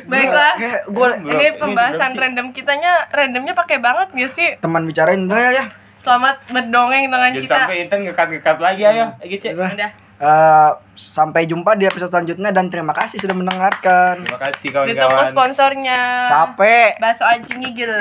Baiklah. 0.06 0.54
Belum, 0.86 1.16
Ini 1.24 1.32
ini 1.32 1.48
pembahasan 1.56 2.12
sih. 2.12 2.20
random 2.20 2.52
kitanya 2.52 3.08
randomnya 3.08 3.54
pakai 3.54 3.80
banget 3.80 4.12
gak 4.12 4.32
sih? 4.32 4.50
teman 4.60 4.84
bicarain 4.84 5.24
udah 5.24 5.40
ya 5.50 5.66
Selamat 5.96 6.44
berdongeng 6.46 7.08
dengan 7.08 7.28
Jangan 7.30 7.40
kita. 7.42 7.56
sampai 7.58 7.76
Intan 7.82 8.00
ngekat-ngekat 8.02 8.58
lagi 8.58 8.84
ayo. 8.86 9.06
Lagi 9.16 9.36
cek. 9.38 9.52
Udah. 9.54 9.92
Eh, 10.20 10.72
sampai 11.00 11.48
jumpa 11.48 11.80
di 11.80 11.88
episode 11.88 12.12
selanjutnya 12.12 12.52
dan 12.52 12.68
terima 12.68 12.92
kasih 12.92 13.24
sudah 13.24 13.32
mendengarkan 13.32 14.20
Terima 14.20 14.52
kasih 14.52 14.68
Ditunggu 14.68 15.00
kawan-kawan. 15.00 15.32
sponsornya. 15.32 16.02
capek 16.28 16.92
Bakso 17.00 17.24
anjing 17.24 17.64
ngigil. 17.64 17.94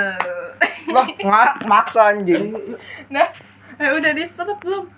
Wah, 0.90 1.06
nggak 1.06 1.50
maksa 1.70 2.10
anjing 2.10 2.58
nah, 3.06 3.28
eh, 3.78 3.90
udah 3.94 4.10
di 4.10 4.26
stop 4.26 4.50
belum? 4.58 4.97